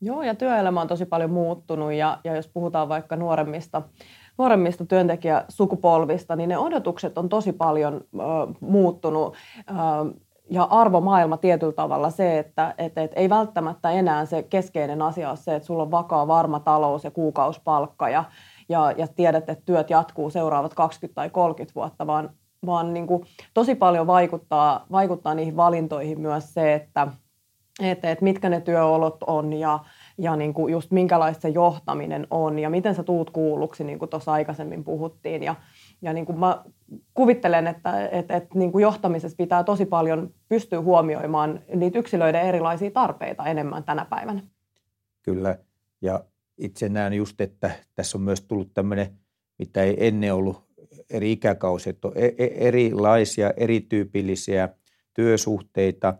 Joo, 0.00 0.22
ja 0.22 0.34
työelämä 0.34 0.80
on 0.80 0.88
tosi 0.88 1.06
paljon 1.06 1.30
muuttunut, 1.30 1.92
ja, 1.92 2.18
ja 2.24 2.36
jos 2.36 2.48
puhutaan 2.48 2.88
vaikka 2.88 3.16
nuoremmista, 3.16 3.82
nuoremmista 4.38 4.84
työntekijäsukupolvista, 4.86 6.36
niin 6.36 6.48
ne 6.48 6.58
odotukset 6.58 7.18
on 7.18 7.28
tosi 7.28 7.52
paljon 7.52 7.94
ö, 7.94 8.18
muuttunut. 8.60 9.34
Ö, 9.70 9.74
ja 10.50 10.62
arvomaailma 10.62 11.36
tietyllä 11.36 11.72
tavalla 11.72 12.10
se, 12.10 12.38
että 12.38 12.74
et, 12.78 12.98
et 12.98 13.12
ei 13.16 13.30
välttämättä 13.30 13.90
enää 13.90 14.26
se 14.26 14.42
keskeinen 14.42 15.02
asia 15.02 15.28
ole 15.28 15.36
se, 15.36 15.54
että 15.54 15.66
sulla 15.66 15.82
on 15.82 15.90
vakaa, 15.90 16.26
varma 16.26 16.60
talous 16.60 17.04
ja 17.04 17.10
kuukausipalkka 17.10 18.08
ja, 18.08 18.24
ja, 18.70 18.92
ja 18.96 19.06
tiedät, 19.06 19.50
että 19.50 19.62
työt 19.66 19.90
jatkuu 19.90 20.30
seuraavat 20.30 20.74
20 20.74 21.14
tai 21.14 21.30
30 21.30 21.74
vuotta, 21.74 22.06
vaan, 22.06 22.30
vaan 22.66 22.94
niin 22.94 23.06
kuin 23.06 23.24
tosi 23.54 23.74
paljon 23.74 24.06
vaikuttaa, 24.06 24.86
vaikuttaa 24.90 25.34
niihin 25.34 25.56
valintoihin 25.56 26.20
myös 26.20 26.54
se, 26.54 26.74
että, 26.74 27.08
että, 27.82 28.10
että 28.10 28.24
mitkä 28.24 28.48
ne 28.48 28.60
työolot 28.60 29.16
on 29.26 29.52
ja, 29.52 29.78
ja 30.18 30.36
niin 30.36 30.54
kuin 30.54 30.72
just 30.72 30.90
minkälaista 30.90 31.42
se 31.42 31.48
johtaminen 31.48 32.26
on 32.30 32.58
ja 32.58 32.70
miten 32.70 32.94
sä 32.94 33.02
tuut 33.02 33.30
kuulluksi, 33.30 33.84
niin 33.84 33.98
kuin 33.98 34.08
tuossa 34.08 34.32
aikaisemmin 34.32 34.84
puhuttiin. 34.84 35.42
Ja, 35.42 35.54
ja 36.02 36.12
niin 36.12 36.26
kuin 36.26 36.38
mä 36.38 36.64
kuvittelen, 37.14 37.66
että, 37.66 38.08
että, 38.08 38.36
että 38.36 38.58
niin 38.58 38.72
kuin 38.72 38.82
johtamisessa 38.82 39.36
pitää 39.36 39.64
tosi 39.64 39.86
paljon 39.86 40.30
pystyä 40.48 40.80
huomioimaan 40.80 41.60
niitä 41.74 41.98
yksilöiden 41.98 42.42
erilaisia 42.42 42.90
tarpeita 42.90 43.46
enemmän 43.46 43.84
tänä 43.84 44.04
päivänä. 44.04 44.40
Kyllä, 45.22 45.58
ja 46.02 46.24
itse 46.60 46.88
näen 46.88 47.12
just, 47.12 47.40
että 47.40 47.70
tässä 47.94 48.18
on 48.18 48.22
myös 48.22 48.40
tullut 48.40 48.74
tämmöinen, 48.74 49.18
mitä 49.58 49.82
ei 49.82 50.06
ennen 50.06 50.34
ollut 50.34 50.64
eri 51.10 51.32
ikäkausia, 51.32 51.90
että 51.90 52.08
on 52.08 52.14
e-, 52.16 52.34
e-, 52.38 52.68
erilaisia, 52.68 53.52
erityypillisiä 53.56 54.68
työsuhteita. 55.14 56.14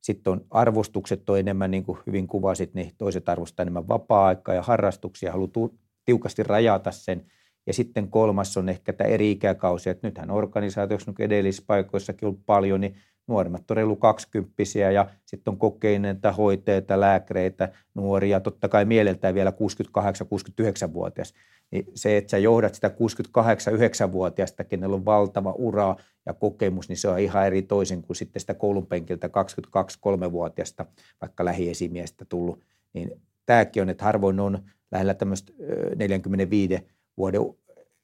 Sitten 0.00 0.32
on 0.32 0.46
arvostukset 0.50 1.30
on 1.30 1.38
enemmän, 1.38 1.70
niin 1.70 1.84
kuin 1.84 1.98
hyvin 2.06 2.26
kuvasit, 2.26 2.74
niin 2.74 2.92
toiset 2.98 3.28
arvostaa 3.28 3.64
enemmän 3.64 3.88
vapaa-aikaa 3.88 4.54
ja 4.54 4.62
harrastuksia, 4.62 5.32
haluaa 5.32 5.68
tiukasti 6.04 6.42
rajata 6.42 6.90
sen. 6.90 7.26
Ja 7.66 7.72
sitten 7.72 8.08
kolmas 8.08 8.56
on 8.56 8.68
ehkä 8.68 8.92
tämä 8.92 9.10
eri 9.10 9.30
ikäkausi, 9.30 9.90
että 9.90 10.06
nythän 10.06 10.30
organisaatioissa 10.30 11.10
niin 11.10 11.26
edellisissä 11.26 11.64
paikoissakin 11.66 12.28
on 12.28 12.36
paljon, 12.46 12.80
niin 12.80 12.96
nuorimmat 13.26 13.70
on 13.70 13.76
reilu 13.76 13.96
kaksikymppisiä 13.96 14.90
ja 14.90 15.08
sitten 15.24 15.52
on 15.52 15.58
kokeineita 15.58 16.32
hoitajia, 16.32 17.00
lääkäreitä, 17.00 17.68
nuoria, 17.94 18.40
totta 18.40 18.68
kai 18.68 18.84
mieleltään 18.84 19.34
vielä 19.34 19.50
68-69-vuotias. 19.50 21.34
Niin 21.70 21.86
se, 21.94 22.16
että 22.16 22.30
sä 22.30 22.38
johdat 22.38 22.74
sitä 22.74 22.88
68-9-vuotiaasta, 22.88 24.64
kenellä 24.64 24.96
on 24.96 25.04
valtava 25.04 25.52
ura 25.52 25.96
ja 26.26 26.34
kokemus, 26.34 26.88
niin 26.88 26.96
se 26.96 27.08
on 27.08 27.18
ihan 27.18 27.46
eri 27.46 27.62
toisin 27.62 28.02
kuin 28.02 28.16
sitten 28.16 28.40
sitä 28.40 28.54
koulun 28.54 28.86
penkiltä 28.86 29.26
22-3-vuotiaasta, 29.26 30.86
vaikka 31.20 31.44
lähiesimiestä 31.44 32.24
tullut. 32.24 32.60
Niin 32.92 33.20
tämäkin 33.46 33.82
on, 33.82 33.88
että 33.90 34.04
harvoin 34.04 34.40
on 34.40 34.58
lähellä 34.92 35.14
tämmöistä 35.14 35.52
45 35.96 36.78
vuoden 37.16 37.42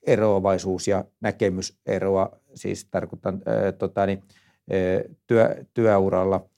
eroavaisuus 0.07 0.89
ja 0.89 1.05
näkemyseroa, 1.21 2.41
siis 2.55 2.85
tarkoitan 2.85 3.35
äh, 3.35 3.75
tota, 3.79 4.07
niin, 4.07 4.23
työ, 5.27 5.65
työuralla 5.75 6.49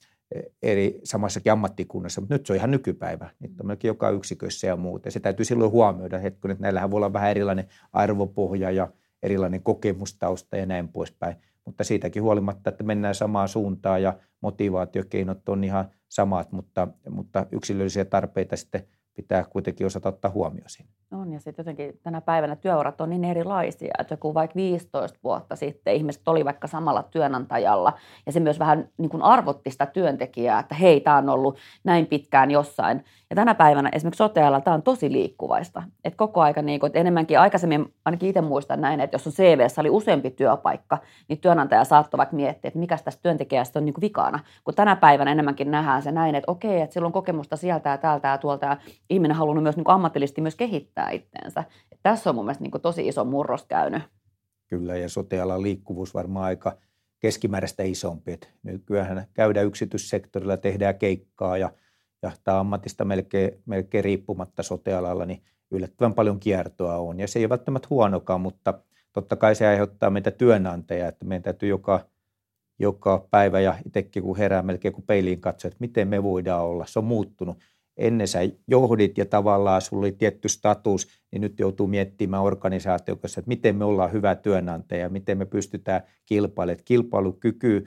eri 0.62 1.00
samassakin 1.04 1.52
ammattikunnassa, 1.52 2.20
mutta 2.20 2.34
nyt 2.34 2.46
se 2.46 2.52
on 2.52 2.56
ihan 2.56 2.70
nykypäivä. 2.70 3.30
Nyt 3.40 3.60
on 3.60 3.66
melkein 3.66 3.88
joka 3.88 4.10
yksikössä 4.10 4.66
ja 4.66 4.76
muuta. 4.76 5.06
Ja 5.06 5.12
se 5.12 5.20
täytyy 5.20 5.44
silloin 5.44 5.70
huomioida 5.70 6.18
hetken, 6.18 6.50
että 6.50 6.62
näillähän 6.62 6.90
voi 6.90 6.98
olla 6.98 7.12
vähän 7.12 7.30
erilainen 7.30 7.68
arvopohja 7.92 8.70
ja 8.70 8.88
erilainen 9.22 9.62
kokemustausta 9.62 10.56
ja 10.56 10.66
näin 10.66 10.88
poispäin. 10.88 11.36
Mutta 11.64 11.84
siitäkin 11.84 12.22
huolimatta, 12.22 12.70
että 12.70 12.84
mennään 12.84 13.14
samaan 13.14 13.48
suuntaan 13.48 14.02
ja 14.02 14.18
motivaatiokeinot 14.40 15.48
on 15.48 15.64
ihan 15.64 15.90
samat, 16.08 16.52
mutta, 16.52 16.88
mutta 17.10 17.46
yksilöllisiä 17.52 18.04
tarpeita 18.04 18.56
sitten 18.56 18.84
pitää 19.14 19.44
kuitenkin 19.44 19.87
osata 19.87 20.09
ottaa 20.09 20.31
huomioon 20.31 20.68
siinä. 20.68 20.90
On 21.12 21.33
ja 21.33 21.40
sitten 21.40 21.62
jotenkin 21.62 22.01
tänä 22.03 22.20
päivänä 22.20 22.57
työurat 22.57 23.01
on 23.01 23.11
niin 23.11 23.25
erilaisia, 23.25 23.94
että 23.98 24.12
joku 24.12 24.35
vaikka 24.35 24.57
15 24.57 25.18
vuotta 25.25 25.57
sitten 25.57 25.94
ihmiset 25.94 26.29
oli 26.29 26.44
vaikka 26.44 26.66
samalla 26.66 27.03
työnantajalla 27.03 27.92
ja 28.27 28.33
se 28.33 28.40
myös 28.40 28.59
vähän 28.59 28.88
niin 28.98 29.11
kuin 29.11 29.22
arvotti 29.22 29.70
sitä 29.70 29.87
työntekijää, 29.87 30.61
että 30.61 30.75
hei, 30.75 31.01
tämä 31.01 31.16
on 31.16 31.29
ollut 31.29 31.59
näin 31.85 32.07
pitkään 32.07 32.51
jossain. 32.51 33.05
Ja 33.31 33.37
tänä 33.37 33.55
päivänä 33.55 33.88
esimerkiksi 33.92 34.18
sotealla 34.18 34.61
tämä 34.61 34.75
on 34.75 34.83
tosi 34.83 35.12
liikkuvaista. 35.12 35.83
Että 36.05 36.16
koko 36.16 36.40
aika 36.40 36.62
niin 36.62 36.81
kuin, 36.81 36.88
että 36.88 36.98
enemmänkin 36.98 37.40
aikaisemmin, 37.40 37.94
ainakin 38.05 38.29
itse 38.29 38.40
muistan 38.40 38.81
näin, 38.81 39.01
että 39.01 39.14
jos 39.14 39.27
on 39.27 39.33
CVssä 39.33 39.81
oli 39.81 39.90
useampi 39.90 40.31
työpaikka, 40.31 40.98
niin 41.29 41.40
työnantaja 41.40 41.85
saattoi 41.85 42.18
vaikka 42.18 42.37
miettiä, 42.37 42.68
että 42.68 42.79
mikä 42.79 42.98
tästä 43.05 43.22
työntekijästä 43.22 43.79
on 43.79 43.85
niin 43.85 43.94
kuin 43.94 44.03
vikana. 44.03 44.40
Kun 44.64 44.75
tänä 44.75 44.96
päivänä 44.96 45.33
enemmänkin 45.33 45.70
nähdään 45.70 46.03
se 46.03 46.12
näin, 46.12 46.35
että 46.35 46.53
okei, 46.53 46.81
että 46.81 46.94
sillä 46.94 47.07
on 47.07 47.12
kokemusta 47.12 47.57
sieltä 47.57 47.90
ja 47.90 47.98
täältä 47.98 48.29
ja 48.29 48.38
tuolta 48.38 48.66
ja 48.66 48.77
ihminen 49.10 49.36
halunnut 49.36 49.62
myös 49.62 49.76
niin 49.76 49.84
kuin 49.84 49.94
ammatillisesti 49.94 50.40
myös 50.40 50.56
kehittää 50.56 51.10
itteensä. 51.10 51.64
Et 51.92 51.98
tässä 52.02 52.30
on 52.30 52.36
mun 52.36 52.44
mielestä 52.44 52.62
niin 52.62 52.70
kuin 52.70 52.82
tosi 52.82 53.08
iso 53.08 53.24
murros 53.24 53.64
käynyt. 53.64 54.02
Kyllä, 54.66 54.96
ja 54.96 55.08
sotealan 55.08 55.62
liikkuvuus 55.62 56.14
varmaan 56.14 56.44
aika 56.44 56.76
keskimääräistä 57.18 57.82
isompi. 57.82 58.32
Et 58.32 58.50
nykyään 58.62 59.26
käydään 59.34 59.66
yksityissektorilla, 59.66 60.56
tehdään 60.56 60.98
keikkaa 60.98 61.58
ja, 61.58 61.72
ja 62.22 62.30
tämä 62.44 62.60
ammatista 62.60 63.04
melkein, 63.04 63.62
melkein 63.66 64.04
riippumatta 64.04 64.62
sotealalla, 64.62 65.26
niin 65.26 65.42
yllättävän 65.70 66.14
paljon 66.14 66.40
kiertoa 66.40 66.96
on. 66.96 67.20
Ja 67.20 67.28
se 67.28 67.38
ei 67.38 67.44
ole 67.44 67.50
välttämättä 67.50 67.88
huonokaan, 67.90 68.40
mutta 68.40 68.74
totta 69.12 69.36
kai 69.36 69.54
se 69.54 69.66
aiheuttaa 69.66 70.10
meitä 70.10 70.30
työnantajia, 70.30 71.08
että 71.08 71.24
meidän 71.24 71.42
täytyy 71.42 71.68
joka, 71.68 72.00
joka 72.78 73.26
päivä 73.30 73.60
ja 73.60 73.78
itsekin 73.86 74.22
kun 74.22 74.36
herää 74.36 74.62
melkein 74.62 74.94
kuin 74.94 75.06
peiliin 75.06 75.40
katsoa, 75.40 75.68
että 75.68 75.80
miten 75.80 76.08
me 76.08 76.22
voidaan 76.22 76.64
olla. 76.64 76.86
Se 76.86 76.98
on 76.98 77.04
muuttunut 77.04 77.58
ennen 77.96 78.28
sä 78.28 78.38
johdit 78.68 79.18
ja 79.18 79.26
tavallaan 79.26 79.83
sulla 79.83 80.00
oli 80.00 80.12
tietty 80.12 80.48
status, 80.48 81.09
niin 81.33 81.40
nyt 81.40 81.59
joutuu 81.59 81.87
miettimään 81.87 82.42
organisaatio 82.42 83.16
kanssa, 83.16 83.40
että 83.40 83.48
miten 83.48 83.76
me 83.76 83.85
ollaan 83.85 84.12
hyvä 84.12 84.35
työnantaja, 84.35 85.09
miten 85.09 85.38
me 85.38 85.44
pystytään 85.44 86.02
kilpailemaan. 86.26 86.85
Kilpailukyky 86.85 87.87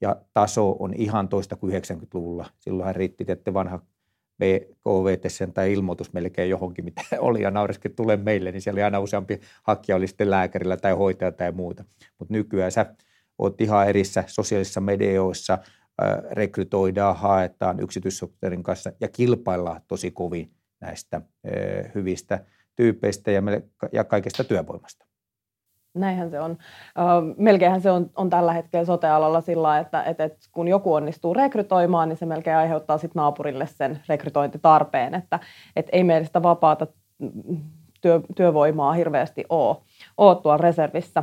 ja 0.00 0.16
taso 0.34 0.76
on 0.78 0.94
ihan 0.94 1.28
toista 1.28 1.56
kuin 1.56 1.82
90-luvulla. 1.82 2.46
Silloinhan 2.58 2.94
riitti, 2.94 3.24
että 3.28 3.54
vanha 3.54 3.80
BKVT 4.38 5.54
tai 5.54 5.72
ilmoitus 5.72 6.12
melkein 6.12 6.50
johonkin, 6.50 6.84
mitä 6.84 7.02
oli, 7.18 7.42
ja 7.42 7.50
naureskin 7.50 7.94
tulee 7.94 8.16
meille, 8.16 8.52
niin 8.52 8.62
siellä 8.62 8.76
oli 8.76 8.82
aina 8.82 9.00
useampi 9.00 9.40
hakija, 9.62 9.96
oli 9.96 10.06
sitten 10.06 10.30
lääkärillä 10.30 10.76
tai 10.76 10.92
hoitaja 10.92 11.32
tai 11.32 11.52
muuta. 11.52 11.84
Mutta 12.18 12.34
nykyään 12.34 12.72
sä 12.72 12.94
oot 13.38 13.60
ihan 13.60 13.88
erissä 13.88 14.24
sosiaalisissa 14.26 14.80
medioissa, 14.80 15.58
rekrytoidaan, 16.30 17.16
haetaan 17.16 17.80
yksityissektorin 17.80 18.62
kanssa 18.62 18.92
ja 19.00 19.08
kilpaillaan 19.08 19.80
tosi 19.88 20.10
kovin 20.10 20.50
näistä 20.80 21.20
hyvistä 21.94 22.44
tyypeistä 22.76 23.30
ja, 23.92 24.04
kaikesta 24.04 24.44
työvoimasta. 24.44 25.04
Näinhän 25.94 26.30
se 26.30 26.40
on. 26.40 26.58
Melkeinhän 27.36 27.80
se 27.80 27.90
on, 27.90 28.10
on 28.16 28.30
tällä 28.30 28.52
hetkellä 28.52 28.84
sotealalla 28.84 29.40
sillä, 29.40 29.78
että, 29.78 30.02
että, 30.02 30.24
että 30.24 30.38
kun 30.52 30.68
joku 30.68 30.94
onnistuu 30.94 31.34
rekrytoimaan, 31.34 32.08
niin 32.08 32.16
se 32.16 32.26
melkein 32.26 32.56
aiheuttaa 32.56 32.98
sit 32.98 33.14
naapurille 33.14 33.66
sen 33.66 34.00
rekrytointitarpeen, 34.08 35.14
että, 35.14 35.40
että 35.76 35.90
ei 35.92 36.04
meillä 36.04 36.26
sitä 36.26 36.42
vapaata 36.42 36.86
työ, 38.00 38.20
työvoimaa 38.36 38.92
hirveästi 38.92 39.44
ole, 39.48 39.76
ole 40.16 40.42
tuolla 40.42 40.56
reservissä. 40.56 41.22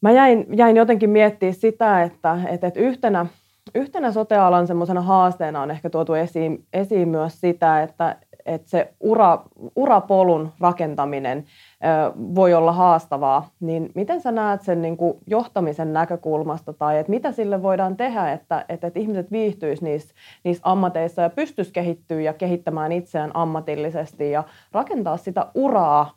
Mä 0.00 0.10
jäin, 0.10 0.46
jäin 0.56 0.76
jotenkin 0.76 1.10
miettimään 1.10 1.54
sitä, 1.54 2.02
että, 2.02 2.38
että, 2.48 2.66
että 2.66 2.80
yhtenä, 2.80 3.26
yhtenä 3.74 4.12
sotealan 4.12 4.66
semmoisena 4.66 5.02
haasteena 5.02 5.62
on 5.62 5.70
ehkä 5.70 5.90
tuotu 5.90 6.14
esiin, 6.14 6.64
esiin 6.72 7.08
myös 7.08 7.40
sitä, 7.40 7.82
että, 7.82 8.16
että 8.46 8.70
se 8.70 8.94
ura, 9.00 9.42
urapolun 9.76 10.52
rakentaminen 10.60 11.38
ö, 11.38 12.12
voi 12.34 12.54
olla 12.54 12.72
haastavaa. 12.72 13.50
Niin 13.60 13.90
miten 13.94 14.20
sä 14.20 14.32
näet 14.32 14.62
sen 14.62 14.82
niin 14.82 14.96
kuin 14.96 15.18
johtamisen 15.26 15.92
näkökulmasta 15.92 16.72
tai 16.72 16.98
että 16.98 17.10
mitä 17.10 17.32
sille 17.32 17.62
voidaan 17.62 17.96
tehdä, 17.96 18.32
että, 18.32 18.64
että, 18.68 18.86
että 18.86 19.00
ihmiset 19.00 19.32
viihtyisivät 19.32 19.90
niissä, 19.90 20.14
niissä 20.44 20.62
ammateissa 20.64 21.22
ja 21.22 21.30
pystyisivät 21.30 21.74
kehittyä 21.74 22.20
ja 22.20 22.32
kehittämään 22.32 22.92
itseään 22.92 23.30
ammatillisesti 23.34 24.30
ja 24.30 24.44
rakentaa 24.72 25.16
sitä 25.16 25.46
uraa 25.54 26.16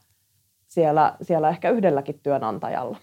siellä, 0.67 1.15
siellä 1.22 1.50
ehkä 1.50 1.70
yhdelläkin 1.70 2.20
työnantajalla? 2.24 2.98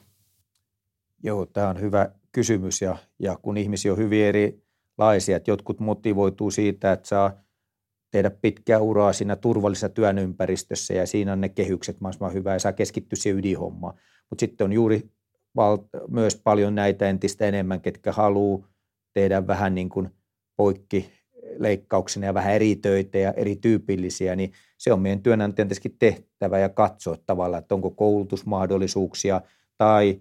Joo, 1.22 1.46
tämä 1.46 1.68
on 1.68 1.80
hyvä 1.80 2.10
kysymys 2.32 2.82
ja, 2.82 2.96
ja 3.18 3.36
kun 3.42 3.56
ihmisiä 3.56 3.92
on 3.92 3.98
hyvin 3.98 4.24
erilaisia, 4.24 5.36
että 5.36 5.50
jotkut 5.50 5.80
motivoituu 5.80 6.50
siitä, 6.50 6.92
että 6.92 7.08
saa 7.08 7.32
tehdä 8.10 8.30
pitkää 8.30 8.78
uraa 8.78 9.12
siinä 9.12 9.36
turvallisessa 9.36 9.88
työn 9.88 10.18
ympäristössä 10.18 10.94
ja 10.94 11.06
siinä 11.06 11.32
on 11.32 11.40
ne 11.40 11.48
kehykset 11.48 12.00
mahdollisimman 12.00 12.32
hyvä 12.32 12.52
ja 12.52 12.58
saa 12.58 12.72
keskittyä 12.72 13.16
siihen 13.16 13.38
ydinhommaan. 13.38 13.94
Mutta 14.30 14.40
sitten 14.40 14.64
on 14.64 14.72
juuri 14.72 15.10
val- 15.56 15.78
myös 16.08 16.36
paljon 16.36 16.74
näitä 16.74 17.08
entistä 17.08 17.46
enemmän, 17.46 17.80
ketkä 17.80 18.12
haluaa 18.12 18.68
tehdä 19.14 19.46
vähän 19.46 19.74
niin 19.74 19.88
kuin 19.88 20.10
poikki 20.56 21.12
leikkauksena 21.58 22.26
ja 22.26 22.34
vähän 22.34 22.54
eri 22.54 22.76
töitä 22.76 23.18
ja 23.18 23.32
erityypillisiä, 23.32 24.36
niin 24.36 24.52
se 24.78 24.92
on 24.92 25.00
meidän 25.00 25.22
työnantajan 25.22 25.68
tehtävä 25.98 26.58
ja 26.58 26.68
katsoa 26.68 27.16
tavallaan, 27.26 27.62
että 27.62 27.74
onko 27.74 27.90
koulutusmahdollisuuksia 27.90 29.40
tai 29.78 30.20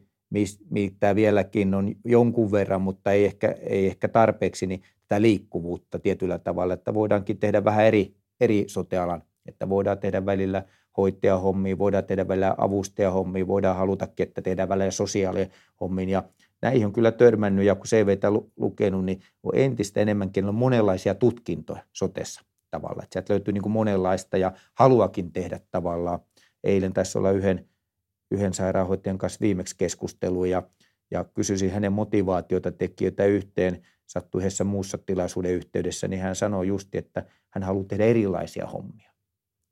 mitä 0.70 1.16
vieläkin 1.16 1.74
on 1.74 1.96
jonkun 2.06 2.52
verran, 2.52 2.82
mutta 2.82 3.12
ei 3.12 3.26
ehkä, 3.26 3.56
ei 3.62 3.88
ehkä 3.88 4.08
tarpeeksi, 4.08 4.68
niin 4.68 4.82
tätä 5.08 5.22
liikkuvuutta 5.22 6.00
tietyllä 6.00 6.40
tavalla, 6.40 6.74
että 6.74 6.94
voidaankin 6.94 7.38
tehdä 7.38 7.64
vähän 7.64 7.86
eri, 7.86 8.16
eri 8.42 8.64
sotealan, 8.68 9.24
että 9.46 9.70
voidaan 9.70 10.00
tehdä 10.00 10.26
välillä 10.26 10.64
hoitajahommia, 10.98 11.78
voidaan 11.78 12.06
tehdä 12.06 12.28
välillä 12.28 12.56
avustajahommia, 12.58 13.48
voidaan 13.48 13.78
halutakin, 13.78 14.28
että 14.28 14.42
tehdään 14.42 14.70
välillä 14.70 14.92
sosiaalihommia. 14.92 16.10
Ja 16.10 16.24
näihin 16.62 16.86
on 16.86 16.94
kyllä 16.94 17.12
törmännyt 17.12 17.66
ja 17.66 17.76
kun 17.76 17.86
CVtä 17.86 18.28
lukenut, 18.58 19.06
niin 19.06 19.22
on 19.44 19.52
entistä 19.56 20.02
enemmänkin 20.02 20.46
on 20.46 20.56
monenlaisia 20.56 21.16
tutkintoja 21.16 21.84
sotessa 21.94 22.42
tavalla, 22.72 23.04
että 23.04 23.14
sieltä 23.14 23.34
löytyy 23.34 23.54
niin 23.54 23.62
kuin 23.62 23.74
monenlaista 23.74 24.38
ja 24.38 24.52
haluakin 24.74 25.32
tehdä 25.32 25.60
tavallaan. 25.72 26.20
Eilen 26.64 26.94
tässä 26.94 27.20
olla 27.20 27.32
yhden 27.32 27.66
yhden 28.32 28.54
sairaanhoitajan 28.54 29.18
kanssa 29.18 29.42
viimeksi 29.42 29.76
keskustelu 29.78 30.46
ja, 30.46 30.64
ja 31.12 31.24
kysyisin 31.24 31.72
hänen 31.72 31.94
motivaatiota 31.94 32.72
tekijöitä 32.72 33.26
yhteen, 33.26 33.82
sattui 34.08 34.42
yhdessä 34.42 34.64
muussa 34.64 34.98
tilaisuuden 34.98 35.52
yhteydessä, 35.52 36.08
niin 36.08 36.22
hän 36.22 36.36
sanoi 36.36 36.68
just, 36.68 36.96
että 36.96 37.26
hän 37.50 37.64
haluaa 37.64 37.86
tehdä 37.88 38.06
erilaisia 38.06 38.68
hommia. 38.68 39.12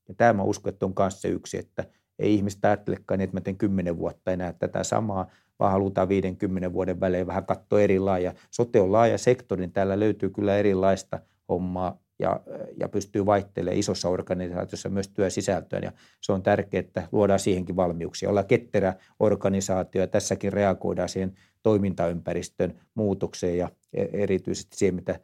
Ja 0.08 0.16
tämä 0.18 0.34
mä 0.34 0.44
uskon, 0.44 0.74
että 0.74 0.86
on 0.86 0.94
myös 1.00 1.22
se 1.22 1.28
yksi, 1.28 1.58
että 1.58 1.86
ei 2.20 2.34
ihmistä 2.34 2.68
ajattelekaan, 2.68 3.22
että 3.22 3.36
mä 3.36 3.42
teen 3.42 3.58
kymmenen 3.58 3.98
vuotta 3.98 4.32
enää 4.32 4.54
tätä 4.54 4.84
samaa, 4.84 5.28
vaan 5.60 5.72
halutaan 5.72 6.10
50 6.10 6.74
vuoden 6.74 7.00
välein 7.00 7.28
vähän 7.28 7.46
katsoa 7.46 7.82
eri 7.82 8.00
laaja. 8.00 8.34
Sote 8.52 8.82
on 8.82 8.92
laaja 8.92 9.18
sektori, 9.18 9.60
niin 9.60 9.72
täällä 9.72 10.00
löytyy 10.00 10.30
kyllä 10.30 10.58
erilaista 10.58 11.20
hommaa 11.50 12.05
ja, 12.20 12.40
ja 12.80 12.90
pystyy 12.90 13.26
vaihtelemaan 13.26 13.80
isossa 13.80 14.10
organisaatiossa 14.10 14.90
myös 14.90 15.08
työsisältöön. 15.08 15.84
Ja 15.84 15.92
se 16.22 16.32
on 16.32 16.44
tärkeää, 16.44 16.80
että 16.80 17.08
luodaan 17.12 17.40
siihenkin 17.40 17.76
valmiuksia. 17.76 18.30
Olla 18.30 18.44
ketterä 18.44 18.94
organisaatio 19.20 20.02
ja 20.02 20.08
tässäkin 20.08 20.54
reagoidaan 20.54 21.10
siihen 21.10 21.34
toimintaympäristön 21.64 22.80
muutokseen 22.96 23.58
ja 23.58 23.70
e, 23.94 24.06
erityisesti 24.14 24.78
siihen, 24.78 24.96
mitä 24.96 25.20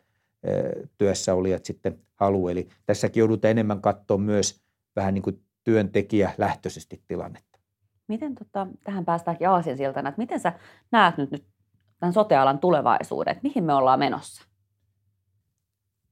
työssä 0.97 1.33
olijat 1.33 1.65
sitten 1.65 1.99
haluaa. 2.15 2.51
Eli 2.51 2.67
tässäkin 2.85 3.21
joudutaan 3.21 3.51
enemmän 3.51 3.81
katsoa 3.81 4.17
myös 4.17 4.61
vähän 4.95 5.13
niin 5.13 5.21
kuin 5.21 5.41
työntekijälähtöisesti 5.63 7.01
tilannetta. 7.07 7.59
Miten 8.07 8.35
tota, 8.35 8.67
tähän 8.83 9.05
päästäänkin 9.05 9.49
aasinsiltana, 9.49 10.09
että 10.09 10.21
miten 10.21 10.39
sä 10.39 10.53
näet 10.91 11.17
nyt, 11.17 11.31
nyt 11.31 11.45
tämän 11.99 12.13
sotealan 12.13 12.59
tulevaisuuden, 12.59 13.31
että 13.31 13.43
mihin 13.43 13.63
me 13.63 13.73
ollaan 13.73 13.99
menossa? 13.99 14.50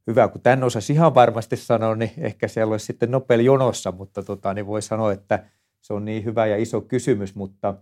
Hyvä, 0.07 0.27
kun 0.27 0.41
tämän 0.41 0.63
osasi 0.63 0.93
ihan 0.93 1.15
varmasti 1.15 1.57
sanoa, 1.57 1.95
niin 1.95 2.11
ehkä 2.17 2.47
siellä 2.47 2.71
olisi 2.71 2.85
sitten 2.85 3.11
nopea 3.11 3.37
jonossa, 3.37 3.91
mutta 3.91 4.23
tota, 4.23 4.53
niin 4.53 4.67
voi 4.67 4.81
sanoa, 4.81 5.13
että 5.13 5.45
se 5.81 5.93
on 5.93 6.05
niin 6.05 6.25
hyvä 6.25 6.45
ja 6.45 6.57
iso 6.57 6.81
kysymys, 6.81 7.35
mutta, 7.35 7.75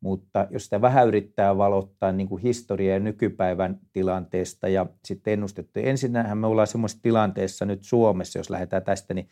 mutta 0.00 0.46
jos 0.50 0.64
sitä 0.64 0.80
vähän 0.80 1.08
yrittää 1.08 1.56
valottaa 1.56 2.12
niin 2.12 2.28
kuin 2.28 2.42
historia 2.42 2.94
ja 2.94 3.00
nykypäivän 3.00 3.80
tilanteesta 3.92 4.68
ja 4.68 4.86
sitten 5.04 5.32
ennustettu. 5.32 5.80
Ensinnähän 5.82 6.38
me 6.38 6.46
ollaan 6.46 6.66
semmoisessa 6.66 7.02
tilanteessa 7.02 7.64
nyt 7.64 7.82
Suomessa, 7.82 8.38
jos 8.38 8.50
lähdetään 8.50 8.82
tästä, 8.82 9.14
niin 9.14 9.28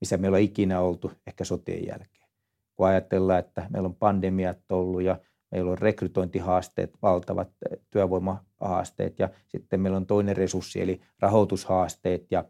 missä 0.00 0.16
me 0.16 0.28
ollaan 0.28 0.42
ikinä 0.42 0.80
oltu 0.80 1.12
ehkä 1.26 1.44
sotien 1.44 1.86
jälkeen. 1.86 2.28
Kun 2.76 2.86
ajatellaan, 2.86 3.38
että 3.38 3.66
meillä 3.70 3.86
on 3.86 3.94
pandemiat 3.94 4.72
ollut 4.72 5.02
ja 5.02 5.18
meillä 5.50 5.70
on 5.70 5.78
rekrytointihaasteet, 5.78 6.96
valtavat 7.02 7.48
työvoimahaasteet 7.90 9.18
ja 9.18 9.28
sitten 9.48 9.80
meillä 9.80 9.96
on 9.96 10.06
toinen 10.06 10.36
resurssi 10.36 10.80
eli 10.80 11.00
rahoitushaasteet 11.20 12.26
ja, 12.30 12.44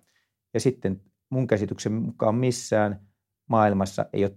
ja 0.54 0.60
sitten 0.60 1.00
mun 1.30 1.46
käsityksen 1.46 1.92
mukaan 1.92 2.34
missään 2.34 3.00
maailmassa 3.48 4.06
ei 4.12 4.24
ole 4.24 4.36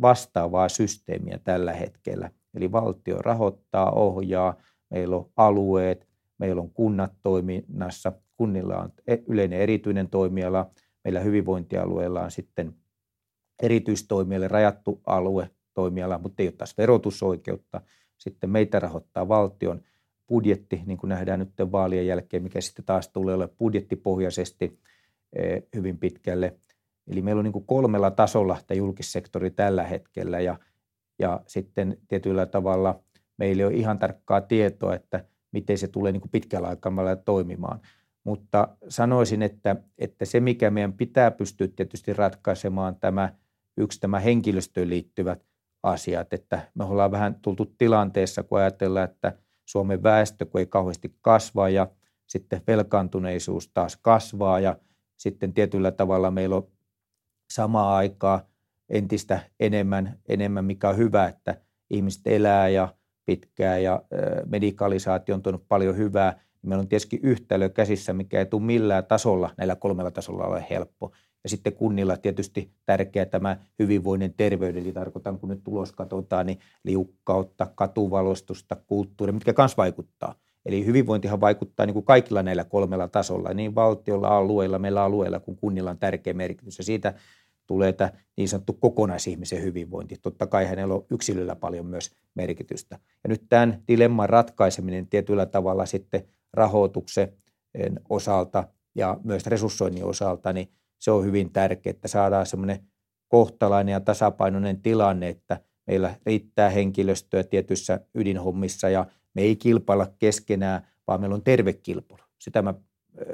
vastaavaa 0.00 0.68
systeemiä 0.68 1.38
tällä 1.44 1.72
hetkellä. 1.72 2.30
Eli 2.54 2.72
valtio 2.72 3.18
rahoittaa, 3.18 3.90
ohjaa, 3.90 4.56
meillä 4.90 5.16
on 5.16 5.30
alueet, 5.36 6.08
meillä 6.38 6.62
on 6.62 6.70
kunnat 6.70 7.12
toiminnassa, 7.22 8.12
kunnilla 8.36 8.76
on 8.76 8.92
e, 9.06 9.16
yleinen 9.26 9.60
erityinen 9.60 10.08
toimiala, 10.08 10.70
meillä 11.04 11.20
hyvinvointialueella 11.20 12.22
on 12.22 12.30
sitten 12.30 12.74
erityistoimijalle 13.62 14.48
rajattu 14.48 15.00
alue, 15.06 15.50
toimiala, 15.76 16.18
mutta 16.18 16.42
ei 16.42 16.48
ole 16.48 16.54
taas 16.58 16.78
verotusoikeutta. 16.78 17.80
Sitten 18.18 18.50
meitä 18.50 18.80
rahoittaa 18.80 19.28
valtion 19.28 19.82
budjetti, 20.28 20.82
niin 20.86 20.98
kuin 20.98 21.08
nähdään 21.08 21.38
nyt 21.38 21.72
vaalien 21.72 22.06
jälkeen, 22.06 22.42
mikä 22.42 22.60
sitten 22.60 22.84
taas 22.84 23.08
tulee 23.08 23.34
olla 23.34 23.48
budjettipohjaisesti 23.48 24.78
eh, 25.38 25.62
hyvin 25.76 25.98
pitkälle. 25.98 26.56
Eli 27.06 27.22
meillä 27.22 27.40
on 27.40 27.44
niin 27.44 27.66
kolmella 27.66 28.10
tasolla 28.10 28.58
tämä 28.66 28.78
julkissektori 28.78 29.50
tällä 29.50 29.84
hetkellä 29.84 30.40
ja, 30.40 30.58
ja 31.18 31.40
sitten 31.46 31.98
tietyllä 32.08 32.46
tavalla 32.46 33.00
meillä 33.38 33.60
ei 33.60 33.66
ole 33.66 33.74
ihan 33.74 33.98
tarkkaa 33.98 34.40
tietoa, 34.40 34.94
että 34.94 35.24
miten 35.52 35.78
se 35.78 35.88
tulee 35.88 36.12
niin 36.12 36.30
pitkällä 36.32 36.68
aikavälillä 36.68 37.16
toimimaan. 37.16 37.80
Mutta 38.24 38.68
sanoisin, 38.88 39.42
että, 39.42 39.76
että 39.98 40.24
se 40.24 40.40
mikä 40.40 40.70
meidän 40.70 40.92
pitää 40.92 41.30
pystyä 41.30 41.68
tietysti 41.68 42.12
ratkaisemaan 42.12 42.96
tämä 42.96 43.32
yksi 43.76 44.00
tämä 44.00 44.20
henkilöstöön 44.20 44.88
liittyvät 44.88 45.42
asiat, 45.86 46.32
että 46.32 46.68
me 46.74 46.84
ollaan 46.84 47.10
vähän 47.10 47.34
tultu 47.42 47.74
tilanteessa, 47.78 48.42
kun 48.42 48.58
ajatellaan, 48.58 49.10
että 49.10 49.32
Suomen 49.64 50.02
väestö 50.02 50.46
kun 50.46 50.60
ei 50.60 50.66
kauheasti 50.66 51.16
kasva 51.20 51.68
ja 51.68 51.88
sitten 52.26 52.62
velkaantuneisuus 52.66 53.68
taas 53.68 53.96
kasvaa 53.96 54.60
ja 54.60 54.76
sitten 55.16 55.52
tietyllä 55.52 55.92
tavalla 55.92 56.30
meillä 56.30 56.56
on 56.56 56.68
samaa 57.50 57.96
aikaa 57.96 58.48
entistä 58.88 59.40
enemmän, 59.60 60.18
enemmän 60.28 60.64
mikä 60.64 60.88
on 60.88 60.96
hyvä, 60.96 61.26
että 61.26 61.60
ihmiset 61.90 62.26
elää 62.26 62.68
ja 62.68 62.94
pitkään 63.24 63.82
ja 63.82 64.02
medikalisaatio 64.46 65.34
on 65.34 65.42
tuonut 65.42 65.68
paljon 65.68 65.96
hyvää. 65.96 66.40
Meillä 66.62 66.82
on 66.82 66.88
tietysti 66.88 67.20
yhtälö 67.22 67.68
käsissä, 67.68 68.12
mikä 68.12 68.38
ei 68.38 68.46
tule 68.46 68.62
millään 68.62 69.06
tasolla, 69.06 69.50
näillä 69.56 69.76
kolmella 69.76 70.10
tasolla 70.10 70.44
ole 70.44 70.66
helppo. 70.70 71.12
Ja 71.46 71.50
sitten 71.50 71.72
kunnilla 71.72 72.16
tietysti 72.16 72.70
tärkeä 72.86 73.26
tämä 73.26 73.56
hyvinvoinnin 73.78 74.34
terveyden, 74.36 74.82
eli 74.82 74.92
tarkoitan, 74.92 75.38
kun 75.38 75.48
nyt 75.48 75.64
tulos 75.64 75.92
katsotaan, 75.92 76.46
niin 76.46 76.58
liukkautta, 76.84 77.66
katuvalostusta, 77.74 78.76
kulttuuri, 78.86 79.32
mitkä 79.32 79.54
myös 79.58 79.76
vaikuttaa. 79.76 80.34
Eli 80.64 80.86
hyvinvointihan 80.86 81.40
vaikuttaa 81.40 81.86
niin 81.86 81.94
kuin 81.94 82.04
kaikilla 82.04 82.42
näillä 82.42 82.64
kolmella 82.64 83.08
tasolla, 83.08 83.54
niin 83.54 83.74
valtiolla, 83.74 84.28
alueilla, 84.28 84.78
meillä 84.78 85.02
alueilla 85.02 85.40
kuin 85.40 85.56
kunnilla 85.56 85.90
on 85.90 85.98
tärkeä 85.98 86.34
merkitys. 86.34 86.78
Ja 86.78 86.84
siitä 86.84 87.14
tulee 87.66 87.92
tämä 87.92 88.10
niin 88.36 88.48
sanottu 88.48 88.72
kokonaisihmisen 88.72 89.62
hyvinvointi. 89.62 90.16
Totta 90.22 90.46
kai 90.46 90.66
hänellä 90.66 90.94
on 90.94 91.06
yksilöllä 91.10 91.56
paljon 91.56 91.86
myös 91.86 92.10
merkitystä. 92.34 92.98
Ja 93.24 93.28
nyt 93.28 93.42
tämän 93.48 93.82
dilemman 93.88 94.28
ratkaiseminen 94.28 95.06
tietyllä 95.06 95.46
tavalla 95.46 95.86
sitten 95.86 96.24
rahoituksen 96.52 97.32
osalta 98.08 98.68
ja 98.94 99.20
myös 99.24 99.46
resurssoinnin 99.46 100.04
osalta, 100.04 100.52
niin 100.52 100.68
se 100.98 101.10
on 101.10 101.24
hyvin 101.24 101.52
tärkeää, 101.52 101.90
että 101.90 102.08
saadaan 102.08 102.46
semmoinen 102.46 102.80
kohtalainen 103.28 103.92
ja 103.92 104.00
tasapainoinen 104.00 104.82
tilanne, 104.82 105.28
että 105.28 105.60
meillä 105.86 106.14
riittää 106.26 106.70
henkilöstöä 106.70 107.44
tietyissä 107.44 108.00
ydinhommissa 108.14 108.88
ja 108.88 109.06
me 109.34 109.42
ei 109.42 109.56
kilpailla 109.56 110.06
keskenään, 110.18 110.86
vaan 111.06 111.20
meillä 111.20 111.34
on 111.34 111.42
terve 111.42 111.72
kilpailu. 111.72 112.22
Sitä 112.38 112.62
mä 112.62 112.74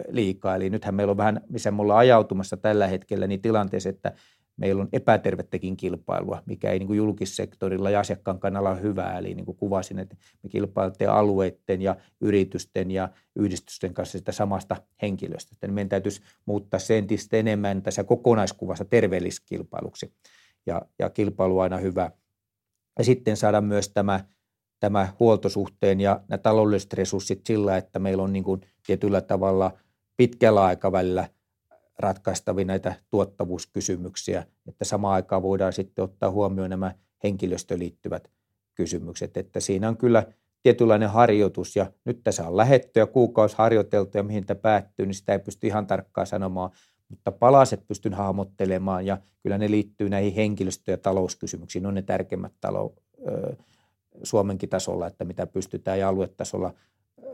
liikaa. 0.09 0.57
Eli 0.57 0.71
nythän 0.71 0.95
meillä 0.95 1.11
on 1.11 1.17
vähän, 1.17 1.41
missä 1.49 1.71
me 1.71 1.83
ollaan 1.83 1.99
ajautumassa 1.99 2.57
tällä 2.57 2.87
hetkellä, 2.87 3.27
niin 3.27 3.43
tilanteessa, 3.43 3.89
että 3.89 4.13
meillä 4.57 4.83
on 4.83 4.89
epätervettäkin 4.93 5.77
kilpailua, 5.77 6.43
mikä 6.47 6.71
ei 6.71 6.79
niin 6.79 6.87
kuin 6.87 6.97
julkissektorilla 6.97 7.91
ja 7.91 8.01
asiakkaan 8.01 8.39
kannalla 8.39 8.71
ole 8.71 8.83
hyvää. 8.83 9.19
Eli 9.19 9.35
niin 9.35 9.47
kuin 9.47 9.57
kuvasin, 9.57 9.99
että 9.99 10.17
me 10.43 10.49
kilpailette 10.49 11.07
alueiden 11.07 11.83
ja 11.83 11.97
yritysten 12.21 12.91
ja 12.91 13.09
yhdistysten 13.37 13.95
kanssa 13.95 14.19
sitä 14.19 14.33
samasta 14.33 14.77
henkilöstöstä. 15.03 15.67
Niin 15.67 15.75
meidän 15.75 15.89
täytyisi 15.89 16.23
muuttaa 16.47 16.81
se 16.81 16.99
entistä 16.99 17.37
enemmän 17.37 17.83
tässä 17.83 18.05
kokonaiskuvassa 18.05 18.85
terveelliskilpailuksi. 18.85 20.13
Ja, 20.67 20.83
ja 20.99 21.11
kilpailu 21.11 21.59
on 21.59 21.63
aina 21.63 21.77
hyvä. 21.77 22.11
Ja 22.99 23.05
sitten 23.05 23.37
saada 23.37 23.61
myös 23.61 23.89
tämä, 23.89 24.25
tämä 24.81 25.09
huoltosuhteen 25.21 26.01
ja 26.01 26.21
nämä 26.29 26.39
taloudelliset 26.39 26.93
resurssit 26.93 27.41
sillä, 27.47 27.77
että 27.77 27.99
meillä 27.99 28.23
on 28.23 28.33
niin 28.33 28.45
kuin 28.45 28.61
tietyllä 28.87 29.21
tavalla 29.21 29.73
pitkällä 30.17 30.65
aikavälillä– 30.65 31.29
ratkaistavia 31.99 32.65
näitä 32.65 32.95
tuottavuuskysymyksiä, 33.11 34.47
että 34.69 34.85
samaan 34.85 35.15
aikaan 35.15 35.43
voidaan 35.43 35.73
sitten 35.73 36.05
ottaa 36.05 36.31
huomioon 36.31 36.71
nämä 36.71 36.95
henkilöstöön 37.25 37.81
liittyvät 37.81 38.31
kysymykset. 38.75 39.37
Että 39.37 39.61
siinä 39.61 39.89
on 39.89 39.97
kyllä 39.97 40.27
tietynlainen 40.63 41.11
harjoitus 41.11 41.77
ja 41.77 41.93
nyt 42.05 42.21
tässä 42.25 42.47
on 42.49 42.57
lähetty 42.57 43.01
ja 43.01 43.07
kuukausi 43.07 43.57
harjoiteltu 43.59 44.19
ja 44.19 44.23
mihin 44.23 44.47
tämä 44.47 44.61
päättyy, 44.61 45.07
niin 45.07 45.15
sitä 45.15 45.33
ei 45.33 45.39
pysty 45.39 45.67
ihan 45.67 45.87
tarkkaan 45.87 46.27
sanomaan, 46.27 46.71
mutta 47.09 47.33
palaset 47.33 47.87
pystyn 47.87 48.15
hahmottelemaan 48.15 49.07
ja 49.07 49.19
kyllä 49.43 49.59
ne 49.59 49.71
liittyy 49.71 50.09
näihin 50.09 50.35
henkilöstö- 50.35 50.91
ja 50.91 50.99
talouskysymyksiin, 50.99 51.83
ne 51.83 51.89
on 51.89 51.95
ne 51.95 52.03
tärkeimmät 52.03 52.53
talou, 52.61 52.95
Suomenkin 54.23 54.69
tasolla, 54.69 55.07
että 55.07 55.25
mitä 55.25 55.47
pystytään 55.47 55.99
ja 55.99 56.09
aluetasolla 56.09 56.75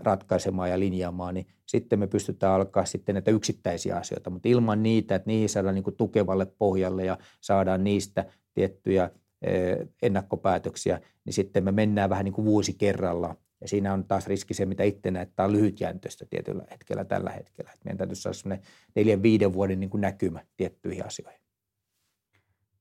ratkaisemaan 0.01 0.71
ja 0.71 0.79
linjaamaan, 0.79 1.35
niin 1.35 1.47
sitten 1.67 1.99
me 1.99 2.07
pystytään 2.07 2.53
alkaa 2.53 2.85
sitten 2.85 3.15
näitä 3.15 3.31
yksittäisiä 3.31 3.97
asioita, 3.97 4.31
mutta 4.31 4.49
ilman 4.49 4.83
niitä, 4.83 5.15
että 5.15 5.27
niihin 5.31 5.49
saadaan 5.49 5.75
niin 5.75 5.97
tukevalle 5.97 6.47
pohjalle 6.47 7.05
ja 7.05 7.19
saadaan 7.41 7.85
niistä 7.85 8.25
tiettyjä 8.55 9.11
ennakkopäätöksiä, 10.03 11.01
niin 11.25 11.35
sitten 11.35 11.65
me 11.65 11.73
mennään 11.73 12.11
vähän 12.11 12.25
niin 12.25 12.33
kuin 12.33 12.45
vuosi 12.45 12.75
kerrallaan. 12.75 13.37
Ja 13.61 13.69
siinä 13.69 13.93
on 13.93 14.05
taas 14.05 14.27
riski 14.27 14.55
se, 14.55 14.67
mitä 14.67 14.83
itse 14.83 15.11
näyttää 15.11 15.47
on 15.47 15.53
lyhytjäntöistä 15.53 16.27
tietyllä 16.31 16.65
hetkellä 16.71 17.05
tällä 17.05 17.31
hetkellä. 17.31 17.71
Että 17.71 17.85
meidän 17.85 17.99
täytyisi 17.99 18.23
saada 18.23 18.35
sellainen 18.35 18.67
neljän, 18.95 19.23
viiden 19.23 19.53
vuoden 19.53 19.81
niin 19.81 19.91
kuin 19.91 20.01
näkymä 20.01 20.45
tiettyihin 20.57 21.07
asioihin. 21.07 21.41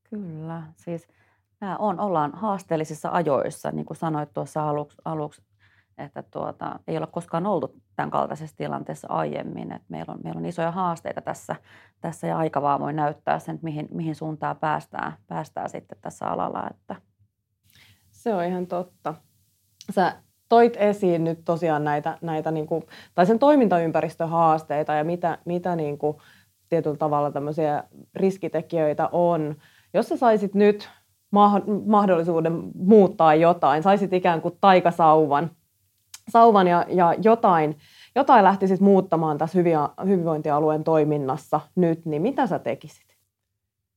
Kyllä, 0.09 0.63
siis 0.76 1.07
nämä 1.61 1.78
on, 1.78 1.99
ollaan 1.99 2.32
haasteellisissa 2.34 3.09
ajoissa, 3.09 3.72
niin 3.72 3.86
kuin 3.86 3.97
sanoit 3.97 4.34
tuossa 4.34 4.70
aluksi, 4.70 4.97
aluksi 5.05 5.41
että 5.98 6.24
tuota, 6.24 6.80
ei 6.88 6.98
ole 6.98 7.08
koskaan 7.08 7.45
oltu 7.45 7.76
tämän 7.95 8.12
kaltaisessa 8.12 8.58
tilanteessa 8.58 9.08
aiemmin. 9.12 9.72
Että 9.72 9.86
meillä, 9.89 10.14
on, 10.14 10.20
meillä 10.24 10.39
on 10.39 10.45
isoja 10.45 10.72
haasteita 10.72 11.22
tässä, 11.22 11.56
tässä 12.02 12.28
ja 12.28 12.38
aika 12.38 12.62
vaan 12.62 12.80
voi 12.80 12.93
näyttää 12.93 13.39
sen, 13.39 13.56
että 13.56 13.64
mihin, 13.64 13.88
mihin 13.91 14.16
suuntaan 14.16 14.58
päästään, 14.58 15.14
päästään 15.28 15.70
sitten 15.70 15.98
tässä 16.02 16.28
alalla. 16.28 16.68
Että. 16.70 16.95
Se 18.12 18.34
on 18.34 18.43
ihan 18.43 18.68
totta. 18.68 19.14
Sä 19.91 20.14
toit 20.50 20.78
esiin 20.78 21.24
nyt 21.24 21.45
tosiaan 21.45 21.84
näitä, 21.84 22.18
näitä 22.22 22.52
niin 22.52 22.68
kuin, 22.68 22.84
tai 23.16 23.26
sen 23.26 23.39
toimintaympäristöhaasteita 23.39 24.93
ja 24.93 25.04
mitä, 25.04 25.38
mitä 25.45 25.76
niin 25.76 25.98
kuin, 25.98 26.18
tietyllä 26.70 26.98
tavalla 26.98 27.32
tämmöisiä 27.32 27.84
riskitekijöitä 28.16 29.10
on. 29.12 29.56
Jos 29.93 30.10
sä 30.10 30.18
saisit 30.18 30.54
nyt 30.54 30.89
mahdollisuuden 31.86 32.64
muuttaa 32.76 33.36
jotain, 33.36 33.84
saisit 33.84 34.14
ikään 34.14 34.41
kuin 34.41 34.58
taikasauvan 34.62 35.52
sauvan 36.30 36.67
ja, 36.67 36.86
ja 36.89 37.15
jotain, 37.23 37.78
jotain 38.15 38.43
lähtisit 38.43 38.80
muuttamaan 38.80 39.38
tässä 39.38 39.59
hyvinvointialueen 40.05 40.84
toiminnassa 40.84 41.61
nyt, 41.75 42.05
niin 42.05 42.21
mitä 42.21 42.47
sä 42.47 42.59
tekisit? 42.59 43.17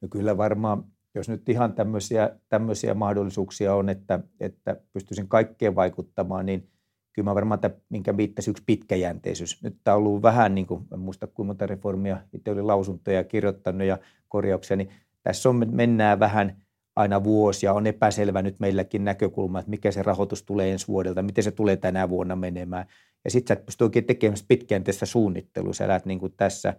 No 0.01 0.09
kyllä 0.09 0.37
varmaan, 0.37 0.85
jos 1.15 1.29
nyt 1.29 1.49
ihan 1.49 1.73
tämmöisiä, 1.73 2.31
tämmöisiä 2.49 2.95
mahdollisuuksia 2.95 3.75
on, 3.75 3.89
että, 3.89 4.21
että 4.41 4.77
pystyisin 4.93 5.29
kaikkeen 5.29 5.75
vaikuttamaan, 5.75 6.47
niin 6.47 6.69
kyllä 7.13 7.31
mä 7.31 7.35
varmaan, 7.35 7.57
että 7.57 7.71
minkä 7.89 8.17
viittasi 8.17 8.51
yksi 8.51 8.63
pitkäjänteisyys. 8.67 9.63
Nyt 9.63 9.77
tämä 9.85 9.95
on 9.95 10.03
ollut 10.03 10.23
vähän, 10.23 10.55
niin 10.55 10.67
kuin, 10.67 10.87
en 10.93 10.99
muista 10.99 11.27
kuinka 11.27 11.45
monta 11.45 11.67
reformia, 11.67 12.17
itse 12.33 12.51
oli 12.51 12.63
lausuntoja 12.63 13.25
kirjoittanut 13.25 13.87
ja 13.87 13.99
korjauksia, 14.29 14.77
niin 14.77 14.91
tässä 15.23 15.49
on, 15.49 15.63
mennään 15.71 16.21
vähän 16.21 16.63
aina 17.01 17.25
vuosi 17.25 17.67
ja 17.67 17.73
on 17.73 17.87
epäselvä 17.87 18.43
nyt 18.43 18.61
meilläkin 18.61 19.05
näkökulma, 19.05 19.59
että 19.59 19.71
mikä 19.71 19.91
se 19.91 20.03
rahoitus 20.03 20.43
tulee 20.43 20.73
ensi 20.73 20.89
vuodelta, 20.89 21.23
miten 21.23 21.45
se 21.45 21.51
tulee 21.51 21.77
tänä 21.77 22.09
vuonna 22.09 22.37
menemään. 22.37 22.87
Ja 23.25 23.31
sitten 23.31 23.57
sä 23.57 23.61
et 23.61 23.67
pysty 23.67 23.85
oikein 23.85 24.05
tekemään 24.05 24.39
pitkäjänteistä 24.49 25.07
suunnittelua, 25.07 25.73
sä 25.73 25.85
elät 25.85 26.07
niin 26.07 26.19
kuin 26.19 26.33
tässä, 26.37 26.75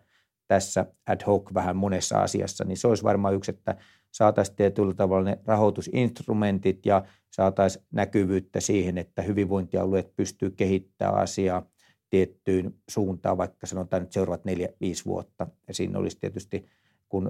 tässä 0.48 0.86
ad 1.08 1.22
hoc 1.28 1.54
vähän 1.54 1.76
monessa 1.76 2.22
asiassa, 2.22 2.64
niin 2.64 2.78
se 2.78 2.88
olisi 2.88 3.04
varmaan 3.04 3.36
yksi, 3.36 3.52
että 3.52 3.76
saataisiin 4.12 4.56
tietyllä 4.56 4.94
tavalla 4.94 5.30
ne 5.30 5.40
rahoitusinstrumentit 5.46 6.86
ja 6.86 7.04
saataisiin 7.32 7.86
näkyvyyttä 7.92 8.60
siihen, 8.60 8.98
että 8.98 9.22
hyvinvointialueet 9.22 10.16
pystyy 10.16 10.52
kehittämään 10.52 11.18
asiaa 11.18 11.66
tiettyyn 12.10 12.74
suuntaan, 12.90 13.38
vaikka 13.38 13.68
sanotaan 13.68 14.02
nyt 14.02 14.12
seuraavat 14.12 14.46
neljä, 14.46 14.70
viisi 14.82 15.06
vuotta. 15.06 15.48
Ja 15.68 15.74
siinä 15.74 16.00
olisi 16.00 16.18
tietysti, 16.20 16.66
kun 17.12 17.30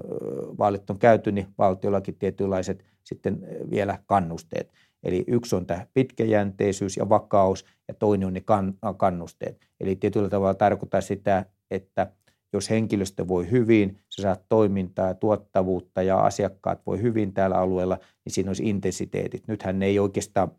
vaalit 0.58 0.90
on 0.90 0.98
käyty, 0.98 1.32
niin 1.32 1.46
valtiollakin 1.58 2.14
tietynlaiset 2.14 2.84
sitten 3.04 3.46
vielä 3.70 3.98
kannusteet. 4.06 4.72
Eli 5.02 5.24
yksi 5.26 5.56
on 5.56 5.66
tämä 5.66 5.86
pitkäjänteisyys 5.94 6.96
ja 6.96 7.08
vakaus, 7.08 7.64
ja 7.88 7.94
toinen 7.94 8.26
on 8.26 8.34
ne 8.34 8.42
kannusteet. 8.96 9.60
Eli 9.80 9.96
tietyllä 9.96 10.28
tavalla 10.28 10.54
tarkoittaa 10.54 11.00
sitä, 11.00 11.46
että 11.70 12.12
jos 12.52 12.70
henkilöstö 12.70 13.28
voi 13.28 13.50
hyvin, 13.50 13.98
sä 14.08 14.22
saat 14.22 14.42
toimintaa 14.48 15.08
ja 15.08 15.14
tuottavuutta 15.14 16.02
ja 16.02 16.20
asiakkaat 16.20 16.86
voi 16.86 17.02
hyvin 17.02 17.32
täällä 17.32 17.56
alueella, 17.56 17.98
niin 18.24 18.32
siinä 18.32 18.50
olisi 18.50 18.68
intensiteetit. 18.68 19.48
Nythän 19.48 19.78
ne 19.78 19.86
ei 19.86 19.98
oikeastaan 19.98 20.52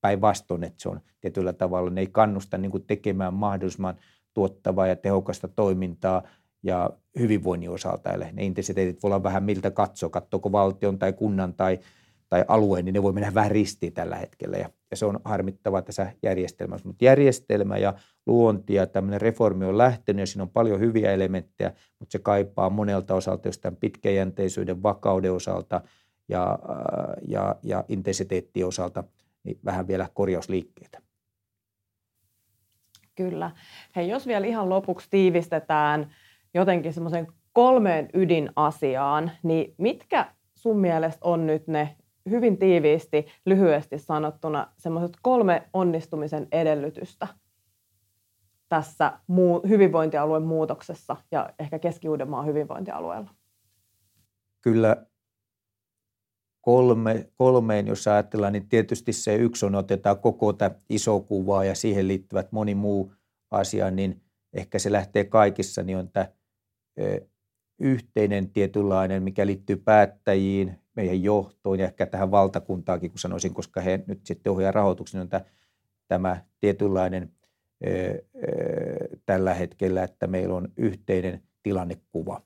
päinvastoin, 0.00 0.64
että 0.64 0.82
se 0.82 0.88
on 0.88 1.00
tietyllä 1.20 1.52
tavalla, 1.52 1.90
ne 1.90 2.00
ei 2.00 2.06
kannusta 2.06 2.58
niin 2.58 2.84
tekemään 2.86 3.34
mahdollisimman 3.34 3.94
tuottavaa 4.34 4.86
ja 4.86 4.96
tehokasta 4.96 5.48
toimintaa 5.48 6.22
ja 6.64 6.90
hyvinvoinnin 7.18 7.70
osalta. 7.70 8.12
Eli 8.12 8.24
ne 8.32 8.44
intensiteetit 8.44 9.02
voi 9.02 9.08
olla 9.08 9.22
vähän 9.22 9.44
miltä 9.44 9.70
katsoo, 9.70 10.10
katsoako 10.10 10.52
valtion 10.52 10.98
tai 10.98 11.12
kunnan 11.12 11.54
tai 11.54 11.78
tai 12.28 12.44
alueen, 12.48 12.84
niin 12.84 12.92
ne 12.92 13.02
voi 13.02 13.12
mennä 13.12 13.34
vähän 13.34 13.50
ristiin 13.50 13.92
tällä 13.92 14.16
hetkellä. 14.16 14.56
Ja, 14.56 14.70
ja 14.90 14.96
se 14.96 15.06
on 15.06 15.20
harmittavaa 15.24 15.82
tässä 15.82 16.12
järjestelmässä. 16.22 16.88
Mutta 16.88 17.04
järjestelmä 17.04 17.76
ja 17.76 17.94
luonti 18.26 18.74
ja 18.74 18.86
tämmöinen 18.86 19.20
reformi 19.20 19.64
on 19.64 19.78
lähtenyt 19.78 20.20
ja 20.20 20.26
siinä 20.26 20.42
on 20.42 20.50
paljon 20.50 20.80
hyviä 20.80 21.12
elementtejä, 21.12 21.72
mutta 21.98 22.12
se 22.12 22.18
kaipaa 22.18 22.70
monelta 22.70 23.14
osalta 23.14 23.48
jostain 23.48 23.76
pitkäjänteisyyden, 23.76 24.82
vakauden 24.82 25.32
osalta 25.32 25.80
ja, 26.28 26.58
ja, 27.28 27.56
ja 27.62 27.84
intensiteettien 27.88 28.66
osalta 28.66 29.04
niin 29.44 29.58
vähän 29.64 29.86
vielä 29.86 30.08
korjausliikkeitä. 30.14 31.00
Kyllä. 33.14 33.50
Hei, 33.96 34.08
jos 34.08 34.26
vielä 34.26 34.46
ihan 34.46 34.68
lopuksi 34.68 35.06
tiivistetään 35.10 36.14
jotenkin 36.54 36.92
semmoisen 36.92 37.26
kolmeen 37.52 38.08
ydinasiaan, 38.14 39.30
niin 39.42 39.74
mitkä 39.78 40.32
sun 40.54 40.78
mielestä 40.78 41.20
on 41.24 41.46
nyt 41.46 41.68
ne 41.68 41.96
hyvin 42.30 42.58
tiiviisti, 42.58 43.26
lyhyesti 43.46 43.98
sanottuna 43.98 44.72
semmoiset 44.78 45.16
kolme 45.22 45.68
onnistumisen 45.72 46.48
edellytystä 46.52 47.26
tässä 48.68 49.12
muu, 49.26 49.62
hyvinvointialueen 49.68 50.42
muutoksessa 50.42 51.16
ja 51.30 51.50
ehkä 51.58 51.78
Keski-Uudenmaan 51.78 52.46
hyvinvointialueella? 52.46 53.30
Kyllä 54.60 55.06
kolme, 56.60 57.28
kolmeen, 57.34 57.86
jos 57.86 58.08
ajatellaan, 58.08 58.52
niin 58.52 58.68
tietysti 58.68 59.12
se 59.12 59.36
yksi 59.36 59.66
on, 59.66 59.74
otetaan 59.74 60.18
koko 60.18 60.52
tätä 60.52 60.80
iso 60.88 61.20
kuvaa 61.20 61.64
ja 61.64 61.74
siihen 61.74 62.08
liittyvät 62.08 62.52
moni 62.52 62.74
muu 62.74 63.12
asia, 63.50 63.90
niin 63.90 64.22
ehkä 64.52 64.78
se 64.78 64.92
lähtee 64.92 65.24
kaikissa, 65.24 65.82
niin 65.82 65.98
on 65.98 66.08
tämä 66.08 66.26
yhteinen 67.78 68.50
tietynlainen, 68.50 69.22
mikä 69.22 69.46
liittyy 69.46 69.76
päättäjiin, 69.76 70.78
meidän 70.96 71.22
johtoon 71.22 71.78
ja 71.78 71.84
ehkä 71.84 72.06
tähän 72.06 72.30
valtakuntaankin, 72.30 73.10
kun 73.10 73.18
sanoisin, 73.18 73.54
koska 73.54 73.80
he 73.80 74.04
nyt 74.06 74.26
sitten 74.26 74.52
ohjaa 74.52 74.72
rahoituksen, 74.72 75.20
on 75.20 75.28
tämä, 75.28 75.44
tämä 76.08 76.44
tietynlainen 76.60 77.32
tällä 79.26 79.54
hetkellä, 79.54 80.02
että 80.02 80.26
meillä 80.26 80.54
on 80.54 80.68
yhteinen 80.76 81.42
tilannekuva. 81.62 82.42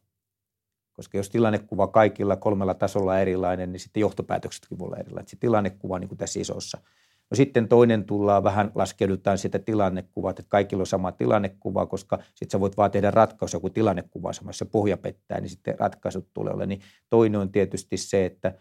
Koska 0.92 1.16
jos 1.16 1.30
tilannekuva 1.30 1.86
kaikilla 1.86 2.36
kolmella 2.36 2.74
tasolla 2.74 3.12
on 3.12 3.18
erilainen, 3.18 3.72
niin 3.72 3.80
sitten 3.80 4.01
johtopäätöksetkin 4.01 4.78
voi 4.78 4.86
olla 4.86 4.96
erilainen. 4.96 5.28
Se 5.28 5.36
tilannekuva 5.36 5.99
niin 5.99 6.09
kuin 6.09 6.18
tässä 6.18 6.40
isossa– 6.40 6.78
No 7.31 7.35
sitten 7.35 7.68
toinen 7.68 8.05
tullaan 8.05 8.45
vähän, 8.45 8.72
laskeudutaan 8.74 9.39
sitä 9.39 9.59
tilannekuvaa, 9.59 10.31
että 10.31 10.43
kaikilla 10.49 10.83
on 10.83 10.87
sama 10.87 11.12
tilannekuva, 11.12 11.87
koska 11.87 12.18
sitten 12.35 12.51
sä 12.51 12.61
voit 12.61 12.76
vaan 12.76 12.91
tehdä 12.91 13.11
ratkaisu, 13.11 13.61
kun 13.61 13.72
tilannekuva 13.72 14.33
samassa 14.33 14.66
pohja 14.66 14.97
pettää, 14.97 15.41
niin 15.41 15.51
sitten 15.51 15.79
ratkaisut 15.79 16.29
tulee 16.35 16.53
olla. 16.53 16.66
Niin 16.66 16.81
toinen 17.11 17.41
on 17.41 17.53
tietysti 17.53 17.97
se, 17.97 18.24
että 18.24 18.55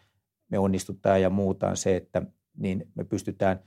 me 0.49 0.59
onnistutaan 0.59 1.21
ja 1.21 1.29
muutaan 1.29 1.77
se, 1.77 1.95
että 1.95 2.21
niin 2.57 2.91
me 2.95 3.03
pystytään 3.03 3.59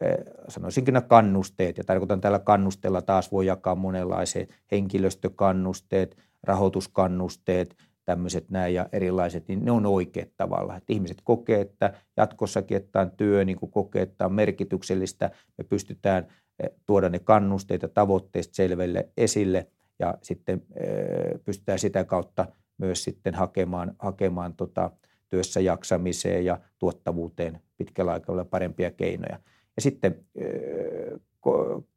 eh, 0.00 0.16
sanoisinkin 0.48 0.94
nämä 0.94 1.06
kannusteet, 1.06 1.78
ja 1.78 1.84
tarkoitan 1.84 2.20
tällä 2.20 2.38
kannusteella 2.38 3.02
taas 3.02 3.32
voi 3.32 3.46
jakaa 3.46 3.74
monenlaiset 3.74 4.54
henkilöstökannusteet, 4.70 6.16
rahoituskannusteet, 6.42 7.76
tämmöiset 8.04 8.50
näin 8.50 8.74
ja 8.74 8.88
erilaiset, 8.92 9.48
niin 9.48 9.64
ne 9.64 9.70
on 9.70 9.86
oikeat 9.86 10.28
tavalla. 10.36 10.76
Että 10.76 10.92
ihmiset 10.92 11.18
kokee, 11.24 11.60
että 11.60 11.94
jatkossakin, 12.16 12.76
että 12.76 13.00
on 13.00 13.10
työ, 13.10 13.44
niin 13.44 13.58
kuin 13.58 13.72
kokee, 13.72 14.02
että 14.02 14.26
on 14.26 14.32
merkityksellistä. 14.32 15.30
Me 15.58 15.64
pystytään 15.64 16.26
eh, 16.62 16.70
tuoda 16.86 17.08
ne 17.08 17.18
kannusteet 17.18 17.82
ja 17.82 17.88
tavoitteet 17.88 18.48
selville 18.52 19.08
esille 19.16 19.66
ja 19.98 20.18
sitten 20.22 20.62
eh, 20.76 21.40
pystytään 21.44 21.78
sitä 21.78 22.04
kautta 22.04 22.46
myös 22.78 23.04
sitten 23.04 23.34
hakemaan, 23.34 23.94
hakemaan 23.98 24.54
tota 24.54 24.90
työssä 25.28 25.60
jaksamiseen 25.60 26.44
ja 26.44 26.60
tuottavuuteen 26.78 27.60
pitkällä 27.76 28.12
aikavälillä 28.12 28.44
parempia 28.44 28.90
keinoja. 28.90 29.38
Ja 29.76 29.82
sitten 29.82 30.24
eh, 30.34 31.20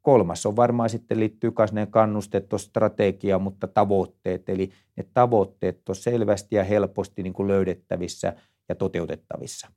kolmas 0.02 0.46
on 0.46 0.56
varmaan 0.56 0.90
sitten 0.90 1.20
liittyy 1.20 1.52
myös 1.58 1.72
ne 1.72 1.86
kannusteet 1.86 2.48
tuossa 2.48 2.68
strategiaan, 2.68 3.42
mutta 3.42 3.66
tavoitteet. 3.66 4.48
Eli 4.48 4.70
ne 4.96 5.04
tavoitteet 5.14 5.88
on 5.88 5.96
selvästi 5.96 6.56
ja 6.56 6.64
helposti 6.64 7.22
niin 7.22 7.32
kuin 7.32 7.48
löydettävissä 7.48 8.32
ja 8.68 8.74
toteutettavissa. 8.74 9.68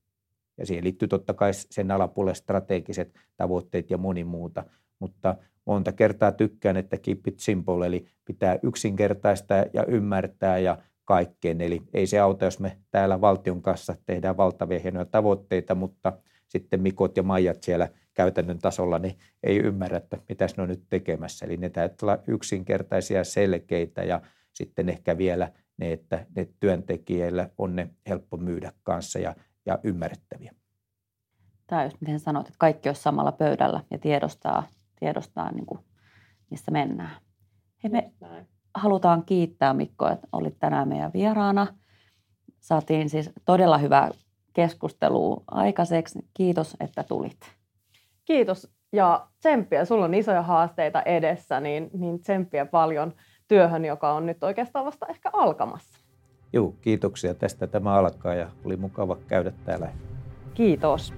Ja 0.57 0.65
siihen 0.65 0.83
liittyy 0.83 1.07
totta 1.07 1.33
kai 1.33 1.51
sen 1.53 1.91
alapuolelle 1.91 2.35
strategiset 2.35 3.13
tavoitteet 3.37 3.89
ja 3.89 3.97
moni 3.97 4.23
muuta. 4.23 4.63
Mutta 4.99 5.35
monta 5.65 5.91
kertaa 5.91 6.31
tykkään, 6.31 6.77
että 6.77 6.97
keep 6.97 7.27
it 7.27 7.39
simple, 7.39 7.85
eli 7.85 8.05
pitää 8.25 8.59
yksinkertaista 8.63 9.53
ja 9.73 9.85
ymmärtää 9.87 10.57
ja 10.57 10.77
kaikkeen. 11.05 11.61
Eli 11.61 11.81
ei 11.93 12.07
se 12.07 12.19
auta, 12.19 12.45
jos 12.45 12.59
me 12.59 12.77
täällä 12.91 13.21
valtion 13.21 13.61
kanssa 13.61 13.95
tehdään 14.05 14.37
valtavia 14.37 14.79
hienoja 14.79 15.05
tavoitteita, 15.05 15.75
mutta 15.75 16.13
sitten 16.47 16.81
Mikot 16.81 17.17
ja 17.17 17.23
Maijat 17.23 17.63
siellä– 17.63 17.89
käytännön 18.13 18.59
tasolla, 18.59 18.99
niin 18.99 19.17
ei 19.43 19.57
ymmärrä, 19.57 19.97
että 19.97 20.17
mitä 20.29 20.45
ne 20.57 20.63
on 20.63 20.69
nyt 20.69 20.83
tekemässä. 20.89 21.45
Eli 21.45 21.57
ne 21.57 21.69
täytyy 21.69 21.97
olla 22.01 22.17
yksinkertaisia, 22.27 23.23
selkeitä 23.23 24.03
ja 24.03 24.21
sitten 24.53 24.89
ehkä 24.89 25.17
vielä 25.17 25.51
ne, 25.77 25.91
että 25.91 26.25
ne 26.35 26.47
työntekijöillä 26.59 27.49
on 27.57 27.75
ne 27.75 27.89
helppo 28.09 28.37
myydä 28.37 28.71
kanssa 28.83 29.19
ja, 29.19 29.35
ja 29.65 29.79
ymmärrettäviä. 29.83 30.53
Tämä 31.67 31.83
just 31.83 31.97
miten 32.01 32.19
sanoit, 32.19 32.47
että 32.47 32.57
kaikki 32.59 32.89
olisi 32.89 33.01
samalla 33.01 33.31
pöydällä 33.31 33.83
ja 33.91 33.97
tiedostaa, 33.97 34.63
tiedostaa 34.99 35.51
niin 35.51 35.65
kuin, 35.65 35.79
missä 36.49 36.71
mennään. 36.71 37.21
Hei, 37.83 37.91
me 37.91 38.11
halutaan 38.73 39.25
kiittää 39.25 39.73
Mikko, 39.73 40.07
että 40.07 40.27
olit 40.31 40.59
tänään 40.59 40.87
meidän 40.87 41.13
vieraana. 41.13 41.67
Saatiin 42.59 43.09
siis 43.09 43.29
todella 43.45 43.77
hyvää 43.77 44.09
keskustelua 44.53 45.43
aikaiseksi. 45.47 46.19
Kiitos, 46.33 46.77
että 46.79 47.03
tulit 47.03 47.60
kiitos 48.31 48.67
ja 48.93 49.27
tsemppiä. 49.39 49.85
Sulla 49.85 50.05
on 50.05 50.13
isoja 50.13 50.41
haasteita 50.41 51.01
edessä, 51.01 51.59
niin, 51.59 51.89
niin 51.93 52.19
tsemppiä 52.19 52.65
paljon 52.65 53.13
työhön, 53.47 53.85
joka 53.85 54.13
on 54.13 54.25
nyt 54.25 54.43
oikeastaan 54.43 54.85
vasta 54.85 55.05
ehkä 55.07 55.29
alkamassa. 55.33 55.99
Joo, 56.53 56.73
kiitoksia 56.81 57.33
tästä. 57.33 57.67
Tämä 57.67 57.93
alkaa 57.93 58.33
ja 58.33 58.47
oli 58.65 58.75
mukava 58.77 59.17
käydä 59.27 59.51
täällä. 59.65 59.89
Kiitos. 60.53 61.13